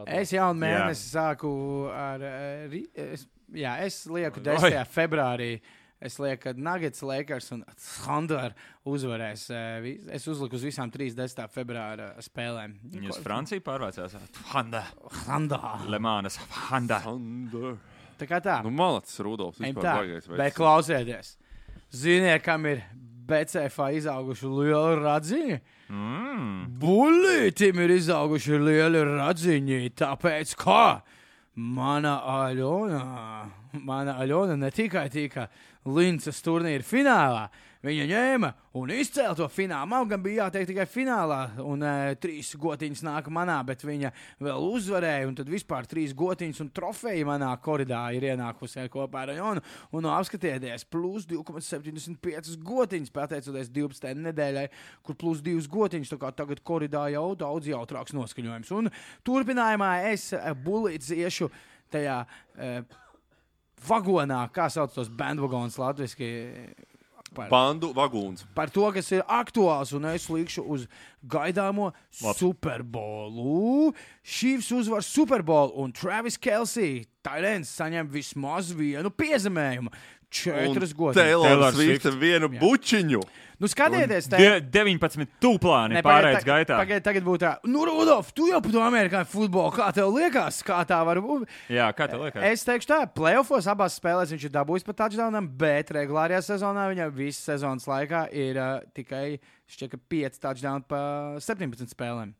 [0.06, 0.46] Es Jā.
[0.56, 1.50] mēnesi sāku
[1.92, 2.24] ar.
[2.72, 4.48] Ri, es, jā, es lieku Oi.
[4.48, 4.80] 10.
[4.96, 5.50] februārī.
[6.00, 8.54] Es lieku, ka Nuggets, Lakers un Thunder
[8.86, 9.48] uzvarēs.
[9.82, 11.44] Vis- es uzliku uz visām 30.
[11.52, 12.78] februāra spēlēm.
[12.96, 14.14] Viņa uz Franciju pārvācās.
[14.54, 14.86] Handa,
[15.26, 15.60] Handā.
[15.90, 16.38] Lemānas,
[16.70, 17.02] Handa.
[17.04, 17.76] Thunder.
[18.18, 18.60] Tā kā tā.
[18.66, 19.60] Nu, malacis Rudolfs.
[20.34, 21.36] Bet klausieties,
[21.94, 22.82] ziniet, kam ir
[23.28, 25.58] BCFā izauguši lieli radziņi?
[25.92, 26.56] Mm.
[26.80, 30.82] Bulītim ir izauguši lieli radziņi, tāpēc kā
[31.58, 33.02] mana Aļona,
[33.84, 35.48] mana Aļona ne tikai tika
[35.88, 37.48] Lincas turnīra finālā.
[37.78, 38.48] Viņa ņēma
[38.80, 39.86] un izcēla to finālu.
[39.92, 44.10] Man gan bija jāteikt tikai finālā, un uh, trīs gotiņas nāca manā, bet viņa
[44.42, 45.28] vēl uzvarēja.
[45.38, 49.62] Tad vispār trīs gotiņas un trofeja manā koridorā ir ienākusi kopā ar Jonu.
[49.94, 54.26] Un no, apskatieties, plus 2,75 gotiņas, pateicoties 12.
[54.26, 54.66] nedēļai,
[55.06, 56.16] kur plus 2 gotiņas.
[56.34, 58.74] Tagad koridorā jau daudz jautrāks noskaņojums.
[58.74, 58.90] Un
[59.26, 61.52] turpinājumā es uh, bulīts iešu
[61.94, 62.24] tajā.
[62.58, 62.82] Uh,
[63.86, 66.26] Vagonā, kā sauc tos bandvagons latviešu,
[67.38, 68.44] par, Bandu vagūns.
[68.56, 70.86] par to, kas ir aktuāls, un es likšu uz
[71.22, 73.94] gaidāmo Superbolu.
[74.26, 79.92] Šīvs uzvar Superbolu, un Travis Kelsey, Tailēns, saņem vismaz vienu piezemējumu.
[80.28, 81.16] Četras godas.
[81.72, 82.60] Swift vienu Jā.
[82.60, 83.22] bučiņu.
[83.58, 86.76] Nu, skatieties, te Die, 19 tūplāni pārējais gaitā.
[86.78, 90.60] Pagaidiet, tagad būtu tā, nu, Rudolf, tu jau par to amerikāņu futbolu, kā tev liekas,
[90.62, 91.48] kā tā var būt?
[91.74, 92.44] Jā, kā tev liekas?
[92.52, 97.10] Es teikšu, tā, playoffs abās spēlēs viņš ir dabūjis pa touchdownam, bet regulārajā sezonā viņam
[97.18, 99.40] visas sezonas laikā ir uh, tikai
[99.74, 101.00] šķiet, ka 5 touchdowni pa
[101.42, 102.36] 17 spēlēm.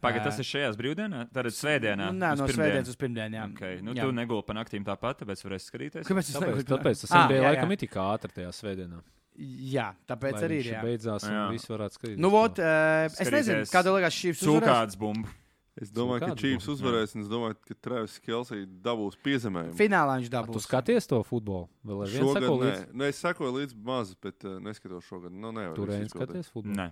[0.00, 2.10] Pagaidiet, tas ir šajās brīvdienās, tad svētdienā.
[2.12, 3.38] Nu, Nē, no svētdienas uz pirmdienu.
[3.38, 3.44] Jā.
[3.52, 3.78] Okay.
[3.84, 4.04] Nu, Jā.
[4.04, 6.04] tu neguli pa naktīm tāpat, tāpēc varēsi skatīties.
[6.04, 6.68] Kāpēc Tāpēc, negribu?
[6.74, 9.00] tāpēc tas Ah, NBA jā, laikam ir tik ātri tajā svētdienā.
[9.38, 10.68] Jā, tāpēc Lai arī ir.
[10.72, 10.82] Jā.
[10.84, 11.42] Beidzās, un Jā.
[11.52, 12.20] viss varētu skatīties.
[12.24, 14.62] Nu, vot, uh, es nezinu, kāda liekas šī uzvarēs.
[14.64, 15.28] Cūkāds bumbu.
[15.76, 16.72] Es domāju, ka kāds Čīps būs?
[16.72, 19.74] uzvarēs, un es domāju, ka Travis Kelsey dabūs piezemējumu.
[19.76, 20.64] Finālā viņš A, Tu dabūs.
[20.64, 21.68] skaties to futbolu?
[21.84, 22.86] Vēl ar vienu Šogad seko nē, līdzi.
[22.96, 25.32] nu, es sekoju līdzi maz, bet uh, neskatos šogad.
[25.36, 26.14] Nu, nevar Tur izgodēt.
[26.16, 26.76] skaties futbolu.
[26.80, 26.88] Nē.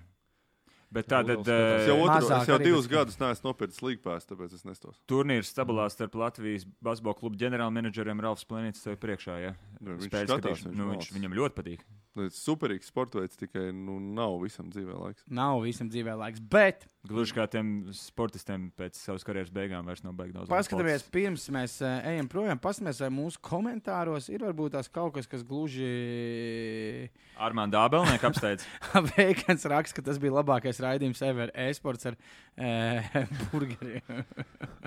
[0.95, 1.80] Bet Nu, tātad vēl skatās.
[1.80, 5.01] Es jau, otru, es jau divus gadus neesmu nopircis līgpēs, tāpēc es nestos.
[5.11, 9.38] turnīrs stabilās starp Latvijas basketbola klubu ģenerālmenedžeriem Ralfs Planīts tev priekšā.
[9.42, 9.53] Ja?
[9.80, 10.70] Nu, viņš Spēles skatās, skatīšana.
[10.70, 11.86] viņš nu, viņš, viņam ļoti patīk.
[12.14, 15.26] Ir superīgs sports veids, tikai nu, nav visam dzīvē laiks.
[15.34, 20.14] Nav visam dzīvē laiks, bet Gluži kā tiem sportistiem pēc savas karjeras beigām vairs nav
[20.16, 20.47] beigts.
[20.49, 25.28] paskatāmies, pirms mēs uh, ejam projām, paskatāmies, vai mūsu komentāros ir varbūt tās kaut kas,
[25.28, 28.64] kas gluži Armāns Dābelnieks apsteidz.
[29.18, 33.18] veikans raksta, ka tas bija labākais raidījums ever e-sports ar uh,
[33.51, 34.22] burgeriem.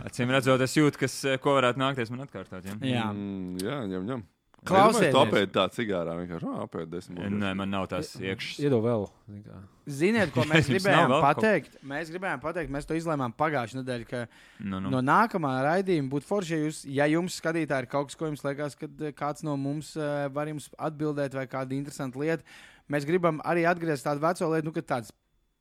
[0.06, 2.66] Acīm redzot, es jūtu, kas, eh, ko varētu nākties man atkārtot.
[2.66, 2.80] Ja?
[2.86, 3.06] Jā.
[3.12, 4.26] Mm, jā, ņem, ņem.
[4.68, 5.14] Klausieties.
[5.14, 7.39] Tu apēdi tā cigārā, vienkārši oh, apēdi desmit minūtes.
[7.43, 8.58] Nē, man nav tās iekšas.
[8.66, 9.06] Iedod vēl.
[9.30, 9.60] zini kā.
[10.00, 11.78] Ziniet, ko mēs gribējām pateikt?
[11.88, 14.24] Mēs gribējām pateikt, mēs to izlēmām pagājušajā nedēļā, ka
[14.60, 14.91] Nu, nu.
[14.91, 18.43] no nākamā raidījuma būtu forši, ja, jūs, ja jums, skatītāji, ir kaut kas, ko jums
[18.43, 19.93] liekas, ka eh, kāds no mums
[20.34, 22.58] var jums atbildēt, vai kāda interesanta lieta.
[22.91, 25.14] Mēs gribam arī atgriezt tādu veco lietu, nu, ka tāds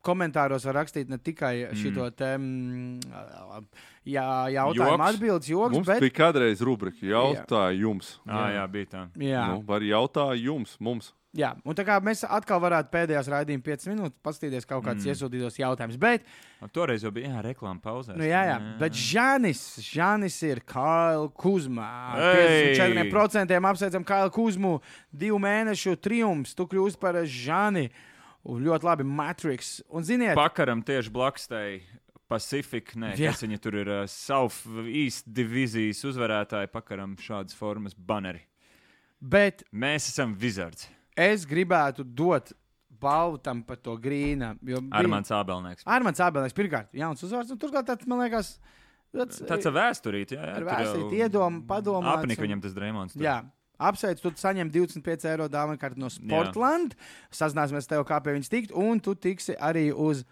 [0.07, 3.67] komentāros var rakstīt ne tikai šo te mm,
[4.07, 5.11] jā, jautājumu, Joks.
[5.11, 8.17] atbildes, joks, Mums bet bija kādreiz rubrika jautājums.
[8.27, 9.05] À, jā, bija tā.
[9.21, 11.13] jā, Nu, var jautāt jums, mums.
[11.37, 11.51] jā.
[11.69, 15.11] Un tā kā mēs atkal varētu pēdējās raidījuma 5 minūtes paskatīties kaut kādus Mm.
[15.11, 15.13] mm.
[15.13, 15.99] iesūtītos jautājumus.
[16.01, 16.23] Bet,
[16.63, 18.17] A, Toreiz jau bija jā, reklāma pauzē.
[18.17, 21.91] nu, jā, jā, bet Žanis, Žanis ir Kaila Kuzma.
[22.17, 22.73] Ei!
[22.79, 24.79] 54% apsveicam Kaila Kuzmu.
[25.13, 26.55] Divu mēnešu triumfs.
[26.57, 27.91] Tu kļūsi par Žani.
[27.91, 28.16] Un
[28.47, 29.81] ļoti labi, Matrix.
[29.91, 31.83] Un ziniet, Pakaram tieši blakus tai
[32.31, 33.31] Pacific, nē, Jā.
[33.31, 38.43] kas viņa tur ir uh, South East divīzijas uzvarētāji, pakaram šādas formas baneri.
[39.21, 40.89] bet Mēs esam Wizards.
[41.17, 42.53] es gribētu dot
[43.01, 44.55] balvu tam par to grīnu.
[44.91, 45.85] Armāns Ābelnieks.
[45.87, 47.51] Armāns Abelēns, pirmkārt, jauns uzvārds.
[47.53, 48.59] un Turklāt tāds, man liekas,
[49.15, 50.41] tāds, Tāds ir vēsturīt, jā.
[50.43, 52.09] jā, ar vēstīti iedomu, padomu.
[52.09, 53.13] Apnika viņam tas Dreamons.
[53.13, 53.23] tur.
[53.23, 53.43] Jā.
[53.77, 56.97] Apsveicu, tu saņem 25 eiro dāvanu kartu no Sportland.
[57.35, 60.25] Sazināsimies tev, kā pie viņas tikt, un tu tiksi arī uz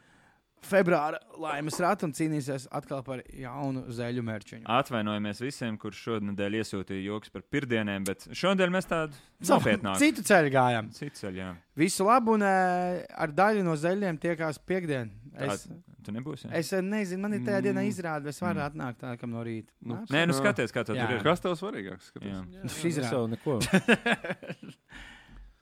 [0.67, 4.65] februāra laimes ratu un cīnīsies atkal par jaunu zeļu mērķiņu.
[4.67, 9.15] Atvainojamies visiem, kurš šodien iesūtīja joks par pirmdieniem, bet šodien mēs tādu
[9.49, 10.91] nopietnāku Citu ceļu gājām.
[10.97, 11.37] citu ceļu.
[11.43, 11.51] jā.
[11.77, 15.11] Visu labu, un uh, ar daļu no zeļiem tiekās piekdien.
[15.35, 16.45] Es, Tā- Tu nebūsi.
[16.47, 16.53] jā?
[16.61, 17.89] es eh, nezinu, man ir tajā dienā Mm.
[17.91, 18.69] izrāde, es varu Mm.
[18.71, 19.71] atnākt tā, kam no rīta.
[19.83, 20.05] Nu?
[20.11, 21.23] Nē, nu skaties, kā tur ir.
[21.25, 22.13] Kas tev svarīgāks?
[22.21, 22.45] Jā.
[22.69, 23.59] Šis jau neko.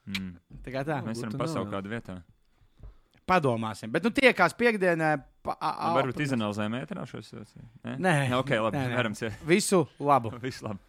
[0.02, 0.32] Mm.
[0.66, 0.96] Tā kā tā.
[1.06, 2.16] Mēs varam pasaukt kādu vietā.
[3.28, 3.90] Padomāsim.
[3.92, 5.12] Bet nu tiekās piekdienā.
[5.42, 5.54] Nu,
[5.96, 7.64] Varbūt izanalizējam ēterā šo situāciju.
[8.02, 8.14] Nē.
[8.38, 8.78] Ok, labi.
[8.78, 9.30] Nē, nē.
[9.46, 10.30] Visu labu!
[10.44, 10.82] Viss labi.